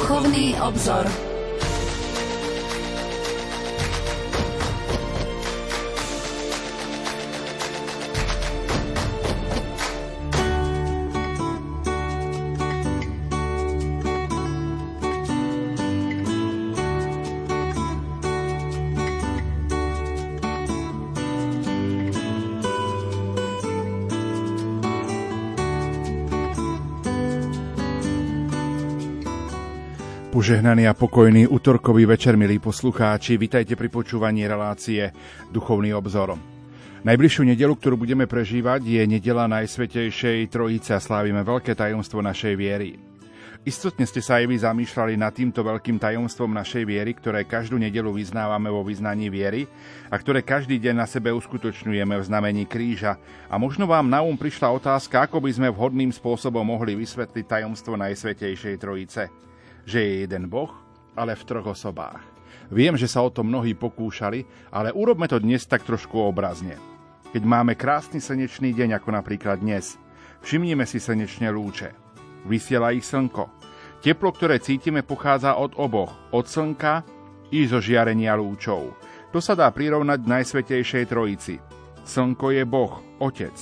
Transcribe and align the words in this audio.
Duchovný 0.00 0.56
obzor. 0.60 1.29
Požehnaný 30.40 30.88
a 30.88 30.96
pokojný 30.96 31.44
útorkový 31.52 32.08
večer, 32.08 32.32
milí 32.32 32.56
poslucháči, 32.56 33.36
vitajte 33.36 33.76
pri 33.76 33.92
počúvaní 33.92 34.48
relácie 34.48 35.12
Duchovný 35.52 35.92
obzor. 35.92 36.32
Najbližšiu 37.04 37.44
nedelu, 37.44 37.76
ktorú 37.76 38.00
budeme 38.00 38.24
prežívať, 38.24 38.80
je 38.80 39.04
nedela 39.04 39.44
Najsvetejšej 39.44 40.48
Trojice 40.48 40.96
a 40.96 41.00
slávime 41.04 41.44
veľké 41.44 41.76
tajomstvo 41.76 42.24
našej 42.24 42.56
viery. 42.56 42.96
Istotne 43.68 44.08
ste 44.08 44.24
sa 44.24 44.40
aj 44.40 44.48
vy 44.48 44.56
zamýšľali 44.64 45.20
nad 45.20 45.36
týmto 45.36 45.60
veľkým 45.60 46.00
tajomstvom 46.00 46.56
našej 46.56 46.88
viery, 46.88 47.12
ktoré 47.12 47.44
každú 47.44 47.76
nedelu 47.76 48.08
vyznávame 48.08 48.72
vo 48.72 48.80
vyznaní 48.80 49.28
viery 49.28 49.68
a 50.08 50.16
ktoré 50.16 50.40
každý 50.40 50.80
deň 50.80 51.04
na 51.04 51.04
sebe 51.04 51.36
uskutočňujeme 51.36 52.16
v 52.16 52.24
znamení 52.24 52.64
kríža. 52.64 53.20
A 53.52 53.60
možno 53.60 53.84
vám 53.84 54.08
na 54.08 54.24
um 54.24 54.40
prišla 54.40 54.72
otázka, 54.72 55.20
ako 55.20 55.44
by 55.44 55.52
sme 55.52 55.68
vhodným 55.68 56.08
spôsobom 56.08 56.64
mohli 56.64 56.96
vysvetliť 56.96 57.44
tajomstvo 57.44 58.00
Najsvetejšej 58.00 58.80
Trojice 58.80 59.49
že 59.90 59.98
je 59.98 60.12
jeden 60.22 60.46
Boh, 60.46 60.70
ale 61.18 61.34
v 61.34 61.42
troch 61.42 61.74
osobách. 61.74 62.22
Viem, 62.70 62.94
že 62.94 63.10
sa 63.10 63.26
o 63.26 63.34
to 63.34 63.42
mnohí 63.42 63.74
pokúšali, 63.74 64.46
ale 64.70 64.94
urobme 64.94 65.26
to 65.26 65.42
dnes 65.42 65.66
tak 65.66 65.82
trošku 65.82 66.22
obrazne. 66.22 66.78
Keď 67.34 67.42
máme 67.42 67.74
krásny 67.74 68.22
slnečný 68.22 68.70
deň, 68.70 69.02
ako 69.02 69.10
napríklad 69.10 69.58
dnes, 69.58 69.98
všimnime 70.46 70.86
si 70.86 71.02
slnečné 71.02 71.50
lúče. 71.50 71.90
Vysiela 72.46 72.94
ich 72.94 73.02
slnko. 73.02 73.50
Teplo, 73.98 74.30
ktoré 74.30 74.62
cítime, 74.62 75.02
pochádza 75.02 75.58
od 75.58 75.74
oboch, 75.76 76.14
od 76.30 76.46
slnka 76.46 77.02
i 77.50 77.66
zo 77.66 77.82
žiarenia 77.82 78.38
lúčov. 78.38 78.94
To 79.34 79.38
sa 79.42 79.58
dá 79.58 79.66
prirovnať 79.70 80.26
Najsvetejšej 80.26 81.04
Trojici. 81.10 81.58
Slnko 82.06 82.54
je 82.54 82.62
Boh, 82.66 83.02
Otec. 83.18 83.54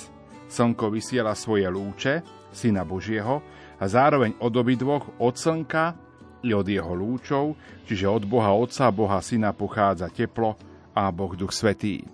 Slnko 0.48 0.92
vysiela 0.92 1.32
svoje 1.36 1.68
lúče, 1.68 2.24
Syna 2.52 2.84
Božieho, 2.84 3.40
a 3.78 3.84
zároveň 3.84 4.36
od 4.40 4.52
obidvoch, 4.56 5.04
od 5.20 5.36
slnka 5.36 6.07
i 6.42 6.54
od 6.54 6.66
jeho 6.66 6.92
lúčov, 6.94 7.58
čiže 7.88 8.06
od 8.06 8.26
Boha 8.28 8.54
Otca, 8.54 8.90
Boha 8.94 9.18
Syna 9.22 9.50
pochádza 9.56 10.10
teplo 10.12 10.54
a 10.94 11.10
Boh 11.10 11.34
Duch 11.34 11.54
Svetý. 11.54 12.06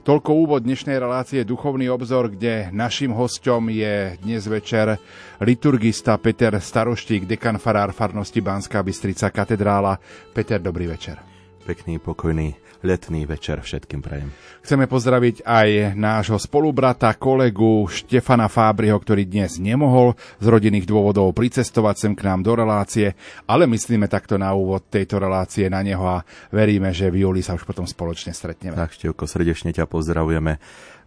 Toľko 0.00 0.30
úvod 0.32 0.64
dnešnej 0.64 0.96
relácie 0.96 1.44
Duchovný 1.44 1.92
obzor, 1.92 2.32
kde 2.32 2.72
našim 2.72 3.12
hostom 3.12 3.68
je 3.68 4.16
dnes 4.24 4.40
večer 4.48 4.96
liturgista 5.44 6.16
Peter 6.16 6.56
Staroštík, 6.56 7.28
dekan 7.28 7.60
farár 7.60 7.92
farnosti 7.92 8.40
Banská 8.40 8.80
Bystrica 8.80 9.28
katedrála. 9.28 10.00
Peter, 10.32 10.56
dobrý 10.56 10.88
večer. 10.88 11.29
Pekný, 11.60 12.00
pokojný 12.00 12.56
letný 12.80 13.28
večer 13.28 13.60
všetkým 13.60 14.00
prajem. 14.00 14.32
Chceme 14.64 14.88
pozdraviť 14.88 15.44
aj 15.44 15.68
nášho 15.92 16.40
spolubrata, 16.40 17.12
kolegu 17.20 17.84
Štefana 17.84 18.48
Fábriho, 18.48 18.96
ktorý 18.96 19.28
dnes 19.28 19.60
nemohol 19.60 20.16
z 20.40 20.46
rodinných 20.48 20.88
dôvodov 20.88 21.36
pricestovať 21.36 21.96
sem 22.00 22.12
k 22.16 22.24
nám 22.24 22.40
do 22.40 22.56
relácie, 22.56 23.12
ale 23.44 23.68
myslíme 23.68 24.08
takto 24.08 24.40
na 24.40 24.56
úvod 24.56 24.88
tejto 24.88 25.20
relácie 25.20 25.68
na 25.68 25.84
neho 25.84 26.02
a 26.08 26.24
veríme, 26.48 26.96
že 26.96 27.12
v 27.12 27.28
júli 27.28 27.44
sa 27.44 27.52
už 27.52 27.68
potom 27.68 27.84
spoločne 27.84 28.32
stretneme. 28.32 28.80
Tak, 28.80 28.96
Števko, 28.96 29.28
srdečne 29.28 29.76
ťa 29.76 29.84
pozdravujeme. 29.84 30.56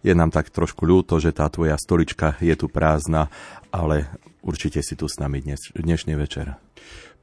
Je 0.06 0.14
nám 0.14 0.30
tak 0.30 0.54
trošku 0.54 0.86
ľúto, 0.86 1.18
že 1.18 1.34
tá 1.34 1.50
tvoja 1.50 1.74
stolička 1.74 2.38
je 2.38 2.54
tu 2.54 2.70
prázdna, 2.70 3.32
ale 3.74 4.06
určite 4.46 4.78
si 4.84 4.94
tu 4.94 5.10
s 5.10 5.18
nami 5.18 5.42
dnes, 5.42 5.58
dnešný 5.74 6.14
večer. 6.14 6.54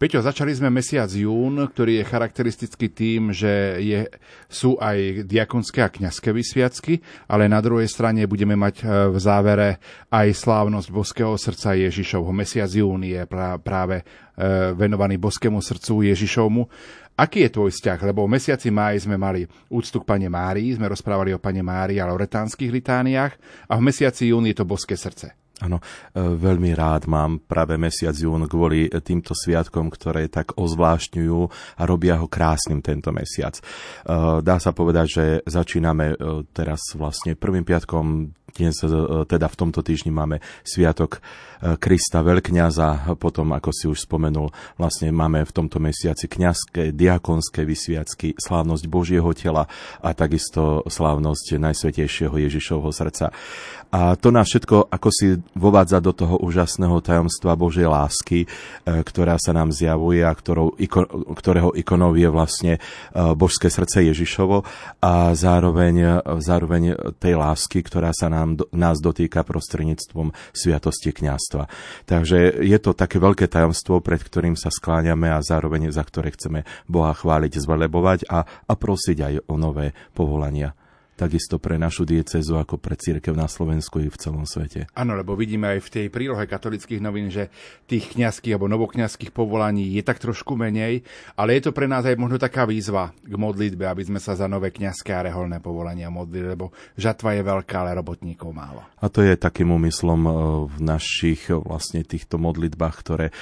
Peťo, 0.02 0.18
začali 0.18 0.50
sme 0.50 0.74
mesiac 0.74 1.06
jún, 1.14 1.62
ktorý 1.62 2.02
je 2.02 2.10
charakteristický 2.10 2.90
tým, 2.90 3.30
že 3.30 3.78
je, 3.78 4.10
sú 4.50 4.74
aj 4.82 5.30
diakonské 5.30 5.86
a 5.86 5.94
kňazské 5.94 6.34
vysviacky, 6.34 7.06
ale 7.30 7.46
na 7.46 7.62
druhej 7.62 7.86
strane 7.86 8.26
budeme 8.26 8.58
mať 8.58 8.82
e, 8.82 8.84
v 9.14 9.18
závere 9.22 9.78
aj 10.10 10.34
slávnosť 10.34 10.90
Boského 10.90 11.38
srdca 11.38 11.78
Ježišovho. 11.78 12.34
Mesiac 12.34 12.74
jún 12.74 13.06
je 13.06 13.22
práve 13.62 14.02
e, 14.02 14.04
venovaný 14.74 15.22
Boskému 15.22 15.62
srdcu 15.62 16.10
Ježišovmu. 16.10 16.66
Aký 17.22 17.46
je 17.46 17.54
tvoj 17.54 17.70
vzťah? 17.70 18.02
Lebo 18.02 18.26
v 18.26 18.42
mesiaci 18.42 18.74
máji 18.74 19.06
sme 19.06 19.22
mali 19.22 19.46
úctu 19.70 20.02
k 20.02 20.18
Pane 20.18 20.26
Márii, 20.34 20.82
sme 20.82 20.90
rozprávali 20.90 21.38
o 21.38 21.38
Pane 21.38 21.62
Márii 21.62 22.02
a 22.02 22.10
loretánskych 22.10 22.74
litániách 22.74 23.34
a 23.70 23.78
v 23.78 23.86
mesiaci 23.86 24.34
jún 24.34 24.50
je 24.50 24.58
to 24.58 24.66
Boské 24.66 24.98
srdce. 24.98 25.41
Áno, 25.62 25.78
e, 25.78 25.84
veľmi 26.18 26.74
rád 26.74 27.06
mám 27.06 27.38
práve 27.46 27.78
mesiac 27.78 28.18
jún 28.18 28.50
kvôli 28.50 28.90
týmto 29.06 29.38
sviatkom, 29.38 29.94
ktoré 29.94 30.26
tak 30.26 30.58
ozvláštňujú 30.58 31.40
a 31.78 31.82
robia 31.86 32.18
ho 32.18 32.26
krásnym 32.26 32.82
tento 32.82 33.14
mesiac. 33.14 33.54
E, 33.58 33.62
dá 34.42 34.58
sa 34.58 34.74
povedať, 34.74 35.08
že 35.08 35.26
začíname 35.46 36.18
e, 36.18 36.46
teraz 36.50 36.98
vlastne 36.98 37.38
prvým 37.38 37.62
piatkom 37.62 38.34
dnes 38.52 38.84
teda 39.32 39.48
v 39.48 39.56
tomto 39.56 39.80
týždni 39.80 40.12
máme 40.12 40.44
sviatok 40.68 41.24
Krista 41.80 42.20
Veľkňaza, 42.26 43.16
potom, 43.16 43.54
ako 43.56 43.70
si 43.72 43.86
už 43.88 44.04
spomenul, 44.10 44.50
vlastne 44.76 45.14
máme 45.14 45.46
v 45.46 45.56
tomto 45.56 45.78
mesiaci 45.80 46.28
kňazské, 46.28 46.92
diakonské 46.92 47.64
vysviacky, 47.64 48.36
slávnosť 48.36 48.86
Božieho 48.92 49.32
tela 49.38 49.70
a 50.02 50.10
takisto 50.12 50.84
slávnosť 50.90 51.62
Najsvetejšieho 51.62 52.36
Ježišovho 52.50 52.90
srdca. 52.92 53.32
A 53.92 54.16
to 54.16 54.32
nás 54.32 54.48
všetko 54.48 54.88
ako 54.88 55.10
si 55.12 55.36
vovádza 55.52 56.00
do 56.00 56.16
toho 56.16 56.40
úžasného 56.40 57.04
tajomstva 57.04 57.60
Božej 57.60 57.92
lásky, 57.92 58.40
e, 58.44 58.48
ktorá 59.04 59.36
sa 59.36 59.52
nám 59.52 59.76
zjavuje 59.76 60.24
a 60.24 60.32
ktorou, 60.32 60.80
ktorého 61.36 61.76
ikonou 61.76 62.16
je 62.16 62.32
vlastne 62.32 62.74
e, 62.76 62.80
božské 63.36 63.68
srdce 63.68 64.08
Ježišovo 64.08 64.64
a 65.04 65.36
zároveň, 65.36 66.24
zároveň 66.40 66.96
tej 67.20 67.36
lásky, 67.36 67.84
ktorá 67.84 68.16
sa 68.16 68.32
nám, 68.32 68.64
nás 68.72 69.04
dotýka 69.04 69.44
prostredníctvom 69.44 70.32
sviatosti 70.56 71.12
kňastva. 71.12 71.68
Takže 72.08 72.64
je 72.64 72.78
to 72.80 72.96
také 72.96 73.20
veľké 73.20 73.52
tajomstvo, 73.52 74.00
pred 74.00 74.24
ktorým 74.24 74.56
sa 74.56 74.72
skláňame 74.72 75.28
a 75.28 75.44
zároveň 75.44 75.92
za 75.92 76.08
ktoré 76.08 76.32
chceme 76.32 76.64
Boha 76.88 77.12
chváliť, 77.12 77.60
zvelebovať 77.60 78.32
a, 78.32 78.48
a 78.48 78.74
prosiť 78.74 79.18
aj 79.20 79.34
o 79.52 79.60
nové 79.60 79.92
povolania 80.16 80.72
takisto 81.22 81.62
pre 81.62 81.78
našu 81.78 82.10
diecezu 82.10 82.58
ako 82.58 82.82
pre 82.82 82.98
církev 82.98 83.38
na 83.38 83.46
Slovensku 83.46 84.02
i 84.02 84.10
v 84.10 84.18
celom 84.18 84.50
svete. 84.50 84.90
Áno, 84.98 85.14
lebo 85.14 85.38
vidíme 85.38 85.78
aj 85.78 85.86
v 85.86 85.92
tej 85.94 86.06
prílohe 86.10 86.50
katolických 86.50 86.98
novín, 86.98 87.30
že 87.30 87.54
tých 87.86 88.18
kňazských 88.18 88.58
alebo 88.58 88.66
novokňazských 88.74 89.30
povolaní 89.30 89.94
je 89.94 90.02
tak 90.02 90.18
trošku 90.18 90.58
menej, 90.58 91.06
ale 91.38 91.62
je 91.62 91.70
to 91.70 91.72
pre 91.78 91.86
nás 91.86 92.02
aj 92.10 92.18
možno 92.18 92.42
taká 92.42 92.66
výzva 92.66 93.14
k 93.22 93.36
modlitbe, 93.38 93.86
aby 93.86 94.02
sme 94.02 94.18
sa 94.18 94.34
za 94.34 94.50
nové 94.50 94.74
kňazské 94.74 95.14
a 95.14 95.30
reholné 95.30 95.62
povolania 95.62 96.10
modlili, 96.10 96.58
lebo 96.58 96.74
žatva 96.98 97.38
je 97.38 97.46
veľká, 97.46 97.76
ale 97.86 97.94
robotníkov 97.94 98.50
málo. 98.50 98.82
A 98.98 99.06
to 99.12 99.22
je 99.22 99.38
takým 99.38 99.70
úmyslom 99.70 100.22
e, 100.26 100.32
v 100.74 100.78
našich 100.82 101.52
e, 101.52 101.58
vlastne 101.58 102.02
týchto 102.02 102.42
modlitbách, 102.42 102.96
ktoré 102.98 103.28
e, 103.30 103.34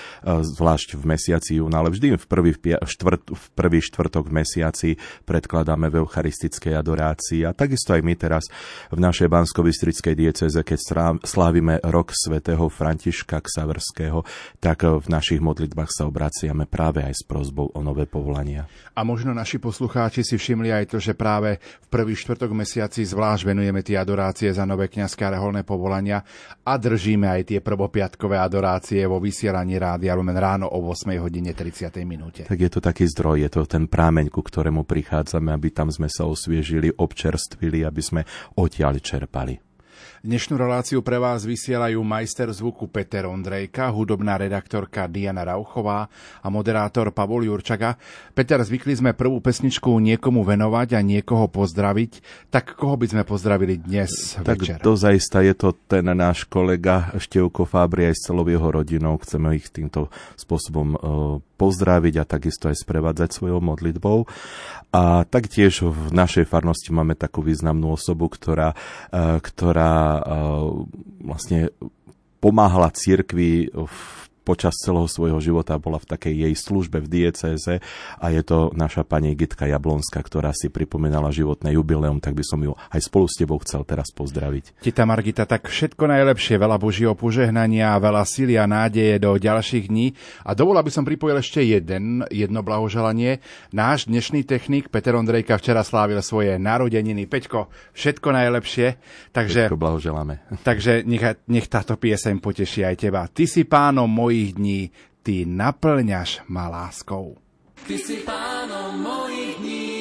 zvlášť 0.44 1.00
v 1.00 1.04
mesiaci 1.16 1.52
júna, 1.64 1.80
ale 1.80 1.96
vždy 1.96 2.20
v 2.20 2.26
prvý, 2.26 2.52
štvrt, 2.84 3.24
v 3.32 3.46
prvý 3.56 3.80
štvrtok 3.80 4.28
v 4.28 4.36
mesiaci 4.44 4.90
predkladáme 5.24 5.88
v 5.88 6.04
eucharistickej 6.04 6.74
adorácii 6.76 7.48
a 7.48 7.52
tak 7.54 7.69
takisto 7.70 7.94
aj 7.94 8.02
my 8.02 8.18
teraz 8.18 8.50
v 8.90 8.98
našej 8.98 9.30
bansko 9.30 9.62
dieceze, 10.18 10.58
keď 10.66 10.80
slávime 11.22 11.78
rok 11.86 12.10
svätého 12.18 12.66
Františka 12.66 13.38
Ksaverského, 13.46 14.26
tak 14.58 14.90
v 14.90 15.06
našich 15.06 15.38
modlitbách 15.38 15.94
sa 15.94 16.10
obraciame 16.10 16.66
práve 16.66 17.06
aj 17.06 17.14
s 17.14 17.24
prozbou 17.30 17.70
o 17.70 17.80
nové 17.86 18.10
povolania. 18.10 18.66
A 18.98 19.06
možno 19.06 19.38
naši 19.38 19.62
poslucháči 19.62 20.26
si 20.26 20.42
všimli 20.42 20.74
aj 20.74 20.86
to, 20.90 20.98
že 20.98 21.14
práve 21.14 21.62
v 21.62 21.88
prvý 21.94 22.18
štvrtok 22.18 22.50
mesiaci 22.58 23.06
zvlášť 23.06 23.46
venujeme 23.46 23.86
tie 23.86 24.02
adorácie 24.02 24.50
za 24.50 24.66
nové 24.66 24.90
kňazské 24.90 25.30
a 25.30 25.38
reholné 25.38 25.62
povolania 25.62 26.26
a 26.66 26.74
držíme 26.74 27.30
aj 27.30 27.54
tie 27.54 27.60
prvopiatkové 27.62 28.42
adorácie 28.42 29.06
vo 29.06 29.22
vysielaní 29.22 29.78
rádia 29.78 30.18
Lumen 30.18 30.42
ráno 30.42 30.66
o 30.74 30.82
8 30.90 31.22
hodine 31.22 31.54
30 31.54 31.94
minúte. 32.02 32.42
Tak 32.50 32.58
je 32.58 32.72
to 32.74 32.82
taký 32.82 33.06
zdroj, 33.06 33.46
je 33.46 33.50
to 33.54 33.70
ten 33.70 33.86
prámeň, 33.86 34.34
ku 34.34 34.42
ktorému 34.42 34.90
prichádzame, 34.90 35.54
aby 35.54 35.70
tam 35.70 35.94
sme 35.94 36.10
sa 36.10 36.26
osviežili, 36.26 36.98
občerstvili 36.98 37.49
chvíli, 37.58 37.82
aby 37.88 38.02
sme 38.04 38.22
odtiaľ 38.60 39.00
čerpali. 39.00 39.70
Dnešnú 40.20 40.60
reláciu 40.60 41.00
pre 41.00 41.16
vás 41.16 41.48
vysielajú 41.48 42.04
majster 42.04 42.52
zvuku 42.52 42.92
Peter 42.92 43.24
Ondrejka, 43.24 43.88
hudobná 43.88 44.36
redaktorka 44.36 45.08
Diana 45.08 45.48
Rauchová 45.48 46.12
a 46.44 46.48
moderátor 46.52 47.16
Pavol 47.16 47.48
Jurčaga. 47.48 47.96
Peter, 48.36 48.60
zvykli 48.60 49.00
sme 49.00 49.16
prvú 49.16 49.40
pesničku 49.40 49.88
niekomu 49.88 50.44
venovať 50.44 51.00
a 51.00 51.00
niekoho 51.00 51.48
pozdraviť. 51.48 52.12
Tak 52.52 52.76
koho 52.76 53.00
by 53.00 53.08
sme 53.16 53.24
pozdravili 53.24 53.80
dnes 53.80 54.36
tak 54.44 54.60
večer? 54.60 54.84
To 54.84 55.00
zaista 55.00 55.40
je 55.40 55.56
to 55.56 55.72
ten 55.88 56.12
náš 56.12 56.44
kolega 56.52 57.16
Števko 57.16 57.64
Fábri 57.64 58.12
aj 58.12 58.20
s 58.20 58.28
celou 58.28 58.44
jeho 58.44 58.68
rodinou. 58.68 59.16
Chceme 59.24 59.56
ich 59.56 59.72
týmto 59.72 60.12
spôsobom 60.36 61.00
uh, 61.00 61.00
pozdraviť 61.60 62.24
a 62.24 62.30
takisto 62.30 62.72
aj 62.72 62.80
sprevádzať 62.80 63.36
svojou 63.36 63.60
modlitbou. 63.60 64.24
A 64.96 65.28
taktiež 65.28 65.84
v 65.84 66.16
našej 66.16 66.48
farnosti 66.48 66.96
máme 66.96 67.20
takú 67.20 67.44
významnú 67.44 68.00
osobu, 68.00 68.32
ktorá, 68.32 68.72
e, 69.12 69.44
ktorá 69.44 70.24
vlastne 71.20 71.76
pomáhala 72.40 72.90
cirkvi 72.96 73.68
v 73.76 74.29
počas 74.50 74.74
celého 74.82 75.06
svojho 75.06 75.38
života 75.38 75.78
bola 75.78 76.02
v 76.02 76.10
takej 76.10 76.34
jej 76.50 76.54
službe 76.58 77.06
v 77.06 77.22
diecéze 77.22 77.78
a 78.18 78.26
je 78.34 78.42
to 78.42 78.74
naša 78.74 79.06
pani 79.06 79.38
Gitka 79.38 79.70
Jablonská, 79.70 80.26
ktorá 80.26 80.58
si 80.58 80.74
pripomínala 80.74 81.30
životné 81.30 81.78
jubileum, 81.78 82.18
tak 82.18 82.34
by 82.34 82.42
som 82.42 82.58
ju 82.66 82.74
aj 82.90 83.06
spolu 83.06 83.30
s 83.30 83.38
tebou 83.38 83.62
chcel 83.62 83.86
teraz 83.86 84.10
pozdraviť. 84.10 84.82
Tita 84.82 85.06
Margita, 85.06 85.46
tak 85.46 85.70
všetko 85.70 86.10
najlepšie, 86.10 86.58
veľa 86.58 86.82
Božieho 86.82 87.14
požehnania, 87.14 87.94
veľa 88.02 88.26
síly 88.26 88.58
a 88.58 88.66
nádeje 88.66 89.22
do 89.22 89.38
ďalších 89.38 89.86
dní. 89.86 90.18
A 90.42 90.58
dovolila 90.58 90.82
by 90.82 90.90
som 90.98 91.06
pripojil 91.06 91.38
ešte 91.38 91.62
jeden, 91.62 92.26
jedno 92.34 92.66
blahoželanie. 92.66 93.46
Náš 93.70 94.10
dnešný 94.10 94.50
technik 94.50 94.90
Peter 94.90 95.14
Ondrejka 95.14 95.62
včera 95.62 95.86
slávil 95.86 96.26
svoje 96.26 96.58
narodeniny. 96.58 97.30
Peťko, 97.30 97.70
všetko 97.94 98.34
najlepšie. 98.34 98.98
Takže, 99.30 99.70
všetko 99.70 99.78
blahoželáme. 99.78 100.42
Takže 100.66 101.06
nech, 101.06 101.38
nech 101.46 101.70
táto 101.70 102.02
pieseň 102.02 102.42
poteší 102.42 102.82
aj 102.88 102.96
teba. 102.98 103.30
Ty 103.30 103.46
si 103.46 103.62
pánom 103.70 104.10
môj 104.10 104.39
mojich 104.40 104.54
dní, 104.56 104.92
ty 105.24 105.46
naplňaš 105.46 106.48
ma 106.48 106.72
láskou. 106.72 107.36
Ty 107.88 107.98
si 108.00 108.24
pánom 108.24 109.04
mojich 109.04 109.60
dní, 109.60 109.92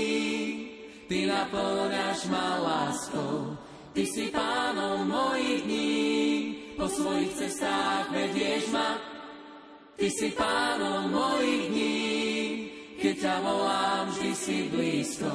ty 1.10 1.26
naplňaš 1.26 2.30
ma 2.30 2.62
láskou. 2.62 3.58
Ty 3.92 4.06
si 4.06 4.30
pánom 4.30 5.10
mojich 5.10 5.66
dní, 5.66 5.98
po 6.78 6.86
svojich 6.86 7.34
cestách 7.34 8.14
vedieš 8.14 8.70
ma. 8.70 9.02
Ty 9.98 10.06
si 10.06 10.30
pánom 10.30 11.10
mojich 11.10 11.64
dní, 11.74 11.98
keď 13.02 13.14
ťa 13.18 13.34
volám, 13.42 14.06
vždy 14.14 14.32
si 14.38 14.56
blízko. 14.70 15.32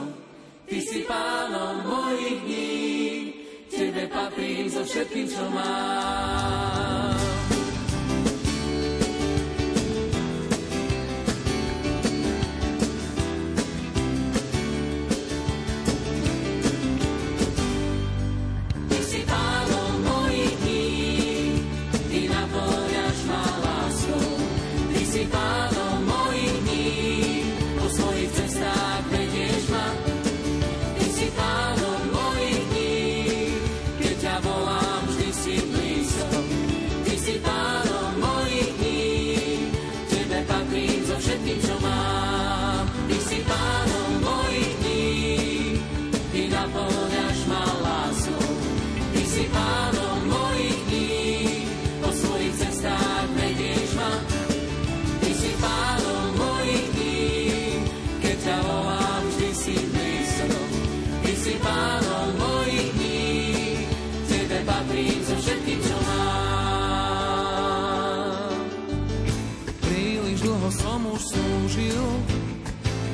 Ty 0.64 0.78
si 0.80 1.04
pánom 1.04 1.84
mojich 1.84 2.40
dní, 2.48 2.72
tebe 3.68 4.08
patrím 4.08 4.72
so 4.72 4.88
všetkým, 4.88 5.28
čo 5.28 5.44
mám. 5.52 6.93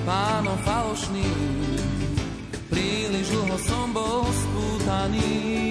Pánom 0.09 0.57
falošným. 0.65 1.77
Príliš 2.73 3.29
dlho 3.29 3.57
som 3.61 3.93
bol 3.93 4.25
spútaný. 4.25 5.68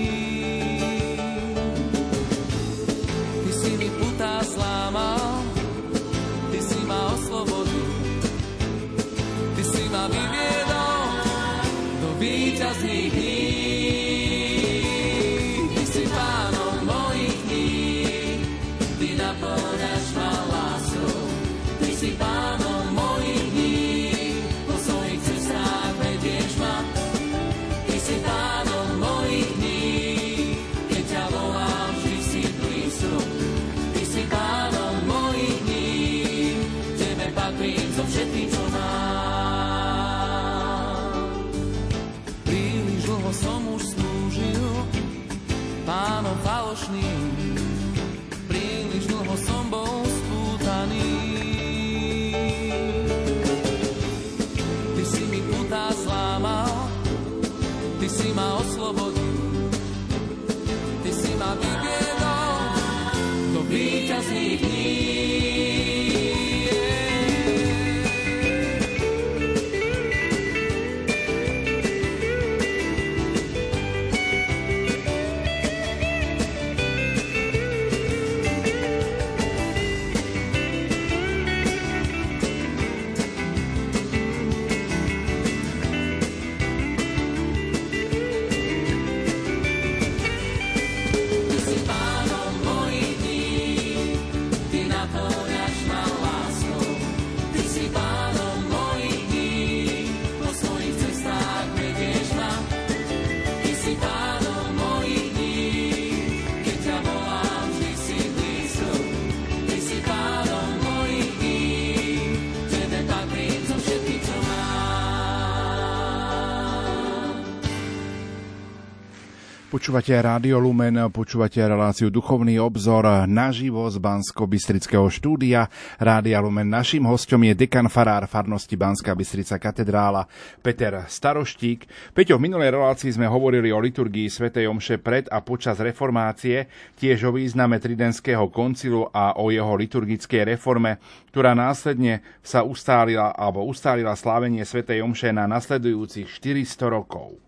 Počúvate 119.79 120.11
Rádio 120.11 120.59
Lumen, 120.59 120.99
počúvate 121.15 121.63
reláciu 121.63 122.11
Duchovný 122.11 122.59
obzor 122.59 123.07
naživo 123.31 123.87
z 123.87 124.03
Bansko-Bystrického 124.03 125.07
štúdia. 125.07 125.71
Rádia 126.03 126.43
Lumen 126.43 126.67
našim 126.67 127.07
hostom 127.07 127.47
je 127.47 127.55
dekan 127.55 127.87
farár 127.87 128.27
farnosti 128.27 128.75
Banská 128.75 129.15
Bystrica 129.15 129.55
katedrála 129.55 130.27
Peter 130.67 131.07
Staroštík. 131.07 132.11
Peťo, 132.11 132.43
v 132.43 132.51
minulej 132.51 132.75
relácii 132.75 133.15
sme 133.15 133.31
hovorili 133.31 133.71
o 133.71 133.79
liturgii 133.79 134.27
svätej 134.27 134.67
Omše 134.67 134.99
pred 134.99 135.31
a 135.31 135.47
počas 135.47 135.79
reformácie, 135.79 136.67
tiež 136.99 137.31
o 137.31 137.39
význame 137.39 137.79
Tridentského 137.79 138.51
koncilu 138.51 139.07
a 139.15 139.39
o 139.39 139.55
jeho 139.55 139.79
liturgickej 139.79 140.59
reforme, 140.59 140.99
ktorá 141.31 141.55
následne 141.55 142.27
sa 142.43 142.67
ustálila 142.67 143.31
alebo 143.31 143.63
ustálila 143.63 144.19
slávenie 144.19 144.67
svätej 144.67 145.07
Omše 145.07 145.31
na 145.31 145.47
nasledujúcich 145.47 146.27
400 146.27 146.67
rokov. 146.91 147.48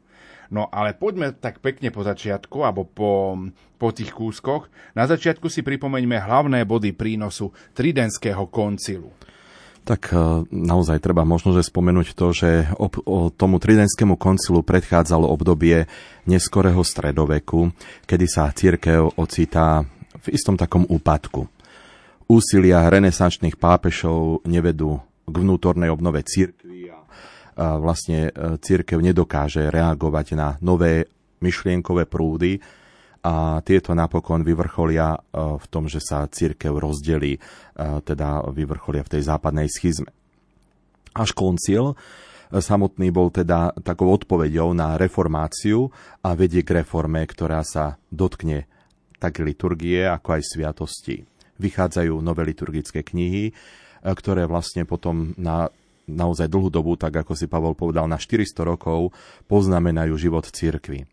No 0.50 0.66
ale 0.66 0.98
poďme 0.98 1.30
tak 1.30 1.62
pekne 1.62 1.94
po 1.94 2.02
začiatku, 2.02 2.66
alebo 2.66 2.82
po, 2.82 3.38
po 3.78 3.88
tých 3.94 4.10
kúskoch. 4.10 4.66
Na 4.98 5.06
začiatku 5.06 5.46
si 5.46 5.62
pripomeňme 5.62 6.18
hlavné 6.18 6.66
body 6.66 6.90
prínosu 6.90 7.54
Tridentského 7.74 8.50
koncilu. 8.50 9.14
Tak 9.86 10.12
e, 10.12 10.44
naozaj 10.50 11.00
treba 11.00 11.24
možno, 11.24 11.56
že 11.56 11.64
spomenúť 11.64 12.08
to, 12.12 12.26
že 12.34 12.50
ob, 12.76 13.00
o 13.06 13.32
tomu 13.32 13.56
tridenskému 13.56 14.18
koncilu 14.20 14.60
predchádzalo 14.60 15.24
obdobie 15.24 15.88
neskorého 16.28 16.84
stredoveku, 16.84 17.72
kedy 18.04 18.26
sa 18.28 18.52
církev 18.52 19.16
ocitá 19.16 19.86
v 20.20 20.26
istom 20.36 20.58
takom 20.58 20.84
úpadku. 20.84 21.48
Úsilia 22.30 22.86
renesančných 22.86 23.58
pápešov 23.58 24.46
nevedú 24.46 25.02
k 25.26 25.34
vnútornej 25.34 25.90
obnove 25.90 26.22
církvy 26.22 26.79
vlastne 27.60 28.32
e, 28.32 28.56
církev 28.56 28.96
nedokáže 29.04 29.68
reagovať 29.68 30.26
na 30.32 30.56
nové 30.64 31.12
myšlienkové 31.44 32.08
prúdy, 32.08 32.60
a 33.20 33.60
tieto 33.60 33.92
napokon 33.92 34.40
vyvrcholia 34.40 35.12
e, 35.12 35.18
v 35.60 35.66
tom, 35.68 35.84
že 35.92 36.00
sa 36.00 36.24
církev 36.24 36.72
rozdelí, 36.72 37.36
e, 37.36 37.40
teda 38.00 38.48
vyvrcholia 38.48 39.04
v 39.04 39.12
tej 39.12 39.22
západnej 39.28 39.68
schizme. 39.68 40.08
Až 41.12 41.36
koncil 41.36 42.00
samotný 42.50 43.12
bol 43.12 43.28
teda 43.28 43.76
takou 43.84 44.10
odpoveďou 44.10 44.72
na 44.72 44.96
reformáciu 44.96 45.92
a 46.24 46.32
vedie 46.34 46.64
k 46.64 46.82
reforme, 46.82 47.22
ktorá 47.22 47.62
sa 47.62 48.00
dotkne 48.08 48.66
tak 49.20 49.38
liturgie, 49.44 50.08
ako 50.08 50.40
aj 50.40 50.42
sviatosti. 50.56 51.16
Vychádzajú 51.60 52.24
nové 52.24 52.48
liturgické 52.48 53.04
knihy, 53.04 53.52
ktoré 54.00 54.48
vlastne 54.48 54.88
potom 54.88 55.36
na 55.36 55.68
naozaj 56.10 56.50
dlhú 56.50 56.68
dobu, 56.68 56.98
tak 56.98 57.22
ako 57.22 57.38
si 57.38 57.46
Pavol 57.46 57.78
povedal, 57.78 58.10
na 58.10 58.18
400 58.18 58.66
rokov 58.66 59.14
poznamenajú 59.46 60.14
život 60.18 60.44
církvy. 60.50 61.06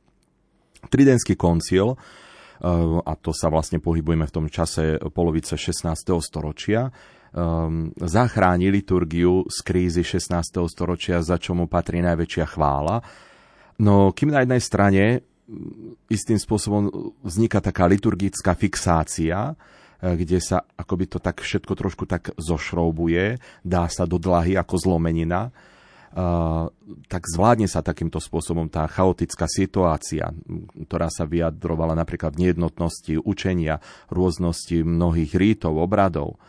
Tridentský 0.90 1.38
koncil, 1.38 1.94
eh, 1.94 2.68
a 3.02 3.14
to 3.18 3.32
sa 3.32 3.48
vlastne 3.54 3.78
pohybujeme 3.78 4.26
v 4.26 4.36
tom 4.36 4.48
čase 4.50 4.98
polovice 5.14 5.56
16. 5.56 6.22
storočia, 6.22 6.90
um, 7.34 7.92
zachráni 8.00 8.72
liturgiu 8.72 9.46
z 9.48 9.58
krízy 9.62 10.04
16. 10.04 10.68
storočia, 10.70 11.22
za 11.22 11.38
čo 11.38 11.54
mu 11.54 11.70
patrí 11.70 12.00
najväčšia 12.02 12.46
chvála. 12.48 13.04
No 13.78 14.12
kým 14.16 14.34
na 14.34 14.42
jednej 14.42 14.62
strane 14.62 15.04
mm, 15.22 16.10
istým 16.10 16.40
spôsobom 16.42 16.90
vzniká 17.22 17.62
taká 17.62 17.86
liturgická 17.86 18.58
fixácia, 18.58 19.54
eh, 19.54 19.78
kde 20.02 20.38
sa 20.38 20.66
akoby 20.78 21.10
to 21.10 21.18
tak 21.18 21.42
všetko 21.42 21.74
trošku 21.74 22.06
tak 22.06 22.34
zošroubuje, 22.38 23.42
dá 23.66 23.90
sa 23.90 24.06
do 24.06 24.22
dlahy 24.22 24.54
ako 24.54 24.76
zlomenina, 24.78 25.50
tak 27.08 27.24
zvládne 27.30 27.70
sa 27.70 27.86
takýmto 27.86 28.18
spôsobom 28.18 28.66
tá 28.72 28.90
chaotická 28.90 29.46
situácia, 29.46 30.34
ktorá 30.90 31.14
sa 31.14 31.30
vyjadrovala 31.30 31.94
napríklad 31.94 32.34
v 32.34 32.48
nejednotnosti 32.48 33.22
učenia, 33.22 33.84
rôznosti 34.10 34.82
mnohých 34.82 35.38
rítov, 35.38 35.78
obradov. 35.78 36.42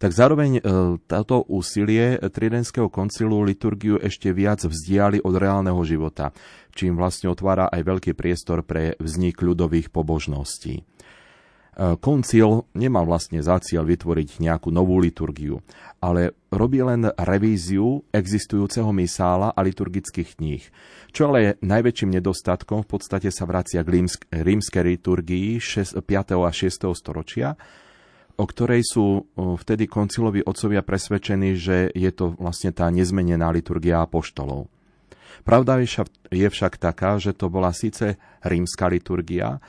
Tak 0.00 0.16
zároveň 0.16 0.50
e, 0.56 0.60
táto 1.04 1.44
úsilie 1.44 2.16
Tridentského 2.16 2.88
koncilu 2.88 3.44
liturgiu 3.44 4.00
ešte 4.00 4.32
viac 4.32 4.64
vzdiali 4.64 5.20
od 5.20 5.34
reálneho 5.36 5.76
života, 5.84 6.32
čím 6.72 6.96
vlastne 6.96 7.28
otvára 7.28 7.68
aj 7.68 7.84
veľký 7.84 8.16
priestor 8.16 8.64
pre 8.64 8.96
vznik 8.96 9.44
ľudových 9.44 9.92
pobožností. 9.92 10.88
E, 11.80 11.96
koncil 11.96 12.68
nemal 12.76 13.08
vlastne 13.08 13.40
za 13.40 13.56
cieľ 13.56 13.88
vytvoriť 13.88 14.44
nejakú 14.44 14.68
novú 14.68 15.00
liturgiu, 15.00 15.64
ale 15.96 16.36
robí 16.52 16.84
len 16.84 17.08
revíziu 17.16 18.04
existujúceho 18.12 18.92
misála 18.92 19.56
a 19.56 19.60
liturgických 19.64 20.36
kníh. 20.36 20.64
Čo 21.08 21.32
ale 21.32 21.38
je 21.40 21.50
najväčším 21.64 22.20
nedostatkom, 22.20 22.84
v 22.84 22.88
podstate 22.92 23.32
sa 23.32 23.48
vracia 23.48 23.80
k 23.80 24.04
rímskej 24.28 24.82
liturgii 24.84 25.56
5. 25.56 26.04
a 26.36 26.52
6. 26.52 26.92
storočia, 26.92 27.56
o 28.36 28.44
ktorej 28.44 28.84
sú 28.84 29.24
vtedy 29.36 29.88
konciloví 29.88 30.44
otcovia 30.44 30.84
presvedčení, 30.84 31.56
že 31.56 31.88
je 31.96 32.10
to 32.12 32.36
vlastne 32.36 32.76
tá 32.76 32.92
nezmenená 32.92 33.48
liturgia 33.48 34.04
apoštolov. 34.04 34.68
Pravda 35.48 35.80
je 36.28 36.48
však 36.52 36.76
taká, 36.76 37.16
že 37.16 37.32
to 37.32 37.48
bola 37.48 37.72
síce 37.72 38.20
rímska 38.44 38.92
liturgia, 38.92 39.60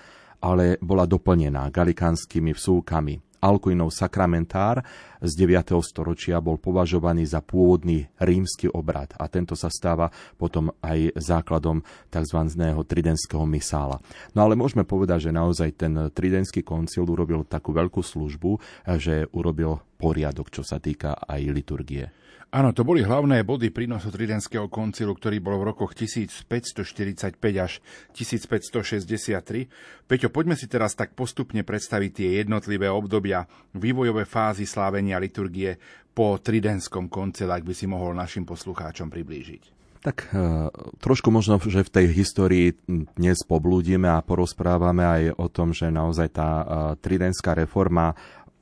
ale 0.41 0.81
bola 0.81 1.05
doplnená 1.05 1.69
galikánskymi 1.69 2.51
vsúkami. 2.57 3.21
Alkuinov 3.41 3.89
sakramentár 3.89 4.86
z 5.17 5.33
9. 5.33 5.74
storočia 5.81 6.38
bol 6.38 6.62
považovaný 6.62 7.25
za 7.25 7.41
pôvodný 7.41 8.05
rímsky 8.21 8.69
obrad 8.69 9.17
a 9.17 9.25
tento 9.25 9.57
sa 9.57 9.65
stáva 9.74 10.13
potom 10.38 10.69
aj 10.86 11.17
základom 11.17 11.81
tzv. 12.13 12.39
tridentského 12.86 13.41
misála. 13.50 13.98
No 14.38 14.45
ale 14.45 14.53
môžeme 14.53 14.86
povedať, 14.86 15.29
že 15.29 15.31
naozaj 15.33 15.69
ten 15.74 15.93
tridentský 16.13 16.62
koncil 16.62 17.10
urobil 17.10 17.41
takú 17.41 17.74
veľkú 17.74 18.05
službu, 18.05 18.62
že 19.01 19.25
urobil 19.33 19.81
poriadok, 19.98 20.53
čo 20.53 20.62
sa 20.62 20.77
týka 20.77 21.17
aj 21.25 21.41
liturgie. 21.50 22.13
Áno, 22.51 22.75
to 22.75 22.84
boli 22.84 23.00
hlavné 23.00 23.48
body 23.48 23.72
prínosu 23.72 24.12
Tridentského 24.12 24.67
koncilu, 24.67 25.15
ktorý 25.15 25.39
bol 25.39 25.55
v 25.63 25.72
rokoch 25.72 25.96
1545 25.96 27.39
až 27.55 27.79
1563. 28.12 29.72
Peťo, 30.03 30.27
poďme 30.27 30.60
si 30.60 30.67
teraz 30.67 30.91
tak 30.91 31.15
postupne 31.15 31.63
predstaviť 31.63 32.12
tie 32.12 32.43
jednotlivé 32.43 32.91
obdobia, 32.91 33.48
vývojové 33.72 34.27
fázy 34.27 34.67
slávenia 34.67 35.15
liturgie 35.15 35.79
po 36.12 36.43
Tridentskom 36.43 37.08
koncile, 37.08 37.55
ak 37.55 37.63
by 37.63 37.72
si 37.72 37.88
mohol 37.88 38.12
našim 38.20 38.43
poslucháčom 38.43 39.08
priblížiť. 39.08 39.79
Tak 40.03 40.36
e, 40.36 40.67
trošku 41.00 41.31
možno, 41.31 41.55
že 41.55 41.88
v 41.88 41.93
tej 42.03 42.08
histórii 42.12 42.75
dnes 43.15 43.48
poblúdime 43.48 44.12
a 44.12 44.20
porozprávame 44.20 45.08
aj 45.08 45.39
o 45.39 45.48
tom, 45.48 45.72
že 45.72 45.88
naozaj 45.88 46.36
tá 46.36 46.50
e, 46.60 46.65
tridentská 47.00 47.55
reforma 47.55 48.12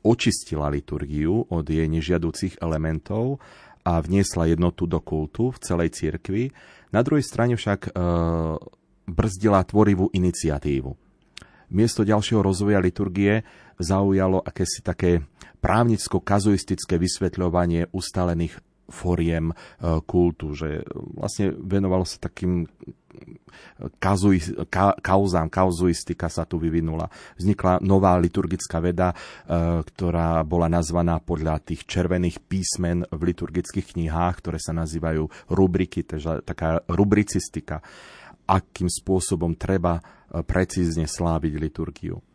očistila 0.04 0.72
liturgiu 0.72 1.48
od 1.50 1.66
jej 1.68 1.88
nežiaducich 1.90 2.62
elementov 2.64 3.40
a 3.84 4.00
vniesla 4.00 4.50
jednotu 4.50 4.86
do 4.86 5.00
kultu 5.00 5.52
v 5.52 5.62
celej 5.62 5.96
cirkvi. 5.96 6.52
Na 6.92 7.02
druhej 7.06 7.24
strane 7.24 7.56
však 7.56 7.90
e, 7.90 8.02
brzdila 9.10 9.66
tvorivú 9.66 10.10
iniciatívu. 10.14 10.92
Miesto 11.70 12.02
ďalšieho 12.02 12.42
rozvoja 12.42 12.82
liturgie 12.82 13.46
zaujalo 13.78 14.42
akési 14.42 14.82
také 14.82 15.22
právnicko-kazuistické 15.62 16.98
vysvetľovanie 16.98 17.94
ustalených 17.94 18.58
foriem 18.90 19.50
e, 19.50 19.56
kultu, 20.06 20.54
že 20.58 20.84
vlastne 21.16 21.54
venovalo 21.56 22.04
sa 22.04 22.20
takým 22.20 22.68
kazuj, 24.00 24.68
ka, 24.70 24.96
kauzám, 25.00 25.48
kauzuistika 25.50 26.28
sa 26.28 26.44
tu 26.44 26.60
vyvinula. 26.60 27.08
Vznikla 27.40 27.80
nová 27.84 28.16
liturgická 28.20 28.80
veda, 28.84 29.12
e, 29.12 29.16
ktorá 29.84 30.44
bola 30.44 30.68
nazvaná 30.68 31.20
podľa 31.24 31.64
tých 31.64 31.88
červených 31.88 32.44
písmen 32.46 33.08
v 33.10 33.22
liturgických 33.34 33.96
knihách, 33.96 34.36
ktoré 34.44 34.60
sa 34.62 34.76
nazývajú 34.76 35.52
rubriky, 35.52 36.04
takže 36.06 36.44
taká 36.44 36.84
rubricistika, 36.88 37.82
akým 38.46 38.88
spôsobom 38.92 39.56
treba 39.56 40.00
e, 40.00 40.02
precízne 40.44 41.08
sláviť 41.08 41.54
liturgiu. 41.56 42.29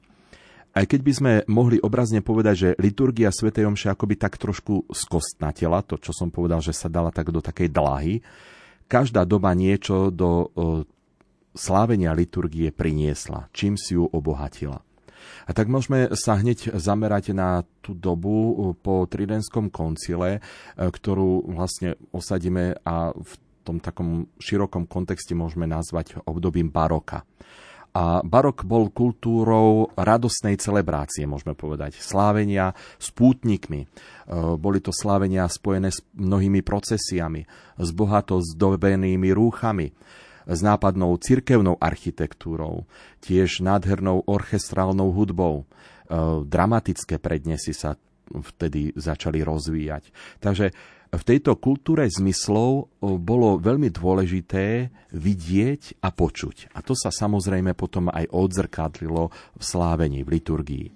Aj 0.75 0.83
keď 0.91 1.01
by 1.07 1.13
sme 1.15 1.33
mohli 1.47 1.79
obrazne 1.79 2.19
povedať, 2.19 2.55
že 2.59 2.69
liturgia 2.83 3.31
Sv. 3.31 3.55
Jomše 3.55 3.95
akoby 3.95 4.19
tak 4.19 4.43
trošku 4.43 4.91
skostnatela, 4.91 5.87
to 5.87 6.03
čo 6.03 6.11
som 6.11 6.35
povedal, 6.35 6.59
že 6.59 6.75
sa 6.75 6.91
dala 6.91 7.15
tak 7.15 7.31
do 7.31 7.39
takej 7.39 7.71
dlahy, 7.71 8.19
každá 8.91 9.23
doba 9.23 9.55
niečo 9.55 10.11
do 10.11 10.51
slávenia 11.55 12.11
liturgie 12.11 12.75
priniesla, 12.75 13.47
čím 13.55 13.79
si 13.79 13.95
ju 13.95 14.11
obohatila. 14.11 14.83
A 15.47 15.51
tak 15.55 15.71
môžeme 15.71 16.11
sa 16.19 16.37
hneď 16.37 16.75
zamerať 16.77 17.33
na 17.33 17.63
tú 17.79 17.95
dobu 17.95 18.75
po 18.83 19.07
Tridenskom 19.07 19.71
koncile, 19.71 20.43
ktorú 20.77 21.55
vlastne 21.55 21.95
osadíme 22.11 22.83
a 22.83 23.15
v 23.15 23.33
tom 23.65 23.81
takom 23.81 24.29
širokom 24.37 24.85
kontexte 24.85 25.33
môžeme 25.33 25.65
nazvať 25.65 26.21
obdobím 26.29 26.69
baroka. 26.69 27.25
A 27.95 28.27
barok 28.27 28.67
bol 28.67 28.91
kultúrou 28.91 29.87
radosnej 29.95 30.59
celebrácie, 30.59 31.31
môžeme 31.31 31.55
povedať. 31.55 31.95
Slávenia 32.03 32.75
s 32.99 33.15
pútnikmi. 33.15 33.87
E, 33.87 33.89
boli 34.59 34.83
to 34.83 34.91
slávenia 34.91 35.47
spojené 35.47 35.95
s 35.95 36.03
mnohými 36.19 36.59
procesiami, 36.67 37.47
s 37.79 37.89
bohato 37.95 38.43
zdobenými 38.43 39.31
rúchami, 39.31 39.95
s 40.43 40.59
nápadnou 40.59 41.15
cirkevnou 41.23 41.79
architektúrou, 41.79 42.91
tiež 43.23 43.63
nádhernou 43.63 44.27
orchestrálnou 44.27 45.15
hudbou. 45.15 45.63
E, 45.63 45.65
dramatické 46.51 47.23
prednesy 47.23 47.79
sa 47.79 47.95
vtedy 48.27 48.91
začali 48.99 49.45
rozvíjať. 49.45 50.11
Takže 50.43 50.75
v 51.15 51.27
tejto 51.27 51.59
kultúre 51.61 52.09
zmyslov 52.09 52.89
bolo 53.01 53.61
veľmi 53.61 53.93
dôležité 53.93 54.89
vidieť 55.13 56.01
a 56.01 56.09
počuť. 56.11 56.73
A 56.75 56.81
to 56.81 56.97
sa 56.97 57.13
samozrejme 57.13 57.77
potom 57.77 58.09
aj 58.09 58.31
odzrkadlilo 58.33 59.31
v 59.33 59.63
slávení, 59.63 60.25
v 60.25 60.33
liturgii. 60.41 60.87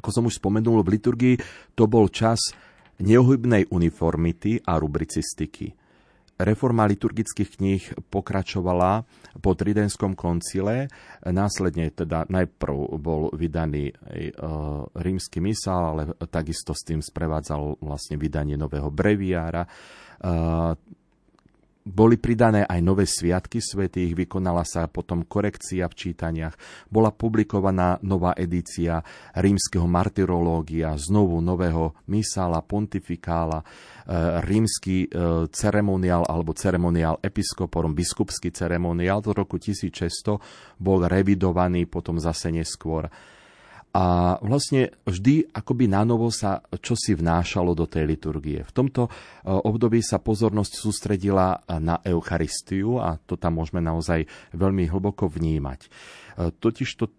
Ako 0.00 0.08
som 0.14 0.24
už 0.28 0.40
spomenul, 0.40 0.80
v 0.80 0.96
liturgii 0.96 1.36
to 1.76 1.84
bol 1.84 2.08
čas 2.08 2.52
neohybnej 3.00 3.68
uniformity 3.72 4.60
a 4.64 4.76
rubricistiky. 4.76 5.79
Reforma 6.40 6.88
liturgických 6.88 7.50
kníh 7.60 7.84
pokračovala 8.08 9.04
po 9.44 9.52
Tridenskom 9.52 10.16
koncile. 10.16 10.88
Následne 11.24 11.92
teda 11.92 12.24
najprv 12.28 12.96
bol 12.96 13.28
vydaný 13.36 13.92
rímsky 14.96 15.38
misál, 15.44 15.94
ale 15.96 16.02
takisto 16.32 16.72
s 16.72 16.82
tým 16.84 17.04
sprevádzal 17.04 17.80
vlastne 17.84 18.16
vydanie 18.16 18.56
nového 18.56 18.88
breviára 18.88 19.68
boli 21.80 22.20
pridané 22.20 22.68
aj 22.68 22.80
nové 22.84 23.08
sviatky 23.08 23.58
svetých, 23.58 24.12
vykonala 24.12 24.68
sa 24.68 24.84
potom 24.84 25.24
korekcia 25.24 25.88
v 25.88 25.94
čítaniach, 25.96 26.54
bola 26.92 27.08
publikovaná 27.08 27.96
nová 28.04 28.36
edícia 28.36 29.00
rímskeho 29.32 29.88
martyrológia, 29.88 30.92
znovu 31.00 31.40
nového 31.40 31.96
misála, 32.04 32.60
pontifikála, 32.60 33.64
e, 33.64 33.66
rímsky 34.44 35.08
e, 35.08 35.48
ceremoniál 35.48 36.28
alebo 36.28 36.52
ceremoniál 36.52 37.16
episkoporum, 37.24 37.96
biskupský 37.96 38.52
ceremoniál. 38.52 39.24
Do 39.24 39.32
roku 39.32 39.56
1600 39.56 40.36
bol 40.76 41.08
revidovaný 41.08 41.88
potom 41.88 42.20
zase 42.20 42.52
neskôr 42.52 43.08
a 43.90 44.38
vlastne 44.38 44.94
vždy 45.02 45.50
akoby 45.50 45.90
na 45.90 46.06
novo 46.06 46.30
sa 46.30 46.62
čosi 46.78 47.18
vnášalo 47.18 47.74
do 47.74 47.90
tej 47.90 48.06
liturgie. 48.06 48.62
V 48.62 48.70
tomto 48.70 49.06
e, 49.06 49.10
období 49.50 49.98
sa 49.98 50.22
pozornosť 50.22 50.72
sústredila 50.78 51.58
na 51.82 51.98
Eucharistiu 52.06 53.02
a 53.02 53.18
to 53.18 53.34
tam 53.34 53.58
môžeme 53.58 53.82
naozaj 53.82 54.30
veľmi 54.54 54.86
hlboko 54.86 55.26
vnímať. 55.26 55.80
E, 55.82 55.88
totiž 56.54 56.88
to 57.02 57.10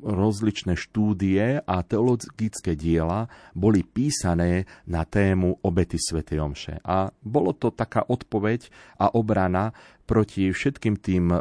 rozličné 0.00 0.74
štúdie 0.80 1.60
a 1.60 1.74
teologické 1.84 2.72
diela 2.72 3.28
boli 3.52 3.84
písané 3.84 4.64
na 4.88 5.04
tému 5.04 5.60
obety 5.60 6.00
Sv. 6.00 6.24
Omše. 6.24 6.80
A 6.84 7.12
bolo 7.20 7.52
to 7.52 7.68
taká 7.68 8.00
odpoveď 8.08 8.72
a 8.96 9.12
obrana 9.12 9.76
proti 10.08 10.48
všetkým 10.48 10.96
tým 10.96 11.28
e, 11.28 11.38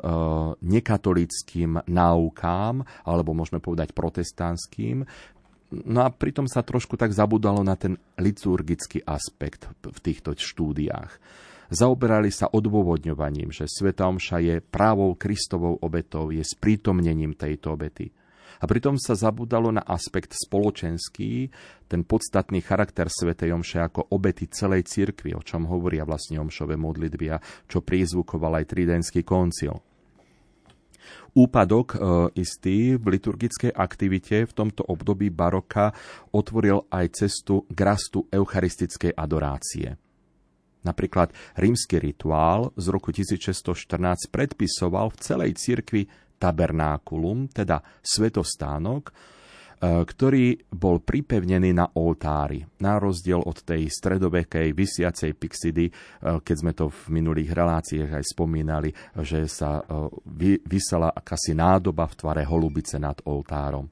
nekatolickým 0.60 1.88
náukám, 1.88 2.84
alebo 3.08 3.32
môžeme 3.32 3.64
povedať 3.64 3.96
protestantským, 3.96 5.08
No 5.68 6.00
a 6.00 6.08
pritom 6.08 6.48
sa 6.48 6.64
trošku 6.64 6.96
tak 6.96 7.12
zabudalo 7.12 7.60
na 7.60 7.76
ten 7.76 8.00
liturgický 8.16 9.04
aspekt 9.04 9.68
v 9.84 10.00
týchto 10.00 10.32
štúdiách. 10.32 11.20
Zaoberali 11.68 12.32
sa 12.32 12.48
odôvodňovaním, 12.48 13.52
že 13.52 13.68
Sveta 13.68 14.08
Omša 14.08 14.40
je 14.40 14.56
právou 14.64 15.12
Kristovou 15.20 15.76
obetou, 15.84 16.32
je 16.32 16.40
sprítomnením 16.40 17.36
tejto 17.36 17.76
obety. 17.76 18.16
A 18.58 18.66
pritom 18.66 18.98
sa 18.98 19.14
zabudalo 19.14 19.70
na 19.70 19.86
aspekt 19.86 20.34
spoločenský, 20.34 21.52
ten 21.86 22.02
podstatný 22.04 22.60
charakter 22.66 23.08
Svetej 23.08 23.54
Omše 23.54 23.80
ako 23.80 24.12
obety 24.12 24.50
celej 24.50 24.90
cirkvi, 24.90 25.38
o 25.38 25.42
čom 25.46 25.70
hovoria 25.70 26.04
vlastne 26.04 26.42
Omšové 26.42 26.76
modlitby 26.76 27.28
a 27.32 27.38
čo 27.70 27.86
prízvukoval 27.86 28.64
aj 28.64 28.70
Tridentský 28.70 29.22
koncil. 29.22 29.78
Úpadok 31.38 31.88
e, 31.94 31.98
istý 32.42 32.98
v 32.98 33.14
liturgickej 33.14 33.72
aktivite 33.72 34.50
v 34.50 34.52
tomto 34.58 34.82
období 34.90 35.30
baroka 35.30 35.94
otvoril 36.34 36.90
aj 36.90 37.24
cestu 37.24 37.64
k 37.70 37.80
rastu 37.86 38.26
eucharistickej 38.34 39.14
adorácie. 39.14 40.02
Napríklad 40.82 41.36
rímsky 41.60 42.00
rituál 42.00 42.72
z 42.80 42.86
roku 42.90 43.12
1614 43.12 44.32
predpisoval 44.32 45.12
v 45.12 45.18
celej 45.20 45.52
cirkvi 45.60 46.08
tabernákulum, 46.38 47.50
teda 47.50 47.82
svetostánok, 48.02 49.04
e, 49.10 49.14
ktorý 50.06 50.70
bol 50.70 51.02
pripevnený 51.02 51.74
na 51.74 51.86
oltári. 51.98 52.62
Na 52.82 53.02
rozdiel 53.02 53.42
od 53.42 53.58
tej 53.66 53.90
stredovekej 53.90 54.74
vysiacej 54.74 55.32
pixidy, 55.36 55.86
e, 55.90 55.94
keď 56.42 56.56
sme 56.56 56.74
to 56.78 56.94
v 56.94 57.02
minulých 57.22 57.52
reláciách 57.52 58.12
aj 58.22 58.26
spomínali, 58.26 58.90
že 59.22 59.50
sa 59.50 59.82
e, 59.82 60.08
vysela 60.66 61.12
akási 61.12 61.58
nádoba 61.58 62.06
v 62.08 62.18
tvare 62.18 62.44
holubice 62.46 63.02
nad 63.02 63.18
oltárom. 63.26 63.90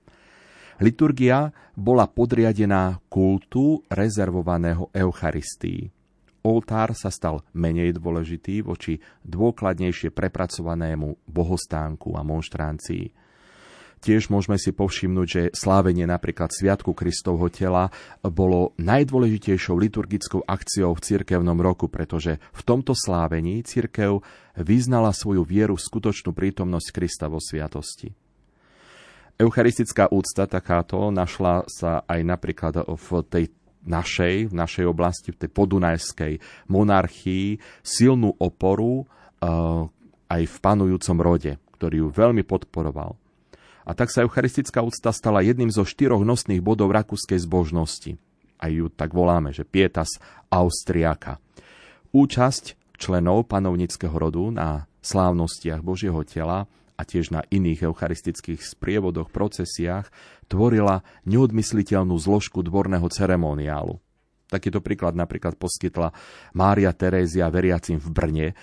Liturgia 0.80 1.48
bola 1.72 2.04
podriadená 2.08 3.00
kultu 3.08 3.80
rezervovaného 3.88 4.92
Eucharistii 4.92 6.05
oltár 6.46 6.94
sa 6.94 7.10
stal 7.10 7.42
menej 7.58 7.98
dôležitý 7.98 8.62
voči 8.62 9.02
dôkladnejšie 9.26 10.14
prepracovanému 10.14 11.26
bohostánku 11.26 12.14
a 12.14 12.22
monštrancii. 12.22 13.26
Tiež 14.06 14.30
môžeme 14.30 14.62
si 14.62 14.70
povšimnúť, 14.70 15.28
že 15.28 15.42
slávenie 15.58 16.06
napríklad 16.06 16.54
Sviatku 16.54 16.94
Kristovho 16.94 17.50
tela 17.50 17.90
bolo 18.22 18.78
najdôležitejšou 18.78 19.74
liturgickou 19.82 20.46
akciou 20.46 20.94
v 20.94 21.02
cirkevnom 21.02 21.58
roku, 21.58 21.90
pretože 21.90 22.38
v 22.54 22.62
tomto 22.62 22.94
slávení 22.94 23.66
cirkev 23.66 24.22
vyznala 24.54 25.10
svoju 25.10 25.42
vieru 25.42 25.74
v 25.74 25.86
skutočnú 25.90 26.38
prítomnosť 26.38 26.88
Krista 26.94 27.26
vo 27.26 27.42
sviatosti. 27.42 28.14
Eucharistická 29.42 30.08
úcta 30.14 30.46
takáto 30.46 31.10
našla 31.10 31.66
sa 31.66 32.06
aj 32.06 32.20
napríklad 32.24 32.86
v 32.86 33.08
tej 33.26 33.46
našej, 33.86 34.50
v 34.50 34.54
našej 34.54 34.86
oblasti, 34.90 35.30
v 35.32 35.46
tej 35.46 35.50
podunajskej 35.54 36.34
monarchii, 36.70 37.62
silnú 37.86 38.34
oporu 38.38 39.06
uh, 39.06 39.88
aj 40.30 40.42
v 40.46 40.56
panujúcom 40.60 41.18
rode, 41.22 41.58
ktorý 41.78 42.06
ju 42.06 42.08
veľmi 42.10 42.44
podporoval. 42.44 43.16
A 43.86 43.94
tak 43.94 44.10
sa 44.10 44.26
eucharistická 44.26 44.82
úcta 44.82 45.14
stala 45.14 45.46
jedným 45.46 45.70
zo 45.70 45.86
štyroch 45.86 46.26
nosných 46.26 46.66
bodov 46.66 46.90
rakúskej 46.90 47.38
zbožnosti. 47.46 48.18
Aj 48.58 48.72
ju 48.74 48.90
tak 48.90 49.14
voláme, 49.14 49.54
že 49.54 49.62
pietas 49.62 50.18
Austriaka. 50.50 51.38
Účasť 52.10 52.98
členov 52.98 53.46
panovnického 53.46 54.16
rodu 54.16 54.50
na 54.50 54.90
slávnostiach 55.06 55.86
Božieho 55.86 56.18
tela 56.26 56.66
a 56.96 57.02
tiež 57.04 57.32
na 57.36 57.44
iných 57.48 57.92
eucharistických 57.92 58.64
sprievodoch, 58.64 59.32
procesiách, 59.32 60.08
tvorila 60.48 61.04
neodmysliteľnú 61.28 62.16
zložku 62.16 62.64
dvorného 62.64 63.06
ceremoniálu. 63.12 64.00
Takýto 64.46 64.80
príklad 64.80 65.18
napríklad 65.18 65.58
poskytla 65.58 66.14
Mária 66.54 66.94
Terézia 66.94 67.50
veriacim 67.50 67.98
v 67.98 68.08
Brne, 68.14 68.48
e, 68.52 68.56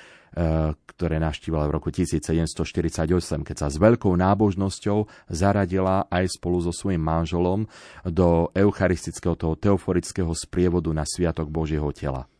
ktoré 0.95 1.19
naštívila 1.19 1.67
v 1.67 1.75
roku 1.75 1.91
1748, 1.91 3.43
keď 3.43 3.57
sa 3.59 3.69
s 3.69 3.77
veľkou 3.83 4.15
nábožnosťou 4.15 5.29
zaradila 5.29 6.07
aj 6.07 6.39
spolu 6.39 6.63
so 6.63 6.71
svojím 6.71 7.03
manželom 7.03 7.67
do 8.07 8.49
eucharistického 8.55 9.35
toho 9.35 9.59
teoforického 9.59 10.31
sprievodu 10.39 10.89
na 10.95 11.03
Sviatok 11.03 11.51
Božieho 11.51 11.91
tela. 11.91 12.31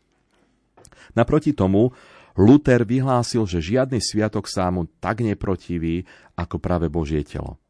Naproti 1.13 1.51
tomu 1.51 1.91
Luther 2.33 2.81
vyhlásil, 2.81 3.45
že 3.45 3.61
žiadny 3.61 4.01
sviatok 4.01 4.49
sa 4.49 4.73
mu 4.73 4.89
tak 4.97 5.21
neprotiví 5.21 6.05
ako 6.33 6.57
práve 6.57 6.89
Božie 6.89 7.21
telo. 7.21 7.61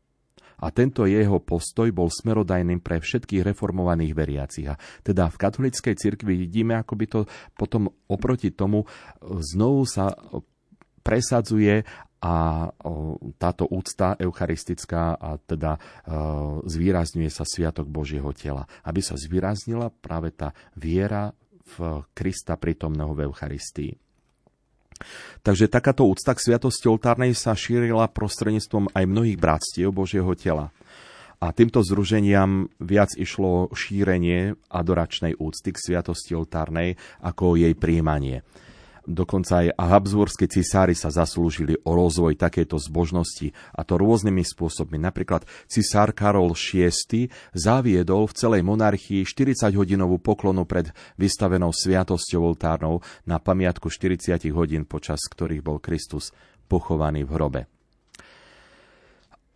A 0.64 0.72
tento 0.72 1.04
jeho 1.04 1.44
postoj 1.44 1.92
bol 1.92 2.08
smerodajným 2.08 2.80
pre 2.80 3.04
všetkých 3.04 3.44
reformovaných 3.52 4.14
veriacich. 4.16 4.68
A 4.72 4.80
teda 5.04 5.28
v 5.28 5.36
katolíckej 5.36 6.00
cirkvi 6.00 6.40
vidíme, 6.40 6.80
ako 6.80 6.94
by 6.96 7.06
to 7.12 7.20
potom 7.60 7.92
oproti 8.08 8.56
tomu 8.56 8.88
znovu 9.20 9.84
sa 9.84 10.16
presadzuje 11.04 11.84
a 12.24 12.36
táto 13.36 13.68
úcta 13.68 14.16
eucharistická 14.16 15.20
a 15.20 15.36
teda 15.36 15.76
zvýrazňuje 16.64 17.28
sa 17.28 17.44
Sviatok 17.44 17.92
Božieho 17.92 18.32
tela. 18.32 18.64
Aby 18.88 19.04
sa 19.04 19.20
zvýraznila 19.20 19.92
práve 19.92 20.32
tá 20.32 20.56
viera 20.80 21.36
v 21.76 22.08
Krista 22.16 22.56
prítomného 22.56 23.12
v 23.12 23.28
Eucharistii. 23.28 24.00
Takže 25.44 25.72
takáto 25.72 26.08
úcta 26.08 26.34
k 26.34 26.44
sviatosti 26.44 26.88
oltárnej 26.88 27.36
sa 27.36 27.54
šírila 27.54 28.10
prostredníctvom 28.12 28.94
aj 28.94 29.04
mnohých 29.04 29.38
bratstiev 29.38 29.90
Božieho 29.92 30.32
tela. 30.34 30.72
A 31.44 31.52
týmto 31.52 31.84
združeniam 31.84 32.72
viac 32.80 33.12
išlo 33.20 33.68
šírenie 33.76 34.56
adoračnej 34.72 35.36
úcty 35.36 35.76
k 35.76 35.82
sviatosti 35.92 36.32
oltárnej 36.32 36.96
ako 37.20 37.60
jej 37.60 37.76
príjmanie. 37.76 38.48
Dokonca 39.04 39.68
aj 39.68 39.76
Habsburskí 39.76 40.48
cisári 40.48 40.96
sa 40.96 41.12
zaslúžili 41.12 41.76
o 41.84 41.92
rozvoj 41.92 42.40
takéto 42.40 42.80
zbožnosti 42.80 43.52
a 43.76 43.84
to 43.84 44.00
rôznymi 44.00 44.48
spôsobmi. 44.48 44.96
Napríklad 44.96 45.44
cisár 45.68 46.16
Karol 46.16 46.56
VI 46.56 47.28
zaviedol 47.52 48.32
v 48.32 48.34
celej 48.40 48.62
monarchii 48.64 49.28
40-hodinovú 49.28 50.24
poklonu 50.24 50.64
pred 50.64 50.96
vystavenou 51.20 51.76
sviatosťou 51.76 52.56
oltárnou 52.56 53.04
na 53.28 53.44
pamiatku 53.44 53.92
40 53.92 54.40
hodín, 54.56 54.88
počas 54.88 55.20
ktorých 55.28 55.60
bol 55.60 55.84
Kristus 55.84 56.32
pochovaný 56.72 57.28
v 57.28 57.32
hrobe. 57.36 57.62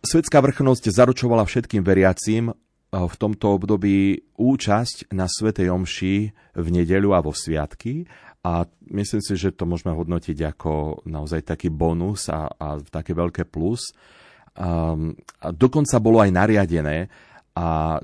Svetská 0.04 0.44
vrchnosť 0.44 0.92
zaručovala 0.92 1.48
všetkým 1.48 1.80
veriacím 1.80 2.52
v 2.88 3.14
tomto 3.20 3.52
období 3.52 4.16
účasť 4.40 5.12
na 5.12 5.28
Svetej 5.28 5.68
Omši 5.68 6.14
v 6.56 6.66
nedeľu 6.72 7.12
a 7.12 7.20
vo 7.20 7.36
sviatky 7.36 8.08
a 8.44 8.64
myslím 8.94 9.22
si, 9.22 9.34
že 9.34 9.54
to 9.54 9.66
môžeme 9.66 9.90
hodnotiť 9.92 10.38
ako 10.54 11.02
naozaj 11.10 11.42
taký 11.42 11.68
bonus 11.74 12.30
a, 12.30 12.46
a 12.46 12.78
také 12.78 13.12
veľké 13.12 13.50
plus. 13.50 13.90
Um, 14.58 15.14
a 15.42 15.50
dokonca 15.50 15.98
bolo 15.98 16.22
aj 16.22 16.30
nariadené, 16.34 17.10
a 17.58 17.98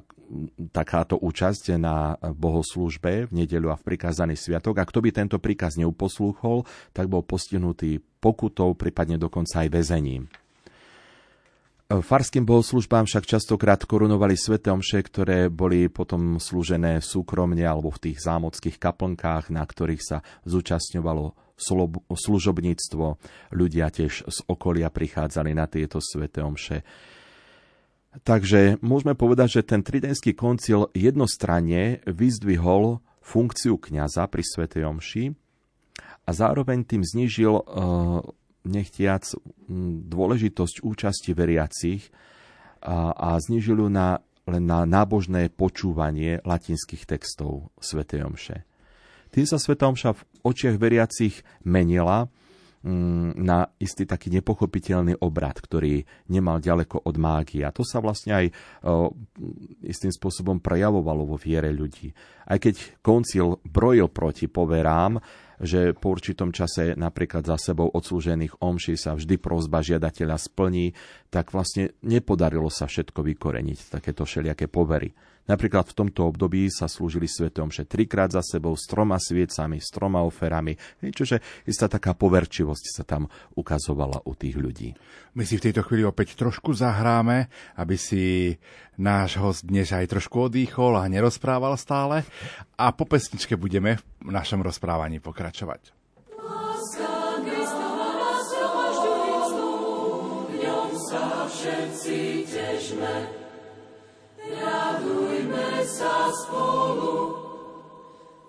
takáto 0.75 1.15
účasť 1.21 1.79
na 1.79 2.19
bohoslúžbe 2.19 3.31
v 3.31 3.33
nedeľu 3.45 3.71
a 3.71 3.79
v 3.79 3.87
prikázaný 3.95 4.35
sviatok 4.35 4.83
a 4.83 4.89
kto 4.89 4.99
by 4.99 5.11
tento 5.15 5.39
príkaz 5.39 5.79
neuposlúchol, 5.79 6.67
tak 6.91 7.07
bol 7.07 7.23
postihnutý 7.23 8.03
pokutou, 8.19 8.75
prípadne 8.75 9.15
dokonca 9.21 9.63
aj 9.63 9.69
väzením. 9.71 10.27
Farským 12.01 12.49
bohoslužbám 12.49 13.05
však 13.05 13.29
častokrát 13.29 13.85
korunovali 13.85 14.35
sveté 14.35 14.73
omše, 14.73 15.05
ktoré 15.05 15.53
boli 15.53 15.93
potom 15.93 16.41
slúžené 16.41 17.05
súkromne 17.05 17.63
alebo 17.63 17.93
v 17.93 18.11
tých 18.11 18.25
zámockých 18.25 18.81
kaplnkách, 18.81 19.53
na 19.53 19.63
ktorých 19.63 20.03
sa 20.03 20.19
zúčastňovalo 20.49 21.37
služobníctvo. 22.11 23.07
Ľudia 23.55 23.87
tiež 23.93 24.27
z 24.27 24.39
okolia 24.51 24.91
prichádzali 24.91 25.53
na 25.55 25.71
tieto 25.71 26.03
sveté 26.03 26.43
omše. 26.43 26.83
Takže 28.23 28.79
môžeme 28.83 29.19
povedať, 29.19 29.61
že 29.61 29.67
ten 29.67 29.83
tridentský 29.83 30.39
koncil 30.39 30.91
jednostranne 30.95 32.03
vyzdvihol 32.07 33.03
funkciu 33.19 33.79
kňaza 33.79 34.31
pri 34.31 34.43
svetej 34.47 34.87
omši 34.87 35.25
a 36.25 36.31
zároveň 36.31 36.87
tým 36.87 37.03
znížil 37.03 37.59
nechtiac 38.65 39.25
dôležitosť 40.09 40.85
účasti 40.85 41.31
veriacich 41.37 42.09
a, 42.85 43.13
a 43.13 43.29
znižil 43.41 43.85
ju 43.85 43.89
na, 43.89 44.21
len 44.49 44.65
na 44.65 44.85
nábožné 44.85 45.53
počúvanie 45.53 46.41
latinských 46.45 47.09
textov 47.09 47.73
Sv. 47.81 48.05
Omše. 48.05 48.65
Tým 49.33 49.47
sa 49.49 49.57
Sv. 49.57 49.77
Omša 49.77 50.17
v 50.17 50.25
očiach 50.45 50.77
veriacich 50.77 51.45
menila 51.65 52.29
na 52.85 53.65
istý 53.81 54.05
taký 54.05 54.29
nepochopiteľný 54.29 55.17
obrad, 55.25 55.57
ktorý 55.57 56.05
nemal 56.29 56.61
ďaleko 56.61 57.09
od 57.09 57.17
mágie. 57.17 57.65
A 57.65 57.73
to 57.73 57.81
sa 57.81 57.97
vlastne 58.05 58.37
aj 58.37 58.47
o, 58.85 59.09
istým 59.81 60.13
spôsobom 60.13 60.61
prejavovalo 60.61 61.25
vo 61.25 61.41
viere 61.41 61.73
ľudí. 61.73 62.13
Aj 62.45 62.61
keď 62.61 63.01
koncil 63.01 63.57
brojil 63.65 64.13
proti 64.13 64.53
poverám, 64.53 65.17
že 65.61 65.95
po 65.95 66.15
určitom 66.15 66.51
čase 66.51 66.95
napríklad 66.99 67.47
za 67.47 67.59
sebou 67.59 67.91
odslúžených 67.91 68.63
omší 68.63 68.99
sa 68.99 69.15
vždy 69.15 69.39
prozba 69.39 69.85
žiadateľa 69.85 70.37
splní, 70.41 70.95
tak 71.31 71.55
vlastne 71.55 71.95
nepodarilo 72.03 72.71
sa 72.71 72.87
všetko 72.87 73.21
vykoreniť, 73.23 73.79
takéto 73.95 74.27
všelijaké 74.27 74.67
povery. 74.71 75.15
Napríklad 75.45 75.85
v 75.85 75.97
tomto 76.05 76.25
období 76.25 76.73
sa 76.73 76.89
slúžili 76.89 77.29
svetom 77.29 77.69
že 77.69 77.85
trikrát 77.85 78.33
za 78.33 78.41
sebou 78.41 78.73
s 78.73 78.89
troma 78.89 79.21
sviecami, 79.21 79.77
s 79.77 79.93
troma 79.93 80.25
oferami, 80.25 80.77
čože 81.01 81.41
istá 81.69 81.85
taká 81.85 82.17
poverčivosť 82.17 82.85
sa 82.89 83.03
tam 83.05 83.29
ukazovala 83.53 84.25
u 84.25 84.33
tých 84.33 84.57
ľudí. 84.57 84.97
My 85.37 85.45
si 85.45 85.61
v 85.61 85.69
tejto 85.69 85.85
chvíli 85.85 86.07
opäť 86.07 86.39
trošku 86.39 86.73
zahráme, 86.73 87.53
aby 87.77 87.97
si 87.99 88.57
náš 88.97 89.37
host 89.37 89.67
dnes 89.69 89.91
aj 89.93 90.09
trošku 90.09 90.49
odýchol 90.49 90.97
a 90.97 91.11
nerozprával 91.11 91.77
stále 91.77 92.25
a 92.79 92.95
po 92.95 93.05
pesničke 93.05 93.59
budeme 93.59 94.01
v 94.23 94.31
našom 94.33 94.65
rozprávaní 94.65 95.21
pokračovať. 95.21 95.93
všetci 101.65 102.45
težme 102.45 103.15
sa 105.95 106.27
spolu, 106.27 107.39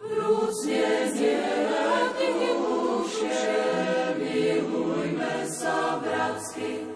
vrúcne 0.02 1.14
zdieľať 1.14 2.18
duše, 2.58 3.62
milujme 4.18 5.46
sa 5.46 6.02
bratsky, 6.02 6.90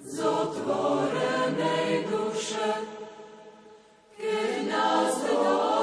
z 0.00 0.16
otvorenej 0.24 2.08
duše, 2.08 2.70
keď 4.16 4.52
nás 4.72 5.20
láska 5.20 5.81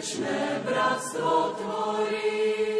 večné 0.00 0.64
bratstvo 0.64 1.60
tvorí. 1.60 2.79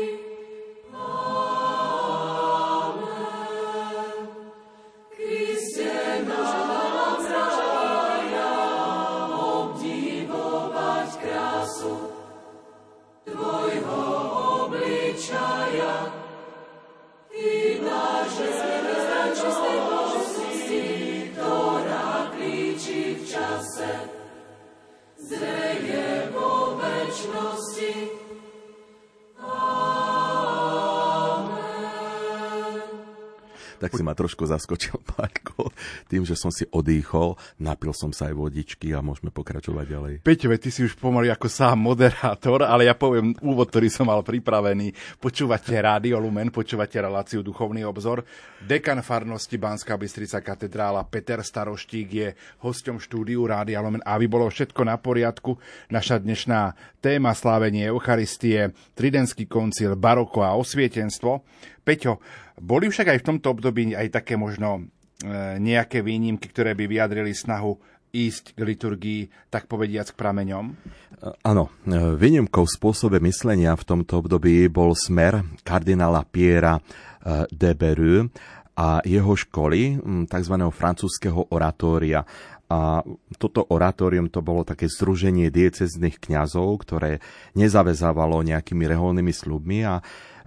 Tak 33.81 33.97
si 33.97 34.05
ma 34.05 34.13
trošku 34.13 34.45
zaskočil, 34.45 35.01
Pálko, 35.17 35.73
tým, 36.13 36.29
že 36.29 36.37
som 36.37 36.53
si 36.53 36.69
odýchol, 36.69 37.41
napil 37.57 37.97
som 37.97 38.13
sa 38.13 38.29
aj 38.29 38.37
vodičky 38.37 38.93
a 38.93 39.01
môžeme 39.01 39.33
pokračovať 39.33 39.87
ďalej. 39.89 40.15
Peťo, 40.21 40.53
ty 40.61 40.69
si 40.69 40.85
už 40.85 41.01
pomaly 41.01 41.33
ako 41.33 41.49
sám 41.49 41.81
moderátor, 41.81 42.69
ale 42.69 42.85
ja 42.85 42.95
poviem 42.95 43.33
úvod, 43.41 43.73
ktorý 43.73 43.89
som 43.89 44.13
mal 44.13 44.21
pripravený. 44.21 44.93
Počúvate 45.17 45.73
Rádio 45.81 46.21
Lumen, 46.21 46.53
počúvate 46.53 47.01
reláciu 47.01 47.41
Duchovný 47.41 47.89
obzor. 47.89 48.23
Dekan 48.61 49.01
farnosti 49.01 49.57
Banská 49.57 49.97
Bystrica 49.97 50.45
katedrála 50.45 51.09
Peter 51.09 51.41
Staroštík 51.41 52.09
je 52.13 52.29
hosťom 52.61 53.01
štúdiu 53.01 53.49
Rádia 53.49 53.81
Lumen. 53.81 54.05
Aby 54.05 54.29
bolo 54.29 54.53
všetko 54.53 54.85
na 54.85 55.01
poriadku, 55.01 55.57
naša 55.89 56.21
dnešná 56.21 56.77
téma 57.01 57.33
slávenie 57.33 57.89
Eucharistie, 57.89 58.77
Tridentský 58.93 59.49
koncil, 59.49 59.97
baroko 59.97 60.45
a 60.45 60.53
osvietenstvo. 60.53 61.41
Peťo, 61.81 62.21
boli 62.61 62.93
však 62.93 63.17
aj 63.17 63.19
v 63.25 63.27
tomto 63.27 63.57
období 63.57 63.97
aj 63.97 64.13
také 64.13 64.37
možno 64.37 64.81
e, 64.81 64.83
nejaké 65.59 66.05
výnimky, 66.05 66.53
ktoré 66.53 66.77
by 66.77 66.85
vyjadrili 66.85 67.33
snahu 67.33 67.81
ísť 68.11 68.59
k 68.59 68.61
liturgii, 68.67 69.23
tak 69.49 69.71
povediac 69.71 70.13
k 70.13 70.19
prameňom? 70.19 70.65
E, 70.69 70.75
áno, 71.47 71.73
e, 71.89 72.15
výnimkou 72.21 72.69
v 72.69 72.75
spôsobe 72.77 73.17
myslenia 73.25 73.73
v 73.75 73.87
tomto 73.87 74.21
období 74.21 74.69
bol 74.69 74.93
smer 74.93 75.41
kardinála 75.65 76.27
Piera 76.29 76.81
de 77.53 77.77
Beru 77.77 78.33
a 78.81 79.05
jeho 79.05 79.37
školy, 79.37 80.01
tzv. 80.25 80.55
francúzského 80.73 81.53
oratória. 81.53 82.25
A 82.71 83.03
toto 83.35 83.67
oratórium 83.67 84.31
to 84.31 84.47
bolo 84.47 84.63
také 84.63 84.87
združenie 84.87 85.51
diecezných 85.51 86.23
kňazov, 86.23 86.87
ktoré 86.87 87.19
nezavezávalo 87.59 88.47
nejakými 88.47 88.87
reholnými 88.87 89.35
slubmi 89.35 89.83
a 89.83 89.99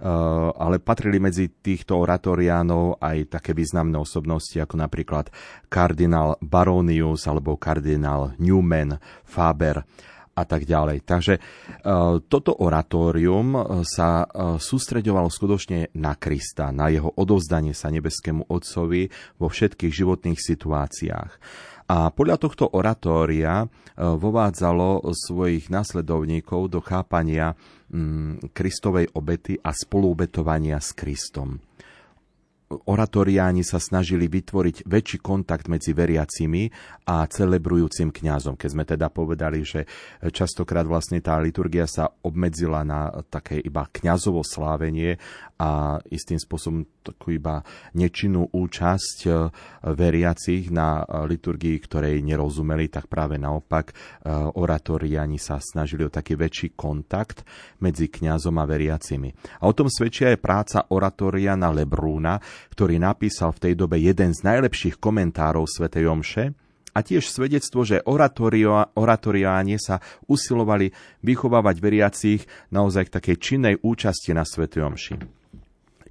ale 0.04 0.84
patrili 0.84 1.16
medzi 1.16 1.48
týchto 1.48 1.96
oratoriánov 1.96 3.00
aj 3.00 3.40
také 3.40 3.56
významné 3.56 3.96
osobnosti 3.96 4.52
ako 4.60 4.76
napríklad 4.76 5.32
kardinál 5.72 6.36
Baronius 6.44 7.24
alebo 7.24 7.56
kardinál 7.56 8.36
Newman, 8.36 9.00
Faber 9.24 9.80
a 10.34 10.42
tak 10.42 10.66
ďalej. 10.66 11.06
Takže 11.06 11.34
uh, 11.38 12.18
toto 12.26 12.58
oratórium 12.58 13.54
sa 13.86 14.26
uh, 14.26 14.58
sústreďovalo 14.58 15.30
skutočne 15.30 15.94
na 15.94 16.18
Krista, 16.18 16.74
na 16.74 16.90
jeho 16.90 17.14
odovzdanie 17.14 17.72
sa 17.72 17.88
nebeskému 17.94 18.50
Otcovi 18.50 19.08
vo 19.38 19.46
všetkých 19.46 19.94
životných 19.94 20.38
situáciách. 20.38 21.30
A 21.84 22.08
podľa 22.08 22.40
tohto 22.40 22.64
oratória 22.72 23.68
vovádzalo 23.96 25.04
svojich 25.12 25.68
nasledovníkov 25.68 26.72
do 26.72 26.80
chápania 26.80 27.52
Mm, 27.94 28.50
Kristovej 28.50 29.06
obety 29.14 29.54
a 29.62 29.70
spoluobetovania 29.70 30.82
s 30.82 30.98
Kristom 30.98 31.62
oratoriáni 32.84 33.62
sa 33.62 33.78
snažili 33.78 34.26
vytvoriť 34.26 34.88
väčší 34.88 35.18
kontakt 35.22 35.70
medzi 35.70 35.94
veriacimi 35.94 36.68
a 37.06 37.24
celebrujúcim 37.28 38.10
kňazom. 38.10 38.58
Keď 38.58 38.68
sme 38.70 38.84
teda 38.84 39.12
povedali, 39.12 39.62
že 39.62 39.86
častokrát 40.32 40.88
vlastne 40.88 41.22
tá 41.22 41.38
liturgia 41.38 41.84
sa 41.86 42.10
obmedzila 42.24 42.82
na 42.82 43.12
také 43.30 43.60
iba 43.60 43.86
kňazovo 43.86 44.42
slávenie 44.42 45.20
a 45.54 46.02
istým 46.10 46.40
spôsobom 46.40 46.82
takú 47.04 47.36
iba 47.36 47.62
nečinnú 47.94 48.50
účasť 48.50 49.18
e, 49.24 49.30
veriacich 49.94 50.72
na 50.74 51.04
liturgii, 51.04 51.78
ktorej 51.78 52.24
nerozumeli, 52.24 52.90
tak 52.90 53.06
práve 53.06 53.38
naopak 53.38 53.92
e, 53.92 53.94
oratoriáni 54.34 55.38
sa 55.38 55.62
snažili 55.62 56.02
o 56.02 56.10
taký 56.10 56.34
väčší 56.34 56.74
kontakt 56.74 57.46
medzi 57.78 58.10
kňazom 58.10 58.56
a 58.58 58.64
veriacimi. 58.66 59.30
A 59.62 59.70
o 59.70 59.76
tom 59.76 59.86
svedčia 59.86 60.34
aj 60.34 60.42
práca 60.42 60.78
oratória 60.90 61.54
na 61.54 61.70
Lebrúna, 61.70 62.40
ktorý 62.72 63.02
napísal 63.02 63.52
v 63.52 63.68
tej 63.68 63.74
dobe 63.74 64.00
jeden 64.00 64.32
z 64.32 64.40
najlepších 64.46 65.02
komentárov 65.02 65.68
svätej 65.68 66.08
Omše, 66.08 66.44
a 66.94 67.02
tiež 67.02 67.26
svedectvo, 67.26 67.82
že 67.82 68.06
oratoriáne 68.06 69.76
sa 69.82 69.98
usilovali 70.30 70.94
vychovávať 71.26 71.76
veriacich 71.82 72.46
naozaj 72.70 73.10
k 73.10 73.14
takej 73.18 73.36
činnej 73.42 73.74
účasti 73.82 74.30
na 74.30 74.46
Svetej 74.46 74.86
Omši. 74.86 75.14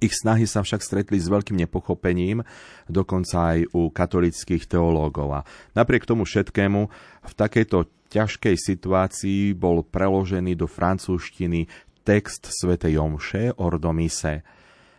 Ich 0.04 0.12
snahy 0.20 0.44
sa 0.44 0.60
však 0.60 0.84
stretli 0.84 1.16
s 1.16 1.32
veľkým 1.32 1.56
nepochopením, 1.56 2.44
dokonca 2.92 3.56
aj 3.56 3.72
u 3.72 3.88
katolických 3.88 4.68
teológov. 4.68 5.32
A 5.32 5.40
napriek 5.72 6.04
tomu 6.04 6.28
všetkému 6.28 6.80
v 7.24 7.32
takejto 7.32 7.88
ťažkej 8.12 8.52
situácii 8.60 9.56
bol 9.56 9.80
preložený 9.80 10.60
do 10.60 10.68
francúzštiny 10.68 11.64
text 12.04 12.52
svätej 12.52 13.00
Omše 13.00 13.56
Ordomise. 13.56 14.44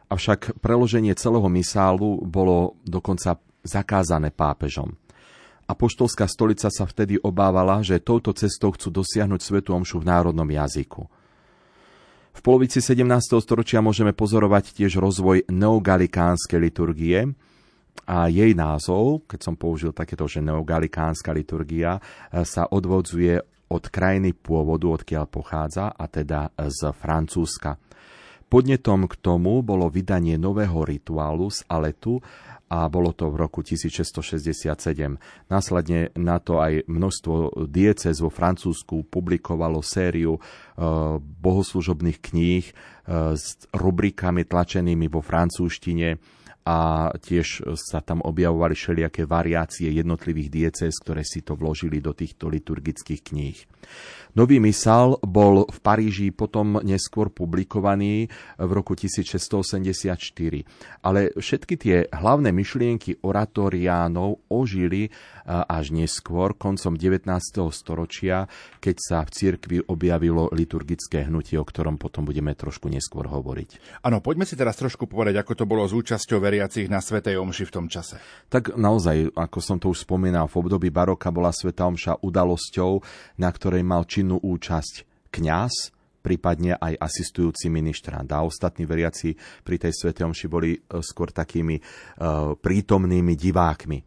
Avšak 0.06 0.62
preloženie 0.62 1.18
celého 1.18 1.50
misálu 1.50 2.22
bolo 2.22 2.78
dokonca 2.86 3.42
zakázané 3.66 4.30
pápežom. 4.30 4.94
Apoštolská 5.66 6.30
stolica 6.30 6.70
sa 6.70 6.86
vtedy 6.86 7.18
obávala, 7.18 7.82
že 7.82 7.98
touto 7.98 8.30
cestou 8.38 8.70
chcú 8.70 9.02
dosiahnuť 9.02 9.42
svetu 9.42 9.74
omšu 9.74 10.06
v 10.06 10.06
národnom 10.06 10.46
jazyku. 10.46 11.10
V 12.36 12.40
polovici 12.44 12.84
17. 12.86 13.02
storočia 13.42 13.82
môžeme 13.82 14.14
pozorovať 14.14 14.78
tiež 14.78 15.02
rozvoj 15.02 15.50
neogalikánskej 15.50 16.60
liturgie 16.62 17.34
a 18.06 18.30
jej 18.30 18.54
názov, 18.54 19.26
keď 19.26 19.40
som 19.42 19.56
použil 19.58 19.90
takéto, 19.90 20.30
že 20.30 20.44
neogalikánska 20.46 21.34
liturgia, 21.34 21.98
sa 22.30 22.70
odvodzuje 22.70 23.42
od 23.72 23.84
krajiny 23.90 24.38
pôvodu, 24.38 24.86
odkiaľ 25.02 25.26
pochádza, 25.26 25.90
a 25.90 26.06
teda 26.06 26.54
z 26.70 26.94
Francúzska. 26.94 27.82
Podnetom 28.46 29.10
k 29.10 29.16
tomu 29.18 29.66
bolo 29.66 29.90
vydanie 29.90 30.38
nového 30.38 30.86
rituálu 30.86 31.50
z 31.50 31.66
Aletu 31.66 32.22
a 32.66 32.90
bolo 32.90 33.14
to 33.14 33.30
v 33.30 33.36
roku 33.38 33.62
1667. 33.62 34.78
Následne 35.50 36.10
na 36.18 36.42
to 36.42 36.62
aj 36.62 36.90
množstvo 36.90 37.66
diecez 37.70 38.18
vo 38.22 38.34
Francúzsku 38.34 39.06
publikovalo 39.06 39.86
sériu 39.86 40.38
e, 40.38 40.42
bohoslužobných 41.20 42.18
kníh 42.22 42.66
e, 42.66 42.74
s 43.38 43.70
rubrikami 43.70 44.50
tlačenými 44.50 45.06
vo 45.10 45.22
francúzštine 45.22 46.18
a 46.66 47.14
tiež 47.14 47.78
sa 47.78 48.02
tam 48.02 48.26
objavovali 48.26 48.74
všelijaké 48.74 49.30
variácie 49.30 49.86
jednotlivých 49.94 50.50
diecez, 50.50 50.98
ktoré 50.98 51.22
si 51.22 51.46
to 51.46 51.54
vložili 51.54 52.02
do 52.02 52.18
týchto 52.18 52.50
liturgických 52.50 53.22
kníh. 53.22 53.58
Nový 54.36 54.60
misál 54.60 55.16
bol 55.24 55.64
v 55.64 55.80
Paríži 55.80 56.28
potom 56.36 56.84
neskôr 56.84 57.32
publikovaný 57.32 58.28
v 58.60 58.72
roku 58.76 58.92
1684. 58.92 60.12
Ale 61.00 61.32
všetky 61.40 61.80
tie 61.80 62.12
hlavné 62.12 62.52
myšlienky 62.52 63.24
oratoriánov 63.24 64.44
ožili 64.52 65.08
až 65.48 65.96
neskôr, 65.96 66.52
koncom 66.52 67.00
19. 67.00 67.32
storočia, 67.72 68.52
keď 68.84 68.96
sa 69.00 69.18
v 69.24 69.30
cirkvi 69.32 69.78
objavilo 69.88 70.52
liturgické 70.52 71.24
hnutie, 71.32 71.56
o 71.56 71.64
ktorom 71.64 71.96
potom 71.96 72.28
budeme 72.28 72.52
trošku 72.52 72.92
neskôr 72.92 73.32
hovoriť. 73.32 74.04
Áno, 74.04 74.20
poďme 74.20 74.44
si 74.44 74.60
teraz 74.60 74.76
trošku 74.76 75.08
povedať, 75.08 75.40
ako 75.40 75.64
to 75.64 75.64
bolo 75.64 75.88
s 75.88 75.96
účasťou 75.96 76.44
veriacich 76.44 76.92
na 76.92 77.00
Svetej 77.00 77.40
Omši 77.40 77.64
v 77.64 77.72
tom 77.72 77.88
čase. 77.88 78.20
Tak 78.52 78.76
naozaj, 78.76 79.32
ako 79.32 79.60
som 79.64 79.80
to 79.80 79.96
už 79.96 80.04
spomínal, 80.04 80.52
v 80.52 80.60
období 80.60 80.92
baroka 80.92 81.32
bola 81.32 81.56
Sveta 81.56 81.88
Omša 81.88 82.20
udalosťou, 82.20 83.00
na 83.40 83.48
ktorej 83.48 83.86
mal 83.86 84.04
čin 84.04 84.25
aktívnu 84.26 84.42
účasť 84.42 85.30
kňaz, 85.30 85.94
prípadne 86.26 86.74
aj 86.82 86.98
asistujúci 86.98 87.70
ministrant. 87.70 88.26
A 88.34 88.42
ostatní 88.42 88.90
veriaci 88.90 89.38
pri 89.62 89.78
tej 89.78 89.94
Svete 89.94 90.26
Omši 90.26 90.48
boli 90.50 90.74
e, 90.74 90.80
skôr 91.06 91.30
takými 91.30 91.78
uh, 91.78 92.58
prítomnými 92.58 93.38
divákmi. 93.38 93.98
E, 94.02 94.06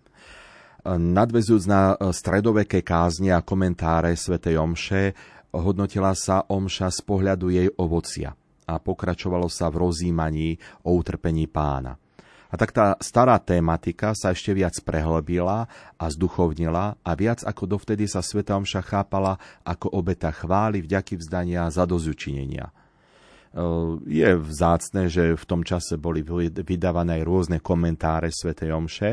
nadvezujúc 0.99 1.65
na 1.71 1.95
stredoveké 1.95 2.83
kázne 2.83 3.31
a 3.31 3.47
komentáre 3.47 4.19
Svetej 4.19 4.59
Omše, 4.59 5.15
hodnotila 5.55 6.11
sa 6.19 6.43
Omša 6.43 6.91
z 6.91 7.01
pohľadu 7.07 7.55
jej 7.55 7.71
ovocia 7.79 8.35
a 8.67 8.75
pokračovalo 8.83 9.47
sa 9.47 9.71
v 9.71 9.87
rozímaní 9.87 10.59
o 10.83 10.99
utrpení 10.99 11.47
pána. 11.47 11.95
A 12.49 12.57
tak 12.57 12.73
tá 12.73 12.97
stará 13.05 13.37
tematika 13.37 14.17
sa 14.17 14.33
ešte 14.33 14.57
viac 14.57 14.73
prehlbila 14.81 15.69
a 16.01 16.05
zduchovnila 16.09 16.97
a 17.05 17.11
viac 17.13 17.45
ako 17.45 17.77
dovtedy 17.77 18.09
sa 18.09 18.25
Sveta 18.25 18.57
Omša 18.57 18.81
chápala 18.89 19.37
ako 19.69 19.93
obeta 19.93 20.33
chvály, 20.33 20.81
vďaky 20.81 21.21
vzdania 21.21 21.69
zadozučinenia. 21.69 22.73
E, 22.73 22.73
je 24.09 24.31
vzácne, 24.33 25.13
že 25.13 25.37
v 25.37 25.45
tom 25.45 25.61
čase 25.61 26.01
boli 26.01 26.25
vydávané 26.49 27.21
aj 27.21 27.29
rôzne 27.29 27.59
komentáre 27.61 28.33
Svetej 28.33 28.73
Omše, 28.73 29.11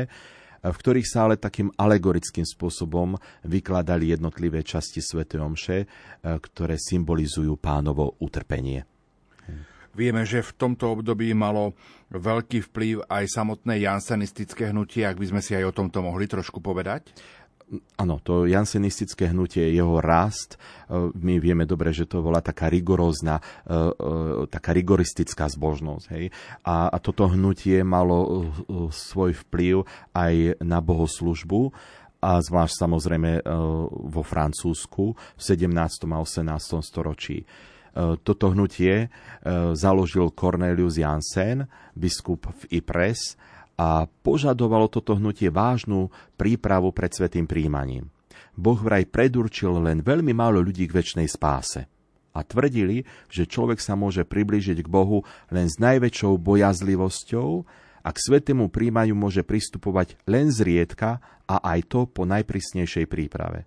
v 0.64 0.76
ktorých 0.76 1.04
sa 1.04 1.28
ale 1.28 1.36
takým 1.36 1.68
alegorickým 1.76 2.48
spôsobom 2.48 3.20
vykladali 3.44 4.16
jednotlivé 4.16 4.64
časti 4.64 5.04
Svetej 5.04 5.44
Omše, 5.44 5.78
e, 5.84 5.86
ktoré 6.24 6.80
symbolizujú 6.80 7.60
pánovo 7.60 8.16
utrpenie. 8.16 8.95
Vieme, 9.96 10.28
že 10.28 10.44
v 10.44 10.52
tomto 10.52 11.00
období 11.00 11.32
malo 11.32 11.72
veľký 12.12 12.68
vplyv 12.68 13.08
aj 13.08 13.24
samotné 13.32 13.80
jansenistické 13.80 14.68
hnutie, 14.68 15.08
ak 15.08 15.16
by 15.16 15.26
sme 15.32 15.40
si 15.40 15.56
aj 15.56 15.72
o 15.72 15.76
tomto 15.76 16.04
mohli 16.04 16.28
trošku 16.28 16.60
povedať? 16.60 17.16
Áno, 17.98 18.22
to 18.22 18.46
jansenistické 18.46 19.34
hnutie, 19.34 19.74
jeho 19.74 19.98
rast, 19.98 20.54
e, 20.54 21.10
my 21.18 21.42
vieme 21.42 21.66
dobre, 21.66 21.90
že 21.90 22.06
to 22.06 22.22
bola 22.22 22.38
taká 22.38 22.70
rigorózna, 22.70 23.42
e, 23.66 23.74
e, 23.74 24.46
taká 24.46 24.70
rigoristická 24.70 25.50
zbožnosť. 25.50 26.06
Hej? 26.14 26.30
A, 26.62 26.86
a 26.94 26.96
toto 27.02 27.26
hnutie 27.26 27.82
malo 27.82 28.46
svoj 28.94 29.34
vplyv 29.48 29.82
aj 30.14 30.62
na 30.62 30.78
bohoslužbu 30.78 31.74
a 32.22 32.38
zvlášť 32.38 32.86
samozrejme 32.86 33.42
vo 33.90 34.22
Francúzsku 34.22 35.18
v 35.18 35.40
17. 35.42 36.06
a 36.06 36.18
18. 36.22 36.86
storočí. 36.86 37.50
E, 37.96 38.20
toto 38.20 38.52
hnutie 38.52 38.94
e, 39.00 39.08
založil 39.72 40.28
Cornelius 40.36 41.00
Jansen, 41.00 41.64
biskup 41.96 42.52
v 42.52 42.84
Ypres, 42.84 43.40
a 43.76 44.08
požadovalo 44.24 44.88
toto 44.88 45.16
hnutie 45.16 45.52
vážnu 45.52 46.12
prípravu 46.36 46.92
pred 46.92 47.12
svetým 47.12 47.44
príjmaním. 47.48 48.08
Boh 48.56 48.76
vraj 48.76 49.04
predurčil 49.04 49.84
len 49.84 50.00
veľmi 50.00 50.32
málo 50.32 50.64
ľudí 50.64 50.88
k 50.88 50.96
väčšnej 50.96 51.28
spáse. 51.28 51.84
A 52.36 52.44
tvrdili, 52.44 53.04
že 53.32 53.48
človek 53.48 53.80
sa 53.80 53.96
môže 53.96 54.24
priblížiť 54.24 54.84
k 54.84 54.88
Bohu 54.88 55.24
len 55.48 55.68
s 55.68 55.80
najväčšou 55.80 56.36
bojazlivosťou 56.40 57.48
a 58.04 58.08
k 58.12 58.18
svetému 58.20 58.68
príjmaniu 58.68 59.16
môže 59.16 59.40
pristupovať 59.44 60.20
len 60.28 60.52
zriedka 60.52 61.20
a 61.48 61.56
aj 61.76 61.80
to 61.88 62.00
po 62.08 62.28
najprísnejšej 62.28 63.08
príprave. 63.08 63.64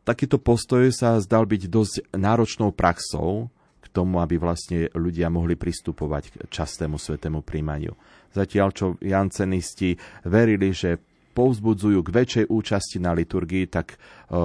Takýto 0.00 0.40
postoj 0.40 0.88
sa 0.92 1.20
zdal 1.20 1.44
byť 1.44 1.62
dosť 1.68 1.94
náročnou 2.16 2.72
praxou 2.72 3.52
k 3.80 3.86
tomu, 3.92 4.22
aby 4.24 4.40
vlastne 4.40 4.88
ľudia 4.96 5.28
mohli 5.28 5.58
pristupovať 5.58 6.32
k 6.32 6.34
častému 6.48 6.96
svetému 6.96 7.44
príjmaniu. 7.44 7.92
Zatiaľ, 8.30 8.68
čo 8.70 8.86
jancenisti 9.02 9.98
verili, 10.24 10.70
že 10.70 11.02
povzbudzujú 11.34 12.00
k 12.06 12.14
väčšej 12.14 12.44
účasti 12.50 12.98
na 13.02 13.14
liturgii, 13.14 13.66
tak 13.70 13.94
e, 13.94 13.96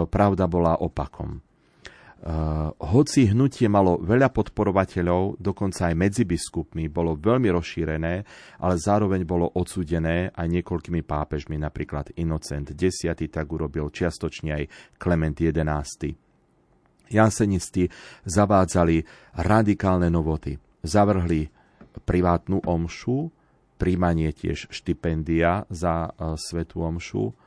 pravda 0.09 0.45
bola 0.49 0.77
opakom. 0.81 1.44
Eh, 2.25 2.31
hoci 2.89 3.29
hnutie 3.29 3.69
malo 3.69 4.01
veľa 4.01 4.33
podporovateľov, 4.33 5.37
dokonca 5.37 5.93
aj 5.93 5.93
medzi 5.93 6.25
biskupmi, 6.25 6.89
bolo 6.89 7.13
veľmi 7.13 7.53
rozšírené, 7.53 8.13
ale 8.65 8.75
zároveň 8.81 9.21
bolo 9.29 9.53
odsúdené 9.53 10.33
aj 10.33 10.47
niekoľkými 10.49 11.05
pápežmi, 11.05 11.61
napríklad 11.61 12.17
Inocent 12.17 12.73
X, 12.73 13.05
tak 13.29 13.45
urobil 13.45 13.93
čiastočne 13.93 14.57
aj 14.57 14.63
Klement 14.97 15.37
XI. 15.37 16.17
Jansenisti 17.13 17.93
zavádzali 18.25 19.05
radikálne 19.45 20.09
novoty. 20.09 20.57
Zavrhli 20.81 21.45
privátnu 22.09 22.65
omšu, 22.65 23.29
príjmanie 23.77 24.33
tiež 24.33 24.73
štipendia 24.73 25.69
za 25.69 26.09
uh, 26.09 26.33
svetú 26.33 26.81
omšu, 26.81 27.37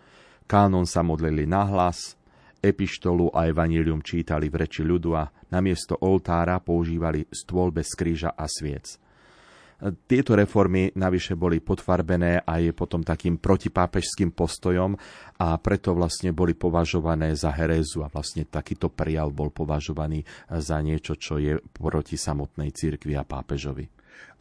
kánon 0.46 0.86
sa 0.86 1.02
modlili 1.02 1.50
na 1.50 1.66
hlas, 1.66 2.17
Epištolu 2.58 3.30
a 3.34 3.46
evanílium 3.46 4.02
čítali 4.02 4.50
v 4.50 4.66
reči 4.66 4.82
ľudu 4.82 5.10
a 5.14 5.30
namiesto 5.50 5.96
oltára 5.98 6.58
používali 6.58 7.24
stôl 7.30 7.70
bez 7.70 7.94
kríža 7.94 8.34
a 8.34 8.44
sviec. 8.50 8.98
Tieto 9.78 10.34
reformy 10.34 10.90
navyše 10.98 11.38
boli 11.38 11.62
potvarbené 11.62 12.42
aj 12.42 12.74
potom 12.74 13.06
takým 13.06 13.38
protipápežským 13.38 14.34
postojom 14.34 14.98
a 15.38 15.54
preto 15.62 15.94
vlastne 15.94 16.34
boli 16.34 16.58
považované 16.58 17.38
za 17.38 17.54
herézu 17.54 18.02
a 18.02 18.10
vlastne 18.10 18.42
takýto 18.42 18.90
prijav 18.90 19.30
bol 19.30 19.54
považovaný 19.54 20.26
za 20.50 20.82
niečo, 20.82 21.14
čo 21.14 21.38
je 21.38 21.62
proti 21.62 22.18
samotnej 22.18 22.74
cirkvi 22.74 23.14
a 23.14 23.22
pápežovi. 23.22 23.86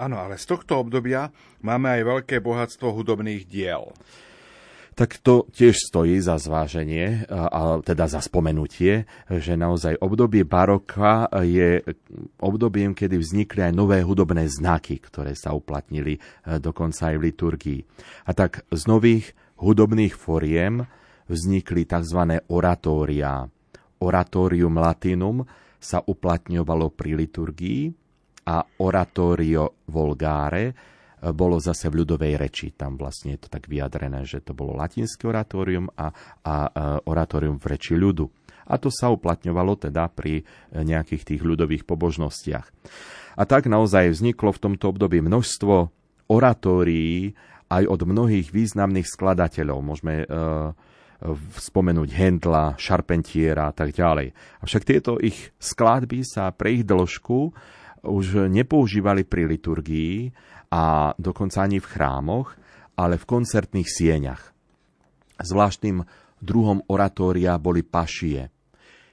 Áno, 0.01 0.17
ale 0.17 0.41
z 0.41 0.57
tohto 0.57 0.81
obdobia 0.81 1.29
máme 1.61 2.01
aj 2.01 2.01
veľké 2.01 2.41
bohatstvo 2.41 2.97
hudobných 2.97 3.45
diel. 3.45 3.93
Tak 4.97 5.21
to 5.21 5.45
tiež 5.53 5.77
stojí 5.77 6.17
za 6.17 6.41
zváženie, 6.41 7.29
a 7.29 7.77
teda 7.85 8.09
za 8.09 8.17
spomenutie, 8.17 9.05
že 9.29 9.53
naozaj 9.53 10.01
obdobie 10.01 10.41
baroka 10.41 11.29
je 11.45 11.85
obdobím, 12.41 12.97
kedy 12.97 13.21
vznikli 13.21 13.61
aj 13.61 13.77
nové 13.77 14.01
hudobné 14.01 14.49
znaky, 14.49 14.97
ktoré 14.97 15.37
sa 15.37 15.53
uplatnili 15.53 16.17
e, 16.17 16.19
dokonca 16.57 17.13
aj 17.13 17.15
v 17.21 17.25
liturgii. 17.29 17.79
A 18.25 18.33
tak 18.33 18.65
z 18.73 18.81
nových 18.89 19.37
hudobných 19.61 20.17
foriem 20.17 20.81
vznikli 21.29 21.85
tzv. 21.85 22.41
oratória. 22.49 23.45
Oratorium 24.01 24.81
latinum 24.81 25.45
sa 25.77 26.01
uplatňovalo 26.01 26.89
pri 26.89 27.13
liturgii 27.13 27.81
a 28.49 28.65
oratorio 28.81 29.85
volgare 29.93 30.96
bolo 31.21 31.57
zase 31.57 31.89
v 31.89 32.05
ľudovej 32.05 32.37
reči. 32.37 32.67
Tam 32.77 32.93
vlastne 32.93 33.33
je 33.33 33.41
to 33.41 33.49
tak 33.49 33.65
vyjadrené, 33.65 34.21
že 34.23 34.45
to 34.45 34.53
bolo 34.53 34.77
latinské 34.77 35.25
oratórium 35.25 35.89
a, 35.97 36.13
a 36.45 36.55
oratórium 37.09 37.57
v 37.57 37.65
reči 37.73 37.97
ľudu. 37.97 38.29
A 38.67 38.75
to 38.77 38.91
sa 38.91 39.09
uplatňovalo 39.09 39.79
teda 39.79 40.11
pri 40.11 40.43
nejakých 40.75 41.23
tých 41.23 41.41
ľudových 41.41 41.87
pobožnostiach. 41.87 42.67
A 43.37 43.43
tak 43.47 43.69
naozaj 43.71 44.11
vzniklo 44.11 44.51
v 44.51 44.61
tomto 44.61 44.91
období 44.91 45.23
množstvo 45.23 45.75
oratórií 46.27 47.31
aj 47.71 47.83
od 47.87 48.01
mnohých 48.03 48.51
významných 48.51 49.07
skladateľov. 49.07 49.79
Môžeme 49.83 50.23
uh, 50.23 50.75
spomenúť 51.57 52.09
Hendla, 52.13 52.75
Charpentiera 52.77 53.71
a 53.71 53.73
tak 53.73 53.95
ďalej. 53.95 54.35
Avšak 54.61 54.83
tieto 54.85 55.17
ich 55.17 55.49
skladby 55.57 56.21
sa 56.27 56.51
pre 56.53 56.81
ich 56.81 56.83
dĺžku 56.85 57.39
už 58.07 58.47
nepoužívali 58.47 59.25
pri 59.25 59.49
liturgii, 59.49 60.31
a 60.71 61.15
dokonca 61.15 61.63
ani 61.63 61.79
v 61.79 61.87
chrámoch, 61.87 62.55
ale 62.97 63.15
v 63.15 63.27
koncertných 63.29 63.87
sieňach. 63.87 64.43
Zvláštnym 65.37 66.01
druhom 66.41 66.81
oratória 66.89 67.55
boli 67.61 67.85
pašie. 67.85 68.49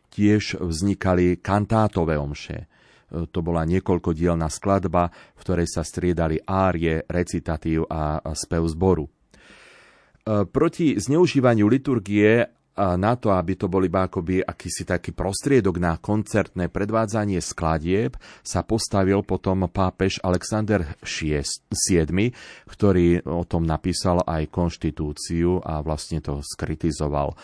Tiež 0.09 0.63
vznikali 0.63 1.39
kantátové 1.43 2.17
omše. 2.17 2.71
To 3.15 3.39
bola 3.45 3.63
niekoľkodielná 3.69 4.49
skladba, 4.51 5.11
v 5.11 5.41
ktorej 5.45 5.69
sa 5.71 5.87
striedali 5.87 6.41
árie, 6.43 7.05
recitatív 7.07 7.87
a 7.87 8.19
spev 8.35 8.67
zboru. 8.67 9.07
Proti 10.25 10.97
zneužívaniu 10.97 11.69
liturgie 11.69 12.49
na 12.75 13.13
to, 13.15 13.31
aby 13.31 13.55
to 13.55 13.71
bol 13.71 13.83
iba 13.87 14.11
akoby 14.11 14.43
akýsi 14.43 14.83
taký 14.83 15.15
prostriedok 15.15 15.79
na 15.79 15.95
koncertné 15.99 16.67
predvádzanie 16.67 17.39
skladieb, 17.39 18.19
sa 18.43 18.67
postavil 18.67 19.23
potom 19.23 19.71
pápež 19.71 20.19
Alexander 20.27 20.99
VII, 21.03 22.35
ktorý 22.67 23.23
o 23.25 23.45
tom 23.47 23.63
napísal 23.63 24.27
aj 24.27 24.51
konštitúciu 24.51 25.63
a 25.63 25.81
vlastne 25.87 26.19
to 26.19 26.43
skritizoval. 26.43 27.39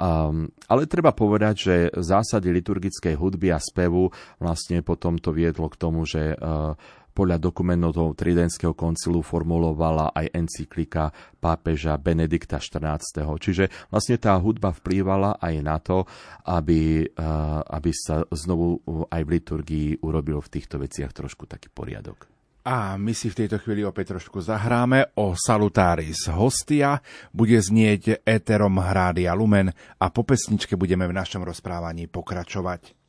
Um, 0.00 0.48
ale 0.64 0.88
treba 0.88 1.12
povedať, 1.12 1.54
že 1.60 1.74
zásady 1.92 2.48
liturgickej 2.56 3.20
hudby 3.20 3.52
a 3.52 3.60
spevu 3.60 4.08
vlastne 4.40 4.80
potom 4.80 5.20
to 5.20 5.28
viedlo 5.28 5.68
k 5.68 5.76
tomu, 5.76 6.08
že 6.08 6.32
uh, 6.40 6.72
podľa 7.10 7.36
dokumentov 7.42 8.16
Tridentského 8.16 8.72
koncilu 8.72 9.20
formulovala 9.20 10.14
aj 10.14 10.32
encyklika 10.32 11.10
pápeža 11.38 11.98
Benedikta 11.98 12.62
XIV. 12.62 13.36
Čiže 13.36 13.90
vlastne 13.90 14.16
tá 14.16 14.36
hudba 14.38 14.70
vplývala 14.70 15.38
aj 15.38 15.54
na 15.60 15.76
to, 15.82 16.06
aby, 16.46 17.04
eh, 17.04 17.22
aby 17.66 17.90
sa 17.92 18.22
znovu 18.30 18.82
aj 19.10 19.22
v 19.26 19.32
liturgii 19.36 19.88
urobil 20.02 20.40
v 20.40 20.52
týchto 20.52 20.78
veciach 20.78 21.12
trošku 21.12 21.46
taký 21.50 21.68
poriadok. 21.70 22.30
A 22.60 23.00
my 23.00 23.16
si 23.16 23.32
v 23.32 23.44
tejto 23.44 23.56
chvíli 23.56 23.80
opäť 23.80 24.12
trošku 24.12 24.44
zahráme 24.44 25.16
o 25.16 25.32
Salutaris 25.32 26.28
Hostia. 26.28 27.00
Bude 27.32 27.56
znieť 27.56 28.20
éterom 28.20 28.76
Hrádia 28.76 29.32
Lumen 29.32 29.72
a 29.96 30.06
po 30.12 30.28
pesničke 30.28 30.76
budeme 30.76 31.08
v 31.08 31.16
našom 31.16 31.40
rozprávaní 31.40 32.04
pokračovať. 32.04 32.99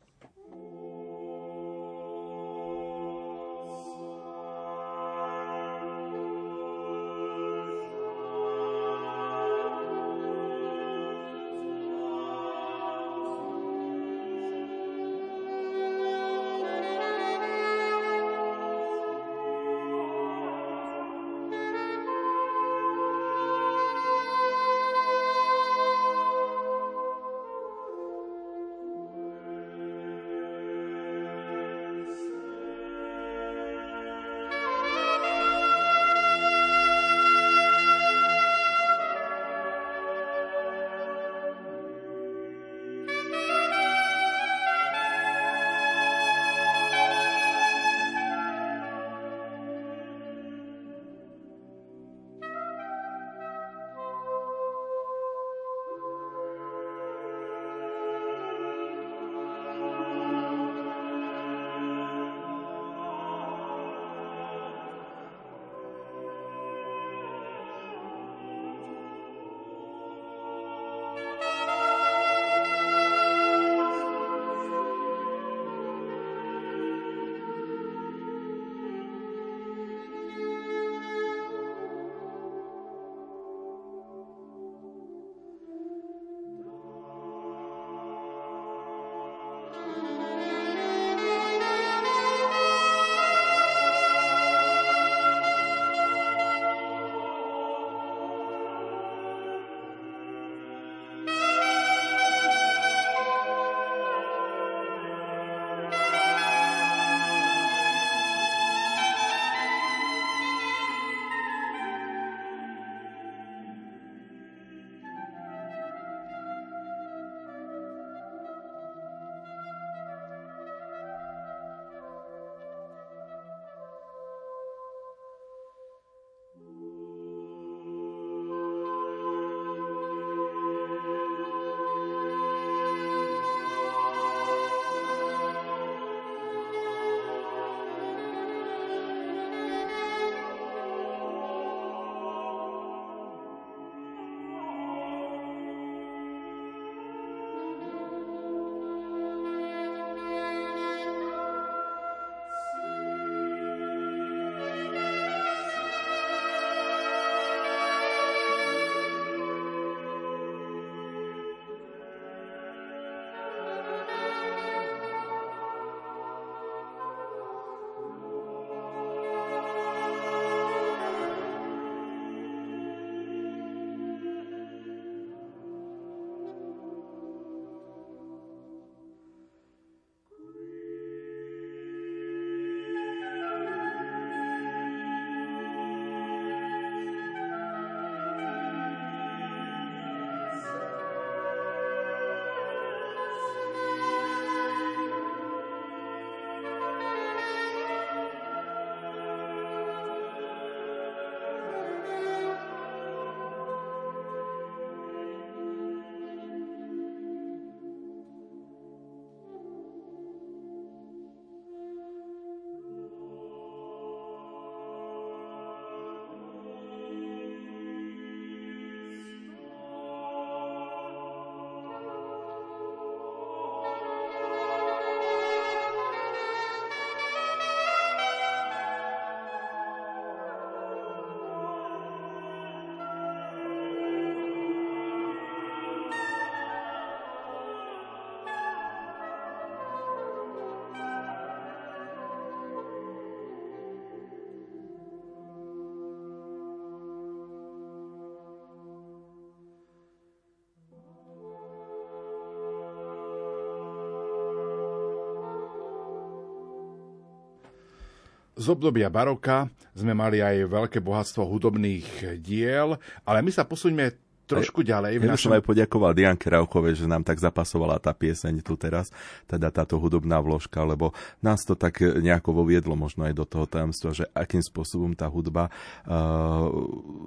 Z 258.62 258.78
obdobia 258.78 259.10
baroka 259.10 259.66
sme 259.90 260.14
mali 260.14 260.38
aj 260.38 260.70
veľké 260.70 261.02
bohatstvo 261.02 261.42
hudobných 261.42 262.38
diel, 262.38 262.94
ale 263.26 263.42
my 263.42 263.50
sa 263.50 263.66
posuňme 263.66 264.14
trošku 264.46 264.86
ďalej. 264.86 265.18
V 265.18 265.24
ja 265.26 265.34
našom... 265.34 265.50
som 265.50 265.56
aj 265.58 265.66
poďakoval 265.66 266.14
Dianke 266.14 266.46
Rauchovej, 266.46 266.94
že 267.02 267.10
nám 267.10 267.26
tak 267.26 267.42
zapasovala 267.42 267.98
tá 267.98 268.14
pieseň 268.14 268.62
tu 268.62 268.78
teraz, 268.78 269.10
teda 269.50 269.74
táto 269.74 269.98
hudobná 269.98 270.38
vložka, 270.38 270.78
lebo 270.86 271.10
nás 271.42 271.66
to 271.66 271.74
tak 271.74 271.98
nejako 271.98 272.62
voviedlo 272.62 272.94
možno 272.94 273.26
aj 273.26 273.34
do 273.34 273.42
toho 273.42 273.66
tajomstva, 273.66 274.14
že 274.14 274.24
akým 274.30 274.62
spôsobom 274.62 275.10
tá 275.18 275.26
hudba 275.26 275.66
uh, 276.06 276.70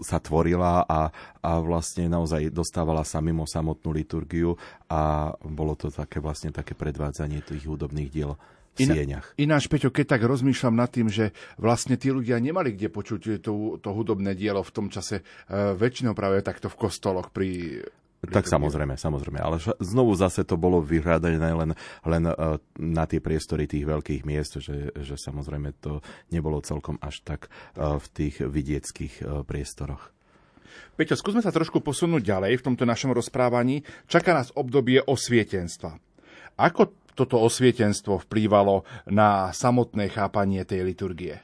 sa 0.05 0.23
tvorila 0.23 0.87
a, 0.87 1.11
a 1.43 1.51
vlastne 1.59 2.07
naozaj 2.07 2.47
dostávala 2.47 3.03
sa 3.03 3.19
mimo 3.19 3.43
samotnú 3.43 3.91
liturgiu 3.91 4.55
a 4.87 5.33
bolo 5.43 5.75
to 5.75 5.91
také 5.91 6.23
vlastne 6.23 6.55
také 6.55 6.77
predvádzanie 6.77 7.43
tých 7.43 7.67
hudobných 7.67 8.07
diel 8.07 8.39
sieňach. 8.75 9.25
Iná, 9.39 9.55
ináč, 9.57 9.71
Peťo, 9.71 9.89
keď 9.89 10.15
tak 10.17 10.21
rozmýšľam 10.27 10.75
nad 10.75 10.91
tým, 10.91 11.07
že 11.07 11.31
vlastne 11.55 11.95
tí 11.95 12.11
ľudia 12.11 12.37
nemali 12.37 12.75
kde 12.75 12.91
počuť 12.91 13.39
to, 13.39 13.79
to 13.79 13.89
hudobné 13.89 14.35
dielo 14.35 14.59
v 14.61 14.71
tom 14.75 14.87
čase, 14.91 15.23
uh, 15.23 15.73
väčšinou 15.73 16.11
práve 16.11 16.43
takto 16.43 16.67
v 16.67 16.79
kostoloch 16.79 17.31
pri 17.31 17.81
tak 18.25 18.49
samozrejme, 18.49 18.97
samozrejme. 18.97 19.37
Ale 19.37 19.61
znovu 19.77 20.17
zase 20.17 20.41
to 20.49 20.57
bolo 20.57 20.81
vyhľadané 20.81 21.45
len, 21.45 21.77
len 22.09 22.23
uh, 22.25 22.57
na 22.73 23.05
tie 23.05 23.21
priestory 23.21 23.69
tých 23.69 23.85
veľkých 23.85 24.25
miest, 24.25 24.57
že, 24.65 24.89
že 24.97 25.13
samozrejme 25.13 25.77
to 25.77 26.01
nebolo 26.33 26.57
celkom 26.65 26.97
až 27.05 27.21
tak 27.21 27.53
uh, 27.77 28.01
v 28.01 28.05
tých 28.09 28.41
vidieckých 28.41 29.45
priestoroch. 29.45 30.09
Peťo, 30.95 31.19
skúsme 31.19 31.43
sa 31.43 31.51
trošku 31.51 31.83
posunúť 31.83 32.23
ďalej 32.23 32.57
v 32.59 32.65
tomto 32.71 32.87
našom 32.87 33.11
rozprávaní. 33.11 33.83
Čaká 34.07 34.31
nás 34.31 34.49
obdobie 34.55 35.03
osvietenstva. 35.03 35.99
Ako 36.55 36.95
toto 37.15 37.39
osvietenstvo 37.41 38.21
vplývalo 38.27 38.83
na 39.09 39.49
samotné 39.55 40.11
chápanie 40.11 40.67
tej 40.67 40.83
liturgie? 40.83 41.39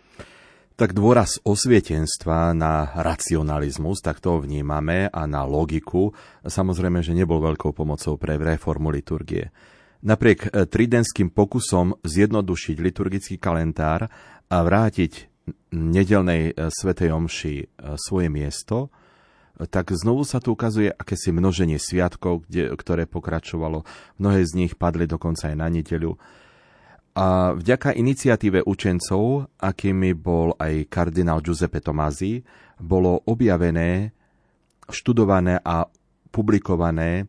Tak 0.75 0.97
dôraz 0.97 1.37
osvietenstva 1.45 2.57
na 2.57 2.89
racionalizmus, 2.97 4.01
tak 4.01 4.17
to 4.17 4.41
vnímame, 4.41 5.13
a 5.13 5.21
na 5.29 5.45
logiku, 5.45 6.09
samozrejme, 6.41 7.05
že 7.05 7.13
nebol 7.13 7.37
veľkou 7.37 7.69
pomocou 7.69 8.17
pre 8.17 8.33
reformu 8.39 8.89
liturgie. 8.89 9.53
Napriek 10.01 10.49
eh, 10.49 10.65
tridenským 10.65 11.29
pokusom 11.29 12.01
zjednodušiť 12.01 12.75
liturgický 12.81 13.35
kalendár 13.37 14.09
a 14.49 14.57
vrátiť 14.65 15.29
nedelnej 15.77 16.41
eh, 16.49 16.73
svetej 16.73 17.13
omši 17.13 17.55
eh, 17.61 17.65
svoje 18.01 18.33
miesto, 18.33 18.89
tak 19.69 19.93
znovu 19.93 20.25
sa 20.25 20.41
tu 20.41 20.55
ukazuje 20.55 20.89
akési 20.89 21.29
množenie 21.29 21.77
sviatkov, 21.77 22.47
kde, 22.47 22.73
ktoré 22.73 23.03
pokračovalo. 23.05 23.85
Mnohé 24.17 24.41
z 24.47 24.51
nich 24.57 24.73
padli 24.73 25.05
dokonca 25.05 25.51
aj 25.51 25.55
na 25.57 25.67
nedeľu. 25.69 26.17
A 27.11 27.51
vďaka 27.51 27.91
iniciatíve 27.91 28.63
učencov, 28.63 29.51
akými 29.59 30.15
bol 30.15 30.55
aj 30.55 30.87
kardinál 30.87 31.43
Giuseppe 31.43 31.83
Tomasi, 31.83 32.39
bolo 32.79 33.19
objavené, 33.27 34.15
študované 34.87 35.59
a 35.59 35.83
publikované 36.31 37.27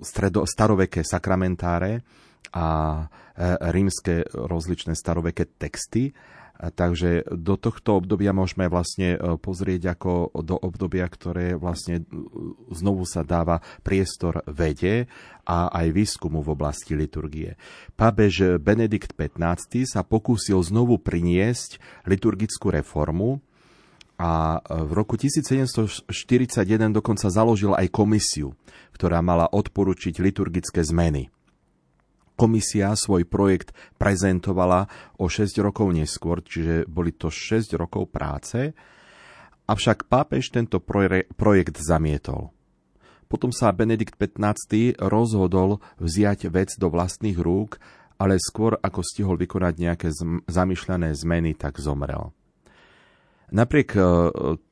stredo, 0.00 0.44
staroveké 0.44 1.04
sakramentáre 1.04 2.00
a 2.52 2.66
e, 3.00 3.04
rímske 3.72 4.28
rozličné 4.32 4.92
staroveké 4.96 5.56
texty 5.56 6.12
Takže 6.56 7.28
do 7.28 7.60
tohto 7.60 8.00
obdobia 8.00 8.32
môžeme 8.32 8.64
vlastne 8.72 9.16
e, 9.16 9.18
pozrieť 9.36 9.92
ako 9.92 10.32
do 10.40 10.56
obdobia, 10.56 11.04
ktoré 11.04 11.52
vlastne 11.52 12.00
e, 12.00 12.02
znovu 12.72 13.04
sa 13.04 13.20
dáva 13.20 13.60
priestor 13.84 14.40
vede 14.48 15.04
a 15.44 15.68
aj 15.68 15.92
výskumu 15.92 16.40
v 16.40 16.56
oblasti 16.56 16.96
liturgie. 16.96 17.60
Pápež 17.94 18.56
Benedikt 18.56 19.12
XV 19.12 19.84
sa 19.84 20.00
pokúsil 20.00 20.56
znovu 20.64 20.96
priniesť 20.96 21.76
liturgickú 22.08 22.72
reformu 22.72 23.44
a 24.16 24.64
v 24.64 24.90
roku 24.96 25.20
1741 25.20 26.08
dokonca 26.88 27.28
založil 27.28 27.76
aj 27.76 27.92
komisiu, 27.92 28.56
ktorá 28.96 29.20
mala 29.20 29.44
odporučiť 29.52 30.24
liturgické 30.24 30.80
zmeny. 30.80 31.28
Komisia 32.36 32.92
svoj 32.92 33.24
projekt 33.24 33.72
prezentovala 33.96 34.86
o 35.16 35.26
6 35.26 35.56
rokov 35.64 35.88
neskôr, 35.90 36.44
čiže 36.44 36.84
boli 36.84 37.16
to 37.16 37.32
6 37.32 37.72
rokov 37.80 38.12
práce, 38.12 38.76
avšak 39.66 40.06
pápež 40.06 40.52
tento 40.52 40.78
projekt 41.34 41.80
zamietol. 41.80 42.52
Potom 43.26 43.50
sa 43.50 43.74
Benedikt 43.74 44.14
XV 44.14 44.94
rozhodol 45.02 45.82
vziať 45.98 46.46
vec 46.46 46.70
do 46.78 46.86
vlastných 46.86 47.34
rúk, 47.34 47.82
ale 48.16 48.38
skôr 48.38 48.78
ako 48.78 49.00
stihol 49.02 49.36
vykonať 49.36 49.74
nejaké 49.76 50.08
zamýšľané 50.46 51.12
zmeny, 51.12 51.58
tak 51.58 51.82
zomrel. 51.82 52.32
Napriek 53.46 53.94
e, 53.94 54.02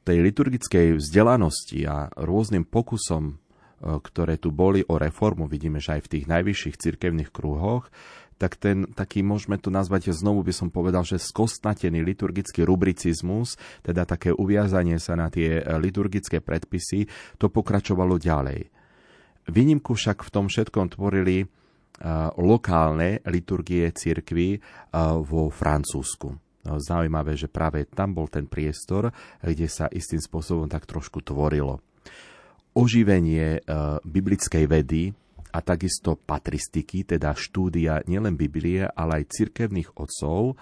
tej 0.02 0.18
liturgickej 0.18 0.98
vzdelanosti 0.98 1.86
a 1.86 2.10
rôznym 2.18 2.66
pokusom 2.66 3.38
ktoré 3.84 4.40
tu 4.40 4.48
boli 4.48 4.80
o 4.88 4.96
reformu, 4.96 5.44
vidíme, 5.44 5.76
že 5.76 6.00
aj 6.00 6.08
v 6.08 6.12
tých 6.16 6.24
najvyšších 6.24 6.80
cirkevných 6.80 7.30
kruhoch, 7.30 7.92
tak 8.34 8.58
ten 8.58 8.90
taký, 8.90 9.22
môžeme 9.22 9.60
to 9.60 9.70
nazvať, 9.70 10.10
znovu 10.10 10.42
by 10.42 10.50
som 10.50 10.68
povedal, 10.72 11.06
že 11.06 11.22
skostnatený 11.22 12.02
liturgický 12.02 12.66
rubricizmus, 12.66 13.60
teda 13.86 14.08
také 14.08 14.34
uviazanie 14.34 14.98
sa 14.98 15.14
na 15.14 15.30
tie 15.30 15.62
e, 15.62 15.64
liturgické 15.78 16.42
predpisy, 16.42 17.06
to 17.38 17.46
pokračovalo 17.46 18.18
ďalej. 18.18 18.72
Výnimku 19.44 19.94
však 19.94 20.24
v 20.24 20.32
tom 20.32 20.48
všetkom 20.48 20.96
tvorili 20.96 21.44
uh, 21.44 22.32
lokálne 22.40 23.20
liturgie 23.28 23.92
cirkvy 23.92 24.56
vo 25.20 25.52
Francúzsku. 25.52 26.32
Zaujímavé, 26.64 27.36
že 27.36 27.52
práve 27.52 27.84
tam 27.84 28.16
bol 28.16 28.24
ten 28.32 28.48
priestor, 28.48 29.12
kde 29.44 29.68
sa 29.68 29.84
istým 29.92 30.16
spôsobom 30.16 30.64
tak 30.64 30.88
trošku 30.88 31.20
tvorilo 31.20 31.84
oživenie 32.74 33.58
e, 33.58 33.60
biblickej 34.02 34.64
vedy 34.66 35.14
a 35.54 35.62
takisto 35.62 36.18
patristiky, 36.18 37.06
teda 37.06 37.30
štúdia 37.32 38.02
nielen 38.10 38.34
Biblie, 38.34 38.82
ale 38.82 39.22
aj 39.22 39.30
cirkevných 39.30 39.94
otcov 39.94 40.52
e, 40.52 40.54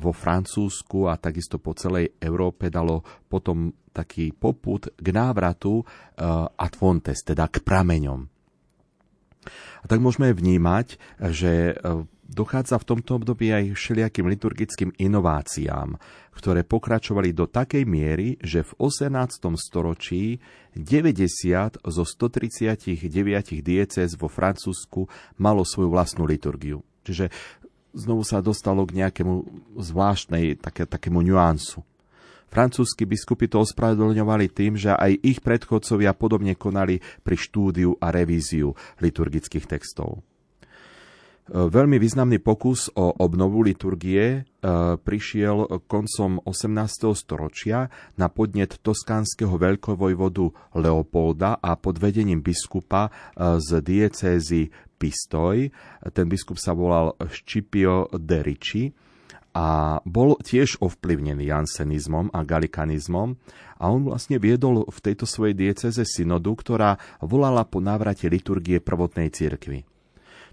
vo 0.00 0.12
Francúzsku 0.16 1.06
a 1.12 1.20
takisto 1.20 1.60
po 1.60 1.76
celej 1.76 2.16
Európe 2.16 2.72
dalo 2.72 3.04
potom 3.28 3.68
taký 3.92 4.32
poput 4.32 4.88
k 4.96 5.06
návratu 5.12 5.80
e, 5.80 5.84
ad 6.56 6.72
fontes, 6.72 7.20
teda 7.20 7.52
k 7.52 7.60
prameňom. 7.60 8.39
A 9.80 9.84
tak 9.88 9.98
môžeme 10.04 10.32
vnímať, 10.32 11.00
že 11.32 11.76
dochádza 12.30 12.78
v 12.78 12.88
tomto 12.94 13.18
období 13.18 13.50
aj 13.50 13.74
všelijakým 13.74 14.30
liturgickým 14.30 14.90
inováciám, 14.96 15.98
ktoré 16.30 16.62
pokračovali 16.62 17.34
do 17.34 17.50
takej 17.50 17.84
miery, 17.84 18.38
že 18.38 18.62
v 18.62 18.72
18. 18.78 19.50
storočí 19.58 20.38
90 20.78 21.82
zo 21.82 22.04
139 22.06 22.86
diecéz 23.66 24.14
vo 24.14 24.30
Francúzsku 24.30 25.10
malo 25.42 25.66
svoju 25.66 25.90
vlastnú 25.90 26.24
liturgiu. 26.24 26.86
Čiže 27.02 27.34
znovu 27.90 28.22
sa 28.22 28.38
dostalo 28.38 28.86
k 28.86 29.02
nejakému 29.02 29.34
zvláštnej, 29.82 30.62
také, 30.62 30.86
takému 30.86 31.18
nuansu. 31.26 31.82
Francúzski 32.50 33.06
biskupy 33.06 33.46
to 33.46 33.62
ospravedlňovali 33.62 34.50
tým, 34.50 34.74
že 34.74 34.90
aj 34.90 35.22
ich 35.22 35.38
predchodcovia 35.38 36.12
podobne 36.18 36.58
konali 36.58 36.98
pri 37.22 37.36
štúdiu 37.38 37.94
a 38.02 38.10
revíziu 38.10 38.74
liturgických 38.98 39.70
textov. 39.70 40.26
Veľmi 41.50 41.98
významný 41.98 42.38
pokus 42.38 42.94
o 42.94 43.10
obnovu 43.10 43.66
liturgie 43.66 44.22
e, 44.22 44.40
prišiel 44.94 45.82
koncom 45.90 46.38
18. 46.46 47.10
storočia 47.10 47.90
na 48.14 48.30
podnet 48.30 48.78
toskánskeho 48.78 49.58
veľkovojvodu 49.58 50.78
Leopolda 50.78 51.58
a 51.58 51.74
pod 51.74 51.98
vedením 51.98 52.38
biskupa 52.38 53.10
e, 53.10 53.58
z 53.58 53.82
diecézy 53.82 54.70
Pistoj. 54.94 55.74
Ten 56.14 56.30
biskup 56.30 56.54
sa 56.54 56.70
volal 56.70 57.18
Scipio 57.26 58.06
de 58.14 58.38
Ricci 58.46 59.09
a 59.50 59.98
bol 60.06 60.38
tiež 60.38 60.78
ovplyvnený 60.78 61.50
jansenizmom 61.50 62.30
a 62.30 62.46
galikanizmom 62.46 63.34
a 63.82 63.84
on 63.90 64.06
vlastne 64.06 64.38
viedol 64.38 64.86
v 64.86 64.98
tejto 65.02 65.26
svojej 65.26 65.58
dieceze 65.58 66.06
synodu, 66.06 66.54
ktorá 66.54 66.90
volala 67.18 67.66
po 67.66 67.82
návrate 67.82 68.30
liturgie 68.30 68.78
prvotnej 68.78 69.32
cirkvi. 69.34 69.82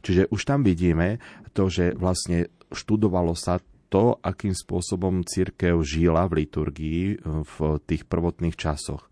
Čiže 0.02 0.30
už 0.34 0.42
tam 0.46 0.66
vidíme 0.66 1.22
to, 1.54 1.70
že 1.70 1.94
vlastne 1.98 2.50
študovalo 2.74 3.34
sa 3.38 3.62
to, 3.88 4.20
akým 4.20 4.52
spôsobom 4.52 5.24
církev 5.24 5.80
žila 5.84 6.28
v 6.28 6.44
liturgii 6.44 7.04
e, 7.12 7.16
v 7.24 7.56
tých 7.88 8.04
prvotných 8.04 8.56
časoch. 8.60 9.08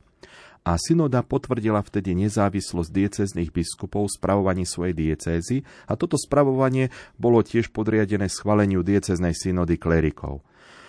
A 0.66 0.82
synoda 0.82 1.22
potvrdila 1.22 1.78
vtedy 1.86 2.18
nezávislosť 2.18 2.90
diecezných 2.90 3.54
biskupov 3.54 4.10
spravovaní 4.10 4.66
svojej 4.66 4.98
diecézy 4.98 5.62
a 5.86 5.94
toto 5.94 6.18
spravovanie 6.18 6.90
bolo 7.22 7.46
tiež 7.46 7.70
podriadené 7.70 8.26
schváleniu 8.26 8.82
dieceznej 8.82 9.38
synody 9.38 9.78
klerikov. 9.78 10.42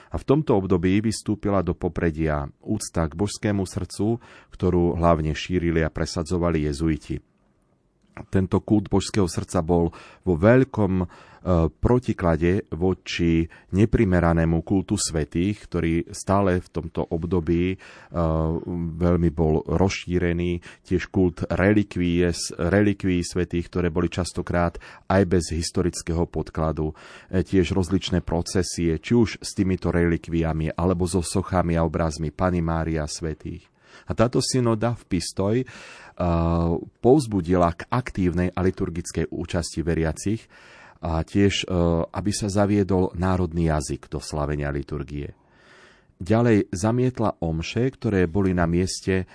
A 0.09 0.17
v 0.17 0.25
tomto 0.25 0.57
období 0.57 1.05
vystúpila 1.05 1.61
do 1.61 1.77
popredia 1.77 2.49
úcta 2.65 3.05
k 3.05 3.19
božskému 3.21 3.69
srdcu, 3.69 4.17
ktorú 4.49 4.97
hlavne 4.97 5.37
šírili 5.37 5.85
a 5.85 5.93
presadzovali 5.93 6.65
jezuiti 6.65 7.21
tento 8.33 8.65
kult 8.65 8.89
božského 8.89 9.29
srdca 9.29 9.61
bol 9.61 9.93
vo 10.25 10.35
veľkom, 10.41 11.05
protiklade 11.79 12.67
voči 12.75 13.47
neprimeranému 13.71 14.67
kultu 14.67 14.99
svetých, 14.99 15.71
ktorý 15.71 16.11
stále 16.11 16.59
v 16.59 16.69
tomto 16.75 17.07
období 17.07 17.79
veľmi 18.99 19.31
bol 19.31 19.63
rozšírený, 19.63 20.59
tiež 20.83 21.07
kult 21.15 21.47
relikví, 21.47 22.27
svetých, 23.23 23.67
ktoré 23.71 23.95
boli 23.95 24.11
častokrát 24.11 24.83
aj 25.07 25.23
bez 25.31 25.55
historického 25.55 26.27
podkladu, 26.27 26.99
tiež 27.31 27.71
rozličné 27.71 28.27
procesie, 28.27 28.99
či 28.99 29.15
už 29.15 29.39
s 29.39 29.55
týmito 29.55 29.95
relikviami, 29.95 30.75
alebo 30.75 31.07
so 31.07 31.23
sochami 31.23 31.79
a 31.79 31.87
obrazmi 31.87 32.35
Pany 32.35 32.59
Mária 32.59 33.07
svetých. 33.07 33.71
A 34.07 34.13
táto 34.13 34.45
synoda 34.45 34.93
v 34.93 35.05
Pistoj 35.09 35.57
uh, 35.65 36.77
povzbudila 37.01 37.73
k 37.75 37.89
aktívnej 37.89 38.53
a 38.53 38.61
liturgickej 38.61 39.33
účasti 39.33 39.81
veriacich 39.81 40.45
a 41.01 41.21
tiež, 41.21 41.67
uh, 41.67 42.07
aby 42.13 42.31
sa 42.33 42.49
zaviedol 42.49 43.13
národný 43.17 43.73
jazyk 43.73 44.09
do 44.09 44.23
slavenia 44.23 44.73
liturgie. 44.73 45.35
Ďalej 46.17 46.73
zamietla 46.73 47.45
omše, 47.45 47.93
ktoré 47.93 48.25
boli 48.25 48.57
na 48.57 48.65
mieste 48.65 49.29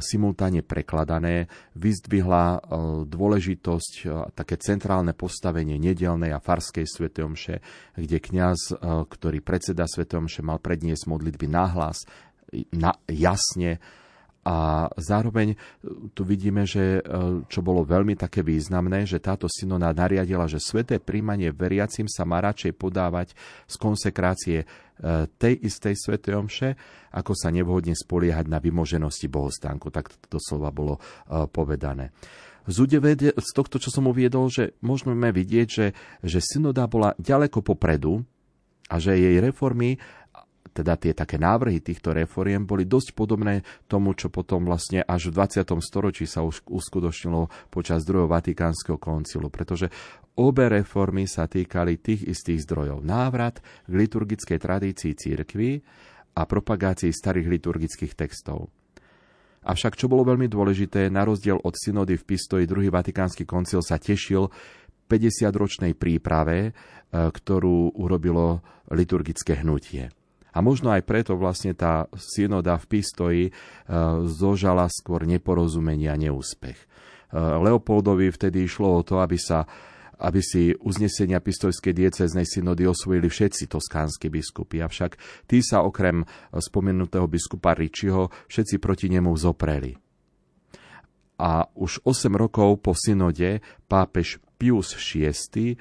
simultáne 0.00 0.60
prekladané, 0.60 1.48
vyzdvihla 1.74 2.60
dôležitosť, 3.08 3.92
také 4.36 4.60
centrálne 4.60 5.16
postavenie 5.16 5.80
nedelnej 5.80 6.36
a 6.36 6.44
farskej 6.44 6.84
svetomše, 6.84 7.64
kde 7.96 8.18
kňaz, 8.20 8.78
ktorý 9.08 9.40
predseda 9.40 9.88
svetomše, 9.88 10.44
mal 10.44 10.60
predniesť 10.60 11.08
modlitby 11.08 11.48
nahlas, 11.48 12.04
na, 12.72 12.94
jasne 13.10 13.82
a 14.46 14.86
zároveň 14.94 15.52
e, 15.52 15.56
tu 16.14 16.22
vidíme, 16.22 16.62
že 16.62 17.02
e, 17.02 17.10
čo 17.50 17.60
bolo 17.66 17.82
veľmi 17.82 18.14
také 18.14 18.46
významné, 18.46 19.02
že 19.02 19.18
táto 19.18 19.50
synoda 19.50 19.90
nariadila, 19.90 20.46
že 20.46 20.62
sveté 20.62 21.02
príjmanie 21.02 21.50
veriacim 21.50 22.06
sa 22.06 22.22
má 22.22 22.38
radšej 22.38 22.78
podávať 22.78 23.34
z 23.66 23.74
konsekrácie 23.74 24.58
e, 24.62 24.66
tej 25.42 25.54
istej 25.66 25.98
svetej 25.98 26.38
omše, 26.38 26.78
ako 27.10 27.34
sa 27.34 27.50
nevhodne 27.50 27.98
spoliehať 27.98 28.46
na 28.46 28.62
vymoženosti 28.62 29.26
bohostánku. 29.26 29.90
Tak 29.90 30.14
to 30.30 30.38
slova 30.38 30.70
bolo 30.70 31.02
povedané. 31.50 32.14
Z, 32.66 32.82
tohto, 33.54 33.78
čo 33.78 33.94
som 33.94 34.10
uviedol, 34.10 34.50
že 34.50 34.74
môžeme 34.82 35.30
vidieť, 35.30 35.68
že, 35.70 35.86
že 36.20 36.38
synoda 36.42 36.84
bola 36.90 37.14
ďaleko 37.16 37.62
popredu 37.62 38.26
a 38.90 38.98
že 38.98 39.18
jej 39.18 39.38
reformy 39.38 39.98
teda 40.76 41.00
tie 41.00 41.16
také 41.16 41.40
návrhy 41.40 41.80
týchto 41.80 42.12
reforiem 42.12 42.68
boli 42.68 42.84
dosť 42.84 43.16
podobné 43.16 43.64
tomu, 43.88 44.12
čo 44.12 44.28
potom 44.28 44.68
vlastne 44.68 45.00
až 45.00 45.32
v 45.32 45.40
20. 45.40 45.64
storočí 45.80 46.28
sa 46.28 46.44
už 46.44 46.68
uskutočnilo 46.68 47.72
počas 47.72 48.04
druhého 48.04 48.28
Vatikánskeho 48.28 49.00
koncilu, 49.00 49.48
pretože 49.48 49.88
obe 50.36 50.68
reformy 50.68 51.24
sa 51.24 51.48
týkali 51.48 51.96
tých 51.96 52.28
istých 52.28 52.68
zdrojov. 52.68 53.00
Návrat 53.00 53.64
k 53.88 53.92
liturgickej 53.92 54.58
tradícii 54.60 55.16
církvy 55.16 55.80
a 56.36 56.44
propagácii 56.44 57.08
starých 57.08 57.48
liturgických 57.48 58.12
textov. 58.12 58.68
Avšak, 59.66 59.98
čo 59.98 60.06
bolo 60.06 60.22
veľmi 60.22 60.46
dôležité, 60.46 61.10
na 61.10 61.26
rozdiel 61.26 61.58
od 61.58 61.74
synody 61.74 62.14
v 62.14 62.22
Pistoji, 62.22 62.70
druhý 62.70 62.86
Vatikánsky 62.86 63.42
koncil 63.42 63.82
sa 63.82 63.98
tešil 63.98 64.46
50-ročnej 65.10 65.98
príprave, 65.98 66.70
e, 66.70 66.72
ktorú 67.10 67.98
urobilo 67.98 68.62
liturgické 68.94 69.58
hnutie. 69.66 70.10
A 70.56 70.64
možno 70.64 70.88
aj 70.88 71.04
preto 71.04 71.36
vlastne 71.36 71.76
tá 71.76 72.08
synoda 72.16 72.80
v 72.80 72.88
Pistoji 72.88 73.44
e, 73.48 73.52
zožala 74.24 74.88
skôr 74.88 75.28
neporozumenie 75.28 76.08
a 76.08 76.16
neúspech. 76.16 76.80
E, 76.80 76.86
Leopoldovi 77.36 78.32
vtedy 78.32 78.64
išlo 78.64 78.88
o 78.96 79.04
to, 79.04 79.20
aby 79.20 79.36
sa 79.36 79.68
aby 80.16 80.40
si 80.40 80.72
uznesenia 80.72 81.44
pistojskej 81.44 81.92
dieceznej 81.92 82.48
synody 82.48 82.88
osvojili 82.88 83.28
všetci 83.28 83.68
toskánsky 83.68 84.32
biskupy. 84.32 84.80
Avšak 84.80 85.20
tí 85.44 85.60
sa 85.60 85.84
okrem 85.84 86.24
spomenutého 86.56 87.28
biskupa 87.28 87.76
Ričiho 87.76 88.32
všetci 88.48 88.80
proti 88.80 89.12
nemu 89.12 89.28
zopreli. 89.36 89.92
A 91.36 91.68
už 91.76 92.00
8 92.08 92.32
rokov 92.32 92.80
po 92.80 92.96
synode 92.96 93.60
pápež 93.92 94.40
Pius 94.56 94.96
VI 94.96 95.76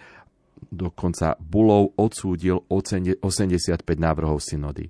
dokonca 0.71 1.35
Bulov 1.37 1.93
odsúdil 1.97 2.65
85 2.69 3.81
návrhov 3.97 4.41
synody. 4.41 4.89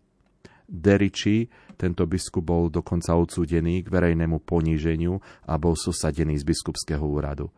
Deriči, 0.65 1.45
tento 1.77 2.09
biskup 2.09 2.41
bol 2.41 2.63
dokonca 2.73 3.13
odsúdený 3.13 3.85
k 3.85 3.91
verejnému 3.91 4.41
poníženiu 4.41 5.19
a 5.45 5.53
bol 5.61 5.77
sosadený 5.77 6.41
z 6.41 6.43
biskupského 6.47 7.03
úradu. 7.05 7.51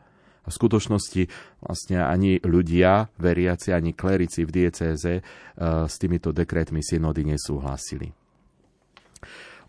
A 0.44 0.52
v 0.52 0.56
skutočnosti 0.56 1.24
vlastne 1.60 2.04
ani 2.04 2.40
ľudia, 2.40 3.12
veriaci, 3.20 3.76
ani 3.76 3.92
klerici 3.92 4.48
v 4.48 4.52
diecéze 4.64 5.20
uh, 5.20 5.88
s 5.88 5.96
týmito 6.00 6.32
dekrétmi 6.32 6.80
synody 6.80 7.28
nesúhlasili. 7.28 8.12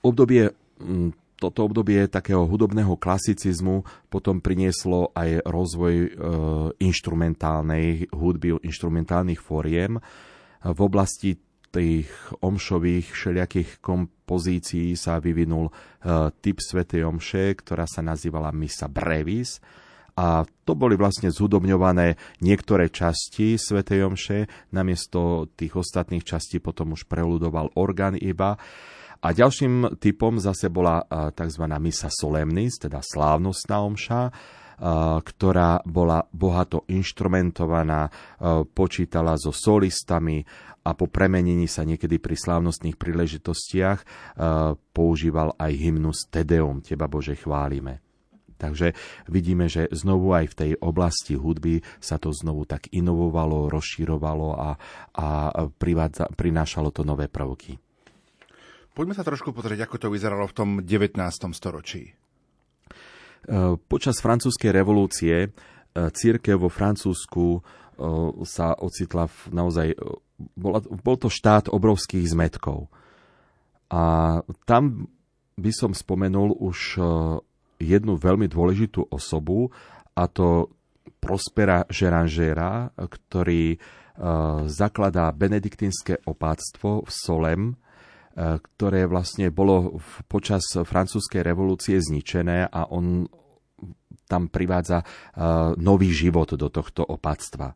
Obdobie 0.07 0.55
toto 1.39 1.71
obdobie 1.71 2.11
takého 2.11 2.45
hudobného 2.45 2.99
klasicizmu 2.99 3.87
potom 4.11 4.43
prinieslo 4.43 5.15
aj 5.15 5.47
rozvoj 5.47 5.95
e, 5.95 6.09
instrumentálnej 6.83 8.11
hudby, 8.11 8.59
instrumentálnych 8.67 9.39
fóriem. 9.39 10.03
V 10.67 10.81
oblasti 10.83 11.39
tých 11.71 12.11
omšových 12.43 13.07
všelijakých 13.15 13.71
kompozícií 13.79 14.99
sa 14.99 15.23
vyvinul 15.23 15.71
e, 15.71 15.73
typ 16.43 16.59
svätej 16.59 17.07
omše, 17.07 17.55
ktorá 17.55 17.87
sa 17.87 18.03
nazývala 18.03 18.51
Misa 18.51 18.91
Brevis. 18.91 19.63
A 20.19 20.43
to 20.67 20.75
boli 20.75 20.99
vlastne 20.99 21.31
zhudobňované 21.31 22.19
niektoré 22.43 22.91
časti 22.91 23.55
svätej 23.55 24.03
omše, 24.03 24.51
namiesto 24.75 25.47
tých 25.55 25.79
ostatných 25.79 26.27
častí 26.27 26.59
potom 26.59 26.99
už 26.99 27.07
preludoval 27.07 27.71
orgán 27.79 28.19
iba. 28.19 28.59
A 29.19 29.35
ďalším 29.35 29.99
typom 29.99 30.39
zase 30.39 30.71
bola 30.71 31.03
tzv. 31.35 31.65
misa 31.83 32.07
solemnis, 32.07 32.79
teda 32.79 33.03
slávnostná 33.03 33.83
omša, 33.83 34.31
ktorá 35.27 35.83
bola 35.83 36.23
bohato 36.31 36.87
inštrumentovaná, 36.87 38.15
počítala 38.71 39.35
so 39.35 39.51
solistami 39.51 40.47
a 40.87 40.95
po 40.95 41.11
premenení 41.11 41.67
sa 41.67 41.83
niekedy 41.83 42.23
pri 42.23 42.39
slávnostných 42.39 42.95
príležitostiach 42.95 43.99
používal 44.95 45.59
aj 45.59 45.73
hymnus 45.75 46.31
Tedeum, 46.31 46.79
Teba 46.79 47.11
Bože 47.11 47.35
chválime. 47.35 47.99
Takže 48.55 48.95
vidíme, 49.27 49.67
že 49.67 49.91
znovu 49.91 50.35
aj 50.35 50.47
v 50.51 50.59
tej 50.59 50.71
oblasti 50.79 51.35
hudby 51.35 51.83
sa 51.99 52.23
to 52.23 52.31
znovu 52.31 52.67
tak 52.67 52.87
inovovalo, 52.95 53.67
rozširovalo 53.67 54.49
a, 54.55 54.71
a 55.15 55.27
prinášalo 56.35 56.95
to 56.95 57.03
nové 57.03 57.27
prvky. 57.27 57.79
Poďme 58.99 59.15
sa 59.15 59.23
trošku 59.23 59.55
pozrieť, 59.55 59.87
ako 59.87 59.97
to 60.03 60.09
vyzeralo 60.11 60.51
v 60.51 60.57
tom 60.59 60.71
19. 60.83 61.23
storočí. 61.55 62.11
E, 62.11 62.13
počas 63.79 64.19
francúzskej 64.19 64.75
revolúcie 64.75 65.47
e, 65.47 65.49
církev 65.95 66.59
vo 66.59 66.67
Francúzsku 66.67 67.47
e, 67.55 67.61
sa 68.43 68.75
ocitla 68.75 69.31
v 69.31 69.39
naozaj... 69.55 69.95
Bol, 70.59 71.15
to 71.15 71.31
štát 71.31 71.71
obrovských 71.71 72.27
zmetkov. 72.27 72.91
A 73.87 74.43
tam 74.67 75.07
by 75.55 75.71
som 75.71 75.95
spomenul 75.95 76.59
už 76.59 76.99
jednu 77.79 78.15
veľmi 78.19 78.51
dôležitú 78.51 79.15
osobu, 79.15 79.71
a 80.19 80.27
to 80.27 80.75
Prospera 81.19 81.87
Žeranžera, 81.91 82.95
ktorý 82.95 83.79
zakladá 84.71 85.35
benediktínske 85.35 86.23
opáctvo 86.23 87.03
v 87.03 87.11
Solem, 87.11 87.63
ktoré 88.39 89.11
vlastne 89.11 89.51
bolo 89.51 89.99
počas 90.31 90.63
francúzskej 90.71 91.43
revolúcie 91.43 91.99
zničené 91.99 92.71
a 92.71 92.87
on 92.87 93.27
tam 94.29 94.53
privádza 94.53 95.03
e, 95.03 95.05
nový 95.81 96.13
život 96.13 96.53
do 96.55 96.69
tohto 96.69 97.03
opatstva. 97.03 97.73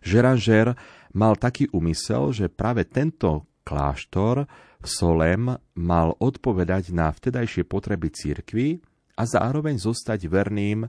Žeražer 0.00 0.72
mal 1.12 1.36
taký 1.36 1.68
úmysel, 1.70 2.32
že 2.32 2.48
práve 2.48 2.88
tento 2.88 3.44
kláštor 3.68 4.48
v 4.80 4.86
Solem 4.88 5.52
mal 5.76 6.16
odpovedať 6.16 6.96
na 6.96 7.12
vtedajšie 7.12 7.68
potreby 7.68 8.08
církvy 8.08 8.80
a 9.20 9.22
zároveň 9.28 9.76
zostať 9.76 10.24
verným 10.24 10.88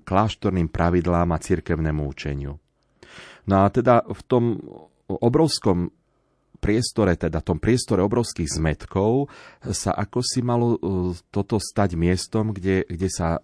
kláštorným 0.00 0.72
pravidlám 0.72 1.28
a 1.36 1.38
cirkevnému 1.38 2.08
učeniu. 2.08 2.56
No 3.46 3.54
a 3.62 3.70
teda 3.70 4.02
v 4.02 4.20
tom 4.26 4.44
obrovskom 5.06 5.92
priestore, 6.58 7.14
teda 7.14 7.44
tom 7.44 7.60
priestore 7.60 8.02
obrovských 8.02 8.58
zmetkov, 8.58 9.28
sa 9.62 9.92
ako 9.92 10.18
si 10.24 10.40
malo 10.40 10.76
e, 10.76 10.78
toto 11.30 11.60
stať 11.60 11.94
miestom, 11.94 12.50
kde, 12.56 12.84
kde 12.88 13.08
sa 13.12 13.40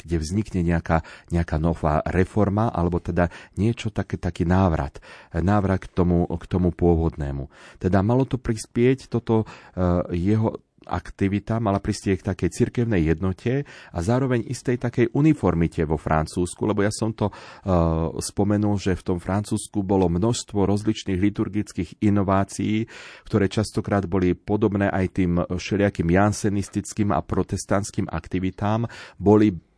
kde 0.00 0.16
vznikne 0.16 0.64
nejaká, 0.64 1.04
nejaká 1.28 1.60
nová 1.60 2.00
reforma, 2.08 2.72
alebo 2.72 2.98
teda 3.02 3.28
niečo 3.60 3.92
také, 3.92 4.16
taký 4.16 4.48
návrat. 4.48 4.98
Návrat 5.34 5.84
k 5.84 5.92
tomu, 5.92 6.24
k 6.24 6.44
tomu 6.48 6.72
pôvodnému. 6.72 7.52
Teda 7.76 8.00
malo 8.00 8.24
to 8.24 8.40
prispieť 8.40 9.12
toto 9.12 9.44
uh, 9.44 10.08
jeho 10.08 10.56
aktivita 10.90 11.62
mala 11.62 11.78
pristieť 11.78 12.20
k 12.20 12.28
takej 12.34 12.50
cirkevnej 12.50 13.06
jednote 13.06 13.62
a 13.94 13.98
zároveň 14.02 14.42
istej 14.50 14.82
takej 14.82 15.06
uniformite 15.14 15.86
vo 15.86 15.94
Francúzsku, 15.94 16.66
lebo 16.66 16.82
ja 16.82 16.90
som 16.90 17.14
to 17.14 17.30
uh, 17.30 18.10
spomenul, 18.18 18.74
že 18.76 18.98
v 18.98 19.06
tom 19.14 19.18
Francúzsku 19.22 19.86
bolo 19.86 20.10
množstvo 20.10 20.66
rozličných 20.66 21.22
liturgických 21.22 22.02
inovácií, 22.02 22.90
ktoré 23.30 23.46
častokrát 23.46 24.10
boli 24.10 24.34
podobné 24.34 24.90
aj 24.90 25.06
tým 25.14 25.38
všelijakým 25.46 26.10
jansenistickým 26.10 27.14
a 27.14 27.22
protestantským 27.22 28.10
aktivitám, 28.10 28.90
boli 29.14 29.69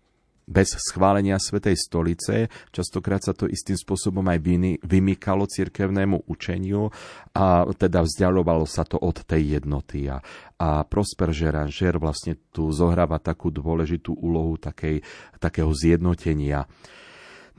bez 0.53 0.76
schválenia 0.76 1.40
Svetej 1.40 1.80
stolice. 1.80 2.53
Častokrát 2.68 3.24
sa 3.24 3.32
to 3.32 3.48
istým 3.48 3.80
spôsobom 3.80 4.22
aj 4.28 4.38
vymykalo 4.84 5.48
cirkevnému 5.48 6.28
učeniu 6.28 6.92
a 7.32 7.64
teda 7.72 8.05
vzdialovalo 8.05 8.68
sa 8.68 8.84
to 8.84 9.00
od 9.00 9.24
tej 9.24 9.59
jednoty. 9.59 10.12
A, 10.12 10.20
a 10.61 10.84
Prosper 10.84 11.32
Žeranger 11.32 11.96
vlastne 11.96 12.36
tu 12.53 12.68
zohráva 12.68 13.16
takú 13.16 13.48
dôležitú 13.48 14.12
úlohu 14.12 14.61
takej, 14.61 15.00
takého 15.40 15.72
zjednotenia. 15.72 16.68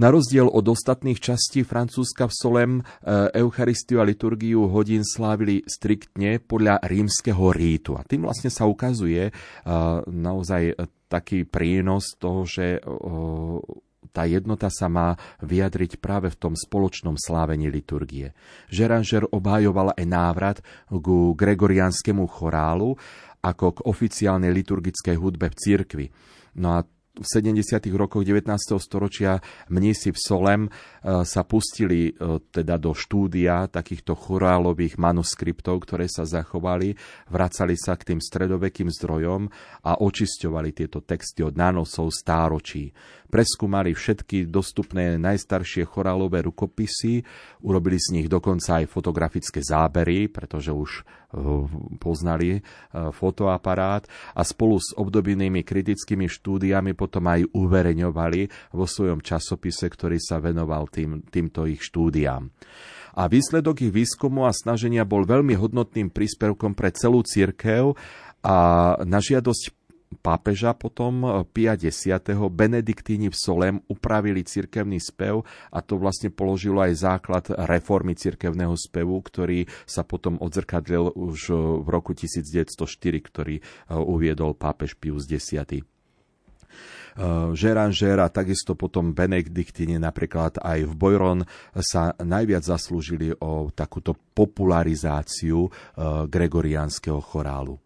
Na 0.01 0.09
rozdiel 0.09 0.49
od 0.49 0.65
ostatných 0.65 1.21
častí 1.21 1.61
Francúzska 1.61 2.25
v 2.25 2.33
Solem 2.33 2.71
e, 2.79 2.83
Eucharistiu 3.37 4.01
a 4.01 4.07
liturgiu 4.07 4.65
hodín 4.65 5.05
slávili 5.05 5.61
striktne 5.69 6.41
podľa 6.41 6.81
rímskeho 6.81 7.53
rítu. 7.53 7.93
A 7.93 8.01
tým 8.01 8.25
vlastne 8.25 8.49
sa 8.49 8.65
ukazuje 8.65 9.29
e, 9.29 9.31
naozaj 10.09 10.77
taký 11.13 11.45
prínos 11.45 12.17
toho, 12.17 12.41
že 12.41 12.81
tá 14.13 14.25
jednota 14.25 14.69
sa 14.73 14.89
má 14.89 15.13
vyjadriť 15.41 16.01
práve 16.01 16.33
v 16.33 16.39
tom 16.41 16.53
spoločnom 16.57 17.17
slávení 17.17 17.69
liturgie. 17.69 18.33
Žeranger 18.69 19.29
obhajoval 19.29 19.97
aj 19.97 20.05
návrat 20.05 20.57
ku 20.89 21.37
gregorianskému 21.37 22.25
chorálu 22.29 22.97
ako 23.43 23.81
k 23.81 23.83
oficiálnej 23.89 24.53
liturgickej 24.55 25.19
hudbe 25.19 25.51
v 25.51 25.59
cirkvi. 25.59 26.05
No 26.55 26.77
a 26.77 26.85
v 27.13 27.25
70. 27.29 27.93
rokoch 27.93 28.25
19. 28.25 28.49
storočia 28.81 29.37
mnísi 29.69 30.09
v 30.09 30.17
Solem 30.17 30.61
e, 30.65 30.69
sa 31.21 31.45
pustili 31.45 32.09
e, 32.09 32.41
teda 32.49 32.81
do 32.81 32.97
štúdia 32.97 33.69
takýchto 33.69 34.17
chorálových 34.17 34.97
manuskriptov, 34.97 35.85
ktoré 35.85 36.09
sa 36.09 36.25
zachovali, 36.25 36.97
vracali 37.29 37.77
sa 37.77 37.93
k 38.01 38.13
tým 38.13 38.19
stredovekým 38.19 38.89
zdrojom 38.89 39.45
a 39.85 40.01
očisťovali 40.01 40.69
tieto 40.73 41.05
texty 41.05 41.45
od 41.45 41.53
nánosov 41.53 42.09
stáročí 42.09 42.89
preskúmali 43.33 43.97
všetky 43.97 44.45
dostupné 44.45 45.17
najstaršie 45.17 45.89
chorálové 45.89 46.45
rukopisy, 46.45 47.25
urobili 47.65 47.97
z 47.97 48.21
nich 48.21 48.27
dokonca 48.29 48.77
aj 48.77 48.85
fotografické 48.85 49.65
zábery, 49.65 50.29
pretože 50.29 50.69
už 50.69 51.01
eh, 51.01 51.05
poznali 51.97 52.61
eh, 52.61 52.61
fotoaparát 53.09 54.05
a 54.37 54.45
spolu 54.45 54.77
s 54.77 54.93
obdobnými 54.93 55.65
kritickými 55.65 56.29
štúdiami 56.29 56.93
potom 56.93 57.25
aj 57.25 57.49
uverejňovali 57.49 58.69
vo 58.77 58.85
svojom 58.85 59.25
časopise, 59.25 59.89
ktorý 59.89 60.21
sa 60.21 60.37
venoval 60.37 60.85
tým, 60.93 61.25
týmto 61.25 61.65
ich 61.65 61.81
štúdiám. 61.81 62.53
A 63.13 63.29
výsledok 63.29 63.81
ich 63.81 63.93
výskumu 63.93 64.45
a 64.45 64.53
snaženia 64.53 65.05
bol 65.05 65.25
veľmi 65.25 65.57
hodnotným 65.57 66.09
príspevkom 66.09 66.73
pre 66.73 66.89
celú 66.93 67.21
cirkev 67.21 67.93
a 68.41 68.57
na 69.05 69.21
žiadosť 69.21 69.82
pápeža 70.17 70.73
potom 70.77 71.23
e, 71.23 71.27
Pia 71.49 71.73
X. 71.77 72.09
Benediktíni 72.53 73.29
v 73.29 73.37
Solem 73.37 73.75
upravili 73.89 74.45
cirkevný 74.45 75.01
spev 75.01 75.43
a 75.71 75.79
to 75.81 75.99
vlastne 75.99 76.33
položilo 76.33 76.81
aj 76.81 76.93
základ 76.97 77.45
reformy 77.69 78.17
cirkevného 78.17 78.73
spevu, 78.77 79.19
ktorý 79.21 79.65
sa 79.83 80.05
potom 80.05 80.37
odzrkadlil 80.39 81.13
už 81.13 81.39
e, 81.49 81.55
v 81.55 81.87
roku 81.87 82.11
1904, 82.13 82.75
ktorý 83.29 83.55
e, 83.59 83.63
uviedol 83.93 84.55
pápež 84.57 84.95
Pius 84.97 85.25
X. 85.29 85.53
Žeranger 87.53 88.25
a 88.25 88.33
takisto 88.33 88.73
potom 88.73 89.13
Benediktine 89.13 90.01
napríklad 90.01 90.57
aj 90.57 90.81
v 90.81 90.93
Bojron 90.97 91.39
sa 91.77 92.17
najviac 92.17 92.65
zaslúžili 92.65 93.29
o 93.37 93.69
takúto 93.69 94.17
popularizáciu 94.33 95.69
gregoriánskeho 96.25 97.21
chorálu. 97.21 97.77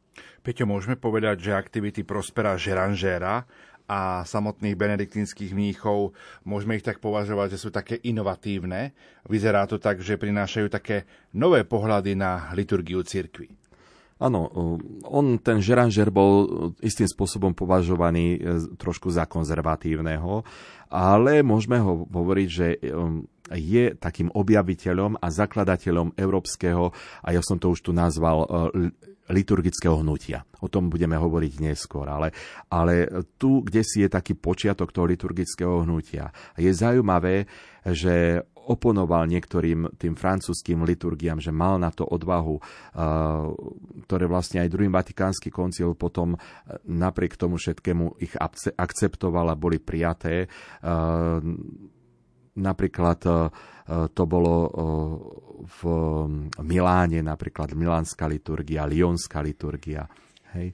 Peťo, 0.46 0.70
môžeme 0.70 0.96
povedať, 0.96 1.50
že 1.50 1.58
aktivity 1.58 2.04
Prospera 2.08 2.56
Žeranžéra 2.56 3.44
a 3.88 4.28
samotných 4.28 4.76
benediktínskych 4.76 5.56
mníchov, 5.56 6.12
môžeme 6.44 6.76
ich 6.76 6.84
tak 6.84 7.00
považovať, 7.00 7.56
že 7.56 7.62
sú 7.64 7.70
také 7.72 7.96
inovatívne. 8.04 8.92
Vyzerá 9.32 9.64
to 9.64 9.80
tak, 9.80 10.04
že 10.04 10.20
prinášajú 10.20 10.68
také 10.68 11.08
nové 11.32 11.64
pohľady 11.64 12.20
na 12.20 12.52
liturgiu 12.52 13.00
cirkvi. 13.08 13.48
Áno, 14.18 14.50
on, 15.06 15.38
ten 15.38 15.62
Žeranžer 15.62 16.10
bol 16.10 16.74
istým 16.82 17.06
spôsobom 17.06 17.54
považovaný 17.54 18.26
e, 18.34 18.40
trošku 18.74 19.14
za 19.14 19.30
konzervatívneho, 19.30 20.42
ale 20.90 21.46
môžeme 21.46 21.78
ho 21.78 22.02
hovoriť, 22.10 22.50
že 22.50 22.82
um, 22.90 23.30
je 23.54 23.94
takým 23.94 24.34
objaviteľom 24.34 25.22
a 25.22 25.28
zakladateľom 25.30 26.18
európskeho, 26.18 26.90
a 27.22 27.28
ja 27.30 27.46
som 27.46 27.62
to 27.62 27.70
už 27.70 27.86
tu 27.86 27.92
nazval, 27.94 28.42
e, 28.42 28.90
liturgického 29.30 30.00
hnutia. 30.00 30.44
O 30.64 30.72
tom 30.72 30.90
budeme 30.90 31.20
hovoriť 31.20 31.54
neskôr, 31.62 32.08
ale, 32.08 32.32
ale 32.72 33.08
tu, 33.38 33.62
kde 33.62 33.84
si 33.84 34.02
je 34.02 34.10
taký 34.10 34.34
počiatok 34.34 34.90
toho 34.90 35.06
liturgického 35.06 35.84
hnutia. 35.84 36.32
Je 36.58 36.72
zaujímavé, 36.72 37.46
že 37.86 38.42
oponoval 38.68 39.32
niektorým 39.32 39.96
tým 39.96 40.20
francúzským 40.20 40.84
liturgiám, 40.84 41.40
že 41.40 41.56
mal 41.56 41.80
na 41.80 41.88
to 41.88 42.04
odvahu, 42.04 42.60
ktoré 44.04 44.26
vlastne 44.28 44.60
aj 44.60 44.72
druhý 44.72 44.92
vatikánsky 44.92 45.48
koncil 45.48 45.96
potom 45.96 46.36
napriek 46.84 47.40
tomu 47.40 47.56
všetkému 47.56 48.20
ich 48.20 48.36
akceptoval 48.76 49.56
a 49.56 49.56
boli 49.56 49.80
prijaté. 49.80 50.52
Napríklad 52.58 53.20
to 54.12 54.24
bolo 54.26 54.56
v 55.64 55.80
Miláne, 56.60 57.22
napríklad 57.22 57.78
milánska 57.78 58.26
liturgia, 58.28 58.90
lionská 58.90 59.40
liturgia. 59.46 60.10
Hej. 60.58 60.74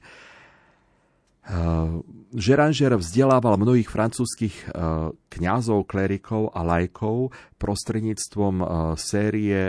Žeranžer 2.32 2.96
vzdelával 2.96 3.60
mnohých 3.60 3.92
francúzskych 3.92 4.72
kňazov, 5.28 5.84
klerikov 5.84 6.48
a 6.56 6.64
lajkov 6.64 7.36
prostredníctvom 7.60 8.64
série 8.96 9.68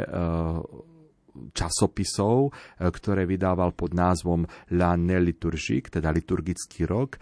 časopisov, 1.52 2.50
e, 2.50 2.90
ktoré 2.90 3.28
vydával 3.28 3.76
pod 3.76 3.92
názvom 3.94 4.48
La 4.76 4.96
Liturgique, 4.96 5.92
teda 5.92 6.12
liturgický 6.12 6.88
rok, 6.88 7.16
e, 7.16 7.20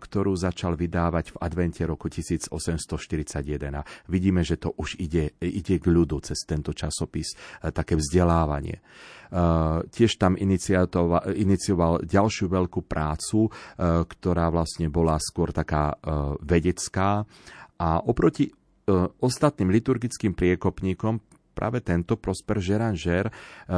ktorú 0.00 0.32
začal 0.36 0.74
vydávať 0.76 1.36
v 1.36 1.40
advente 1.40 1.82
roku 1.84 2.08
1841. 2.08 3.76
A 3.76 3.82
vidíme, 4.08 4.42
že 4.42 4.56
to 4.56 4.72
už 4.76 4.96
ide, 4.98 5.36
ide 5.40 5.76
k 5.78 5.86
ľudu 5.86 6.24
cez 6.24 6.42
tento 6.48 6.72
časopis, 6.72 7.36
e, 7.62 7.70
také 7.70 7.96
vzdelávanie. 7.96 8.82
Tiež 9.94 10.18
tam 10.18 10.34
inicioval 10.34 12.02
ďalšiu 12.02 12.50
veľkú 12.50 12.82
prácu, 12.82 13.46
ktorá 13.78 14.50
vlastne 14.50 14.90
bola 14.90 15.22
skôr 15.22 15.54
taká 15.54 15.94
vedecká 16.42 17.22
a 17.78 17.88
oproti 18.02 18.50
ostatným 19.22 19.70
liturgickým 19.70 20.34
priekopníkom 20.34 21.29
práve 21.52 21.82
tento 21.84 22.16
Prosper 22.16 22.62
Žeranger 22.62 23.28
e, 23.28 23.32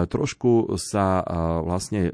trošku 0.07 0.79
sa 0.79 1.21
e, 1.21 1.25
vlastne 1.65 2.01
e, 2.09 2.11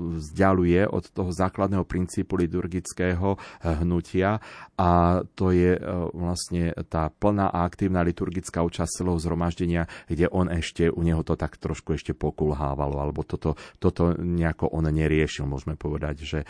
vzdialuje 0.00 0.88
od 0.88 1.04
toho 1.12 1.28
základného 1.28 1.84
princípu 1.84 2.40
liturgického 2.40 3.36
hnutia 3.84 4.40
a 4.80 5.20
to 5.36 5.52
je 5.52 5.76
vlastne 6.16 6.72
tá 6.88 7.12
plná 7.12 7.52
a 7.52 7.68
aktívna 7.68 8.00
liturgická 8.00 8.64
účasť 8.64 9.04
celého 9.04 9.20
zhromaždenia, 9.20 9.92
kde 10.08 10.32
on 10.32 10.48
ešte, 10.48 10.88
u 10.88 11.04
neho 11.04 11.20
to 11.20 11.36
tak 11.36 11.60
trošku 11.60 12.00
ešte 12.00 12.16
pokulhávalo, 12.16 12.96
alebo 12.96 13.28
toto, 13.28 13.60
toto 13.76 14.16
nejako 14.16 14.72
on 14.72 14.88
neriešil, 14.88 15.44
môžeme 15.44 15.76
povedať, 15.76 16.24
že 16.24 16.40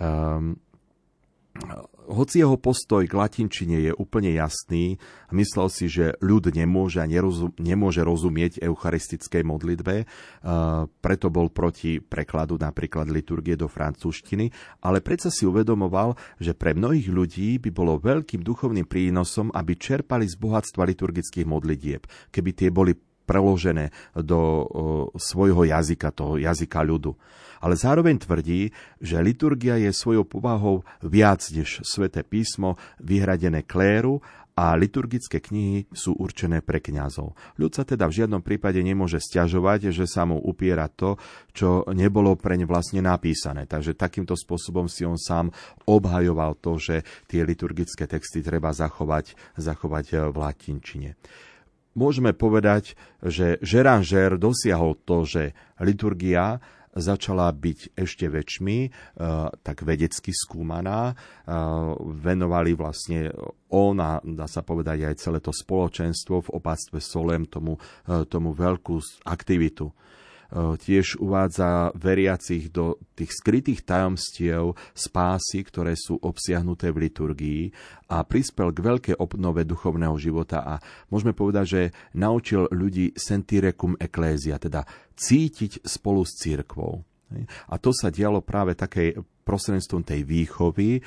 um, 0.00 0.56
hoci 2.04 2.42
jeho 2.42 2.58
postoj 2.58 3.06
k 3.06 3.14
latinčine 3.14 3.78
je 3.78 3.92
úplne 3.94 4.34
jasný, 4.34 4.98
myslel 5.30 5.70
si, 5.70 5.86
že 5.86 6.18
ľud 6.18 6.50
nemôže 6.50 7.00
nerozum, 7.06 7.54
nemôže 7.56 8.02
rozumieť 8.02 8.60
eucharistickej 8.60 9.42
modlitbe, 9.46 9.94
preto 11.00 11.26
bol 11.30 11.48
proti 11.54 12.02
prekladu 12.02 12.58
napríklad 12.58 13.06
liturgie 13.08 13.54
do 13.54 13.70
francúzštiny, 13.70 14.50
ale 14.82 14.98
predsa 15.00 15.30
si 15.30 15.46
uvedomoval, 15.46 16.18
že 16.42 16.52
pre 16.52 16.74
mnohých 16.74 17.08
ľudí 17.08 17.62
by 17.62 17.70
bolo 17.70 18.02
veľkým 18.02 18.42
duchovným 18.42 18.84
prínosom, 18.84 19.54
aby 19.54 19.78
čerpali 19.78 20.26
z 20.26 20.36
bohatstva 20.36 20.82
liturgických 20.84 21.46
modlitieb, 21.46 22.04
keby 22.34 22.50
tie 22.50 22.68
boli 22.74 22.98
preložené 23.24 23.90
do 24.14 24.68
svojho 25.16 25.64
jazyka, 25.64 26.12
toho 26.12 26.36
jazyka 26.38 26.80
ľudu 26.84 27.16
ale 27.64 27.80
zároveň 27.80 28.20
tvrdí, 28.20 28.76
že 29.00 29.24
liturgia 29.24 29.80
je 29.80 29.88
svojou 29.88 30.28
povahou 30.28 30.84
viac 31.00 31.48
než 31.48 31.80
sväté 31.80 32.20
písmo 32.20 32.76
vyhradené 33.00 33.64
kléru 33.64 34.20
a 34.54 34.76
liturgické 34.78 35.42
knihy 35.42 35.90
sú 35.90 36.14
určené 36.14 36.62
pre 36.62 36.78
kňazov. 36.78 37.34
Ľud 37.58 37.72
sa 37.74 37.82
teda 37.82 38.06
v 38.06 38.22
žiadnom 38.22 38.44
prípade 38.44 38.78
nemôže 38.84 39.18
stiažovať, 39.18 39.90
že 39.90 40.06
sa 40.06 40.22
mu 40.22 40.38
upiera 40.38 40.86
to, 40.86 41.18
čo 41.50 41.82
nebolo 41.90 42.38
preň 42.38 42.68
vlastne 42.68 43.02
napísané. 43.02 43.66
Takže 43.66 43.98
takýmto 43.98 44.38
spôsobom 44.38 44.86
si 44.86 45.02
on 45.02 45.18
sám 45.18 45.50
obhajoval 45.90 46.54
to, 46.62 46.78
že 46.78 47.02
tie 47.26 47.42
liturgické 47.42 48.06
texty 48.06 48.46
treba 48.46 48.70
zachovať, 48.70 49.34
zachovať 49.58 50.30
v 50.30 50.36
latinčine 50.38 51.10
môžeme 51.94 52.34
povedať, 52.36 52.98
že 53.22 53.58
Žeranžer 53.62 54.36
dosiahol 54.38 54.98
to, 55.02 55.26
že 55.26 55.56
liturgia 55.80 56.62
začala 56.94 57.50
byť 57.50 57.98
ešte 57.98 58.30
väčšmi, 58.30 58.78
e, 58.86 58.90
tak 59.66 59.82
vedecky 59.82 60.30
skúmaná. 60.30 61.10
E, 61.10 61.14
venovali 62.22 62.78
vlastne 62.78 63.34
on 63.74 63.98
a 63.98 64.22
dá 64.22 64.46
sa 64.46 64.62
povedať 64.62 65.10
aj 65.10 65.18
celé 65.18 65.38
to 65.42 65.50
spoločenstvo 65.50 66.46
v 66.46 66.52
opáctve 66.54 67.02
Solem 67.02 67.50
tomu, 67.50 67.76
e, 68.06 68.22
tomu 68.30 68.54
veľkú 68.54 69.26
aktivitu. 69.26 69.90
E, 70.54 70.78
tiež 70.78 71.18
uvádza 71.18 71.90
veriacich 71.98 72.70
do 72.70 73.02
tých 73.18 73.34
skrytých 73.34 73.82
tajomstiev 73.82 74.78
spásy, 74.94 75.66
ktoré 75.66 75.98
sú 75.98 76.22
obsiahnuté 76.22 76.94
v 76.94 77.10
liturgii 77.10 77.62
a 78.14 78.22
prispel 78.22 78.70
k 78.70 78.78
veľkej 78.78 79.16
obnove 79.18 79.66
duchovného 79.66 80.14
života 80.14 80.62
a 80.62 80.74
môžeme 81.10 81.34
povedať, 81.34 81.66
že 81.66 81.82
naučil 82.14 82.70
ľudí 82.70 83.18
sentire 83.18 83.74
cum 83.74 83.98
ecclesia, 83.98 84.62
teda 84.62 84.86
cítiť 85.18 85.82
spolu 85.82 86.22
s 86.22 86.38
církvou. 86.38 87.02
A 87.66 87.74
to 87.82 87.90
sa 87.90 88.14
dialo 88.14 88.46
práve 88.46 88.78
takej 88.78 89.18
prostredníctvom 89.42 90.06
tej 90.06 90.22
výchovy 90.22 90.90
e, 90.96 91.00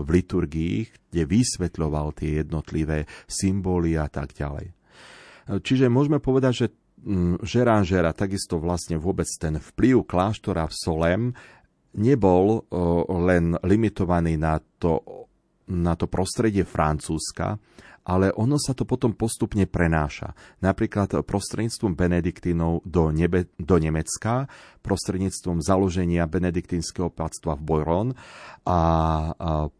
v 0.00 0.08
liturgii, 0.08 0.76
kde 1.12 1.22
vysvetľoval 1.28 2.16
tie 2.16 2.40
jednotlivé 2.40 3.04
symboly 3.28 4.00
a 4.00 4.08
tak 4.08 4.32
ďalej. 4.32 4.72
E, 4.72 4.72
čiže 5.60 5.92
môžeme 5.92 6.24
povedať, 6.24 6.52
že 6.56 6.66
Žeranžera, 7.42 8.10
takisto 8.12 8.58
vlastne 8.58 8.98
vôbec 8.98 9.26
ten 9.38 9.56
vplyv 9.56 10.04
kláštora 10.04 10.66
v 10.66 10.74
Solem 10.74 11.22
nebol 11.96 12.68
len 13.08 13.56
limitovaný 13.64 14.36
na 14.36 14.60
to, 14.78 15.00
na 15.70 15.96
to 15.96 16.10
prostredie 16.10 16.66
Francúzska, 16.66 17.56
ale 18.08 18.32
ono 18.32 18.56
sa 18.56 18.72
to 18.72 18.88
potom 18.88 19.12
postupne 19.12 19.68
prenáša. 19.68 20.32
Napríklad 20.64 21.20
prostredníctvom 21.28 21.92
Benediktínov 21.92 22.80
do, 22.88 23.12
nebe, 23.12 23.52
do 23.60 23.76
Nemecka, 23.76 24.48
prostredníctvom 24.80 25.60
založenia 25.60 26.24
benediktínskeho 26.24 27.12
opatstva 27.12 27.60
v 27.60 27.62
Boron 27.68 28.08
a, 28.64 28.72
a 28.72 28.80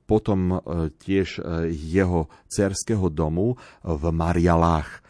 potom 0.05 0.41
e, 0.53 0.57
tiež 0.93 1.41
e, 1.41 1.73
jeho 1.73 2.29
cerského 2.53 3.09
domu 3.09 3.57
v 3.81 4.05
Marialách 4.13 5.08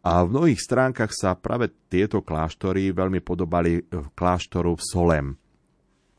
a 0.00 0.24
v 0.24 0.32
mnohých 0.32 0.60
stránkach 0.60 1.12
sa 1.12 1.36
práve 1.36 1.68
tieto 1.92 2.24
kláštory 2.24 2.92
veľmi 2.92 3.20
podobali 3.20 3.84
kláštoru 4.16 4.76
v 4.76 4.82
Solem. 4.82 5.26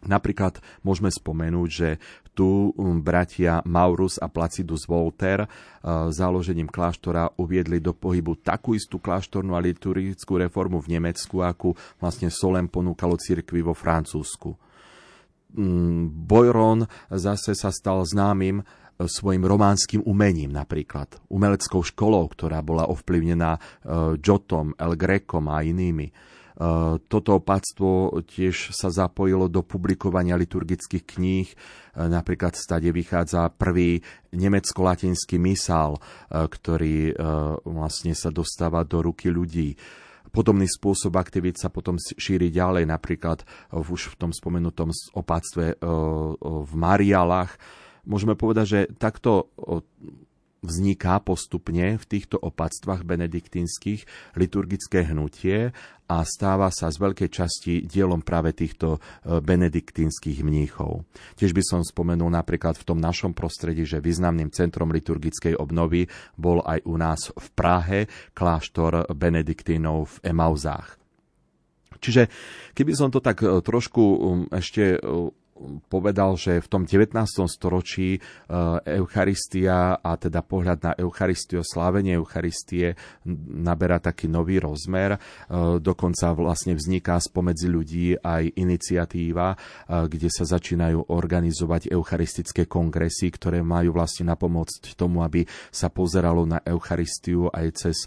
Napríklad 0.01 0.57
môžeme 0.81 1.13
spomenúť, 1.13 1.69
že 1.69 1.89
tu 2.33 2.73
bratia 3.05 3.61
Maurus 3.69 4.17
a 4.17 4.25
Placidus 4.31 4.89
Volter 4.89 5.45
uh, 5.45 6.09
založením 6.09 6.73
kláštora 6.73 7.37
uviedli 7.37 7.77
do 7.77 7.93
pohybu 7.93 8.41
takú 8.41 8.73
istú 8.73 8.97
kláštornú 8.97 9.53
a 9.53 9.61
liturgickú 9.61 10.41
reformu 10.41 10.81
v 10.81 10.97
Nemecku, 10.97 11.45
akú 11.45 11.77
vlastne 12.01 12.33
Solem 12.33 12.65
ponúkalo 12.65 13.13
cirkvi 13.19 13.61
vo 13.61 13.77
Francúzsku. 13.77 14.57
Bojron 16.07 16.87
zase 17.11 17.51
sa 17.59 17.75
stal 17.75 18.07
známym 18.07 18.63
svojim 19.07 19.45
románskym 19.45 20.01
umením 20.05 20.53
napríklad, 20.53 21.21
umeleckou 21.31 21.81
školou, 21.81 22.27
ktorá 22.29 22.59
bola 22.61 22.89
ovplyvnená 22.89 23.57
Jotom, 24.19 24.75
El 24.75 24.93
Grecom 24.99 25.47
a 25.49 25.63
inými. 25.63 26.11
Toto 27.09 27.41
opatstvo 27.41 28.21
tiež 28.21 28.69
sa 28.69 28.93
zapojilo 28.93 29.49
do 29.49 29.65
publikovania 29.65 30.37
liturgických 30.37 31.03
kníh. 31.17 31.49
Napríklad 31.97 32.53
stade 32.53 32.93
vychádza 32.93 33.49
prvý 33.49 33.97
nemecko-latinský 34.29 35.41
misál, 35.41 35.97
ktorý 36.29 37.17
vlastne 37.65 38.13
sa 38.13 38.29
dostáva 38.29 38.85
do 38.85 39.01
ruky 39.01 39.33
ľudí. 39.33 39.73
Podobný 40.29 40.69
spôsob 40.69 41.17
aktivít 41.17 41.57
sa 41.57 41.73
potom 41.73 41.97
šíri 41.97 42.53
ďalej, 42.53 42.85
napríklad 42.85 43.41
už 43.73 44.13
v 44.13 44.15
tom 44.21 44.31
spomenutom 44.31 44.93
opáctve 45.17 45.81
v 46.39 46.73
Marialách, 46.77 47.57
môžeme 48.05 48.33
povedať, 48.37 48.65
že 48.65 48.79
takto 48.97 49.51
vzniká 50.61 51.17
postupne 51.25 51.97
v 51.97 52.05
týchto 52.05 52.37
opatstvách 52.37 53.01
benediktínskych 53.01 54.05
liturgické 54.37 55.09
hnutie 55.09 55.73
a 56.05 56.15
stáva 56.21 56.69
sa 56.69 56.93
z 56.93 57.01
veľkej 57.01 57.29
časti 57.33 57.73
dielom 57.89 58.21
práve 58.21 58.53
týchto 58.53 58.97
e, 58.97 59.41
benediktínskych 59.41 60.45
mníchov. 60.45 61.01
Tiež 61.33 61.57
by 61.57 61.63
som 61.65 61.81
spomenul 61.81 62.29
napríklad 62.29 62.77
v 62.77 62.85
tom 62.85 63.01
našom 63.01 63.33
prostredí, 63.33 63.89
že 63.89 64.03
významným 64.03 64.53
centrom 64.53 64.93
liturgickej 64.93 65.57
obnovy 65.57 66.05
bol 66.37 66.61
aj 66.61 66.79
u 66.85 66.95
nás 66.99 67.33
v 67.33 67.47
Prahe 67.57 67.99
kláštor 68.37 69.09
benediktínov 69.17 70.21
v 70.21 70.29
Emauzách. 70.29 71.01
Čiže 72.01 72.33
keby 72.73 72.93
som 72.93 73.09
to 73.09 73.17
tak 73.17 73.41
e, 73.41 73.61
trošku 73.65 74.03
ešte 74.53 74.97
e, 74.97 74.99
povedal, 75.87 76.33
že 76.35 76.59
v 76.59 76.67
tom 76.67 76.83
19. 76.89 77.13
storočí 77.45 78.17
e, 78.17 78.19
Eucharistia 78.97 80.01
a 80.01 80.17
teda 80.17 80.41
pohľad 80.41 80.79
na 80.81 80.91
Eucharistiu, 80.97 81.61
slávenie 81.61 82.17
Eucharistie 82.17 82.97
naberá 83.53 84.01
taký 84.01 84.25
nový 84.25 84.57
rozmer. 84.57 85.15
E, 85.15 85.19
dokonca 85.77 86.33
vlastne 86.33 86.73
vzniká 86.73 87.21
spomedzi 87.21 87.67
ľudí 87.69 88.05
aj 88.17 88.57
iniciatíva, 88.57 89.53
e, 89.53 89.57
kde 90.09 90.29
sa 90.33 90.49
začínajú 90.49 91.13
organizovať 91.13 91.93
eucharistické 91.93 92.65
kongresy, 92.65 93.29
ktoré 93.29 93.61
majú 93.61 93.93
vlastne 93.93 94.33
napomôcť 94.33 94.97
tomu, 94.97 95.21
aby 95.21 95.45
sa 95.69 95.93
pozeralo 95.93 96.47
na 96.47 96.63
Eucharistiu 96.65 97.51
aj 97.51 97.67
cez 97.75 97.97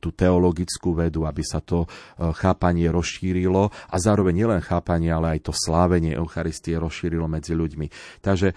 tú 0.00 0.10
teologickú 0.14 0.96
vedu, 0.96 1.24
aby 1.28 1.42
sa 1.44 1.60
to 1.60 1.84
chápanie 2.16 2.88
rozšírilo 2.88 3.68
a 3.68 3.96
zároveň 3.96 4.44
nielen 4.44 4.60
chápanie, 4.64 5.12
ale 5.12 5.36
aj 5.36 5.50
to 5.50 5.52
slávenie 5.52 6.16
Eucharistie 6.16 6.79
rozšírilo 6.80 7.28
medzi 7.28 7.52
ľuďmi. 7.52 7.86
Takže 8.24 8.48
e, 8.50 8.54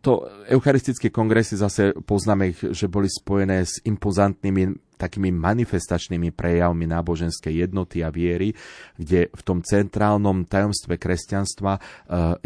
to 0.00 0.12
eucharistické 0.46 1.10
kongresy 1.10 1.58
zase 1.58 1.92
poznáme 2.06 2.54
že 2.54 2.86
boli 2.86 3.10
spojené 3.10 3.66
s 3.66 3.82
impozantnými 3.82 4.94
takými 4.96 5.34
manifestačnými 5.34 6.30
prejavmi 6.30 6.86
náboženskej 6.86 7.66
jednoty 7.66 8.06
a 8.06 8.14
viery, 8.14 8.54
kde 8.94 9.34
v 9.34 9.42
tom 9.42 9.58
centrálnom 9.66 10.46
tajomstve 10.46 10.94
kresťanstva 10.94 11.72
e, 11.74 11.80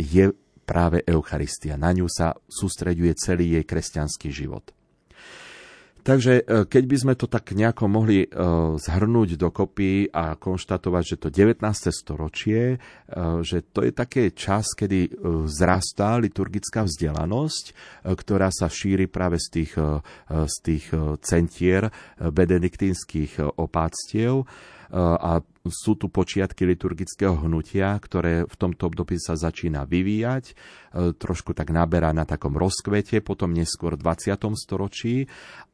je 0.00 0.32
práve 0.66 1.04
Eucharistia. 1.06 1.78
Na 1.78 1.94
ňu 1.94 2.10
sa 2.10 2.34
sústreďuje 2.34 3.12
celý 3.14 3.60
jej 3.60 3.64
kresťanský 3.64 4.28
život. 4.34 4.75
Takže 6.06 6.32
e, 6.38 6.42
keď 6.70 6.84
by 6.86 6.96
sme 7.02 7.14
to 7.18 7.26
tak 7.26 7.50
nejako 7.50 7.90
mohli 7.90 8.22
e, 8.22 8.28
zhrnúť 8.78 9.34
dokopy 9.34 10.14
a 10.14 10.38
konštatovať, 10.38 11.02
že 11.02 11.16
to 11.18 11.28
19. 11.34 11.58
storočie, 11.90 12.62
e, 12.70 13.42
že 13.42 13.66
to 13.74 13.82
je 13.82 13.90
také 13.90 14.30
čas, 14.30 14.70
kedy 14.78 15.18
zrastá 15.50 16.14
liturgická 16.22 16.86
vzdelanosť, 16.86 17.64
ktorá 18.06 18.54
sa 18.54 18.70
šíri 18.70 19.10
práve 19.10 19.42
z 19.42 19.46
tých, 19.50 19.72
z 20.30 20.56
tých 20.62 20.84
centier 21.24 21.90
benediktínskych 22.20 23.58
opáctiev 23.58 24.46
a 24.94 25.42
sú 25.66 25.98
tu 25.98 26.06
počiatky 26.06 26.62
liturgického 26.62 27.34
hnutia, 27.42 27.98
ktoré 27.98 28.46
v 28.46 28.56
tomto 28.56 28.86
období 28.86 29.18
sa 29.18 29.34
začína 29.34 29.82
vyvíjať, 29.82 30.54
trošku 31.18 31.52
tak 31.58 31.74
naberá 31.74 32.14
na 32.14 32.22
takom 32.22 32.54
rozkvete, 32.54 33.18
potom 33.18 33.50
neskôr 33.50 33.98
v 33.98 34.06
20. 34.06 34.38
storočí 34.54 35.26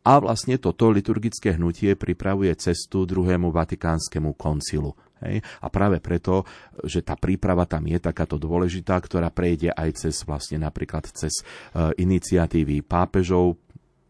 a 0.03 0.19
vlastne 0.19 0.57
toto 0.57 0.89
liturgické 0.89 1.55
hnutie 1.61 1.95
pripravuje 1.95 2.57
cestu 2.57 3.05
druhému 3.05 3.53
vatikánskemu 3.53 4.33
koncilu. 4.35 4.97
Hej? 5.23 5.41
A 5.63 5.67
práve 5.71 6.03
preto, 6.03 6.43
že 6.83 7.07
tá 7.07 7.15
príprava 7.15 7.65
tam 7.65 7.87
je 7.87 7.99
takáto 8.03 8.37
dôležitá, 8.37 8.99
ktorá 8.99 9.31
prejde 9.31 9.71
aj 9.71 10.09
cez 10.09 10.27
vlastne 10.27 10.59
napríklad 10.59 11.07
cez 11.15 11.43
uh, 11.43 11.95
iniciatívy 11.95 12.83
pápežov, 12.83 13.63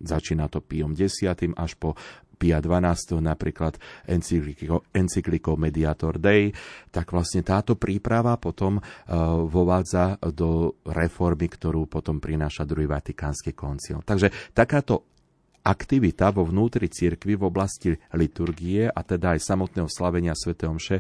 začína 0.02 0.50
to 0.50 0.58
Piom 0.58 0.98
X 0.98 1.22
až 1.30 1.72
po 1.78 1.94
Pia 2.42 2.58
12. 2.58 3.22
napríklad 3.22 3.78
encyklikou, 4.10 5.54
Mediator 5.54 6.18
Dei, 6.18 6.50
tak 6.90 7.14
vlastne 7.14 7.46
táto 7.46 7.78
príprava 7.78 8.34
potom 8.34 8.82
uh, 8.82 8.82
vovádza 9.46 10.18
do 10.34 10.82
reformy, 10.82 11.46
ktorú 11.46 11.86
potom 11.86 12.18
prináša 12.18 12.66
druhý 12.66 12.90
Vatikánsky 12.90 13.54
koncil. 13.54 14.02
Takže 14.02 14.50
takáto 14.50 15.06
aktivita 15.62 16.34
vo 16.34 16.42
vnútri 16.42 16.90
cirkvi 16.90 17.38
v 17.38 17.46
oblasti 17.46 17.94
liturgie 18.18 18.90
a 18.90 19.00
teda 19.06 19.38
aj 19.38 19.46
samotného 19.46 19.86
slavenia 19.86 20.34
Sv. 20.34 20.58
Omše 20.58 20.98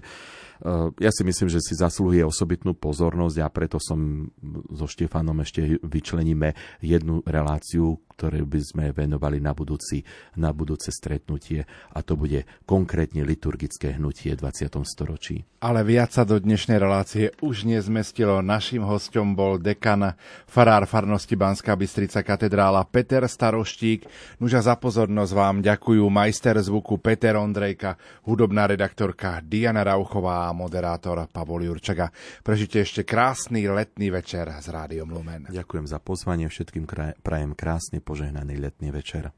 ja 1.02 1.10
si 1.10 1.22
myslím, 1.26 1.50
že 1.50 1.58
si 1.58 1.74
zaslúhuje 1.74 2.22
osobitnú 2.22 2.78
pozornosť 2.78 3.36
a 3.42 3.50
preto 3.50 3.82
som 3.82 4.30
so 4.70 4.86
Štefanom 4.86 5.42
ešte 5.42 5.82
vyčleníme 5.82 6.54
jednu 6.78 7.26
reláciu, 7.26 7.98
ktoré 8.22 8.46
by 8.46 8.60
sme 8.62 8.84
venovali 8.94 9.42
na, 9.42 9.50
budúci, 9.50 10.06
na 10.38 10.54
budúce 10.54 10.94
stretnutie 10.94 11.66
a 11.90 12.06
to 12.06 12.14
bude 12.14 12.46
konkrétne 12.62 13.26
liturgické 13.26 13.98
hnutie 13.98 14.30
20. 14.38 14.70
storočí. 14.86 15.42
Ale 15.58 15.82
viac 15.82 16.14
sa 16.14 16.22
do 16.22 16.38
dnešnej 16.38 16.78
relácie 16.78 17.34
už 17.42 17.66
nezmestilo. 17.66 18.38
Naším 18.38 18.86
hostom 18.86 19.34
bol 19.34 19.58
dekan 19.58 20.14
farár 20.46 20.86
farnosti 20.86 21.34
Banská 21.34 21.74
Bystrica 21.74 22.22
katedrála 22.22 22.86
Peter 22.86 23.26
Staroštík. 23.26 24.06
Nuža 24.38 24.62
za 24.62 24.78
pozornosť 24.78 25.32
vám 25.34 25.58
ďakujú 25.58 26.06
majster 26.06 26.54
zvuku 26.62 27.02
Peter 27.02 27.34
Ondrejka, 27.34 27.98
hudobná 28.22 28.70
redaktorka 28.70 29.42
Diana 29.42 29.82
Rauchová 29.82 30.46
a 30.46 30.54
moderátor 30.54 31.26
Pavol 31.26 31.66
Jurčaga. 31.66 32.14
Prežite 32.46 32.86
ešte 32.86 33.02
krásny 33.02 33.66
letný 33.66 34.14
večer 34.14 34.46
s 34.46 34.70
Rádiom 34.70 35.10
Lumen. 35.10 35.50
Ďakujem 35.50 35.90
za 35.90 35.98
pozvanie, 35.98 36.46
všetkým 36.46 36.86
prajem 37.22 37.58
krásny 37.58 37.98
požehnaný 38.12 38.60
letný 38.60 38.92
večer. 38.92 39.32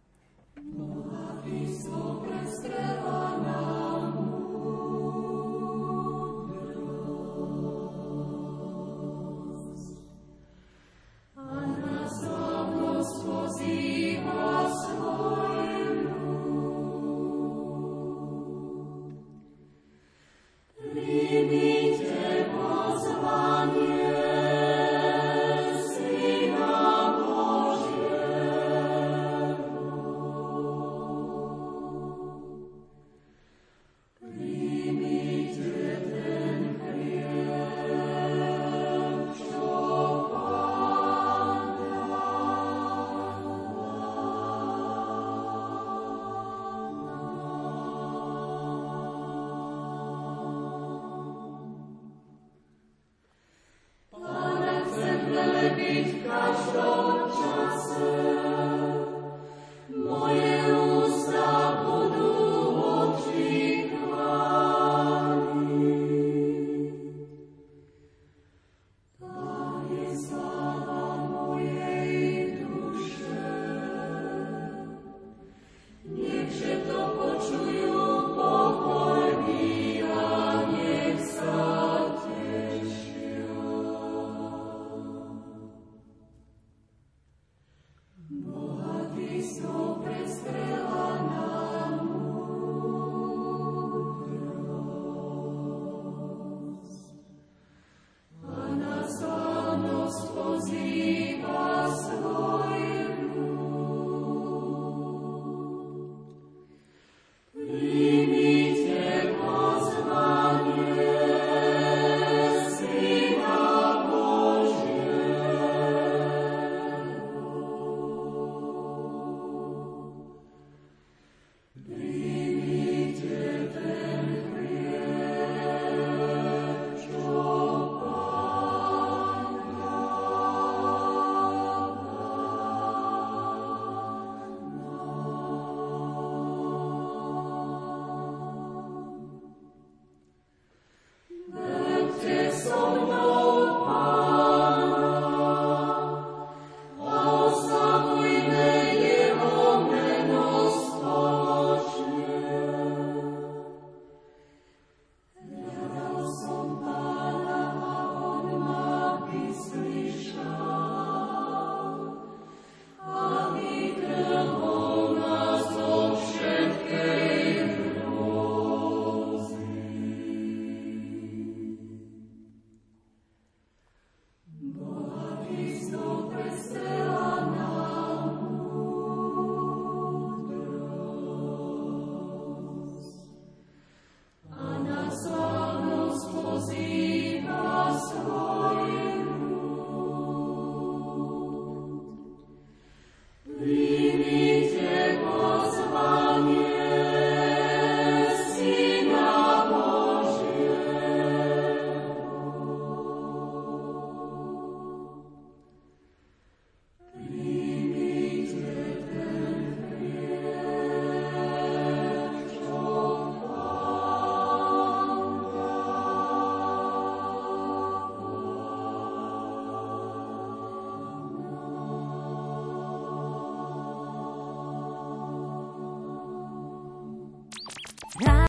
Każdą 2.66 3.13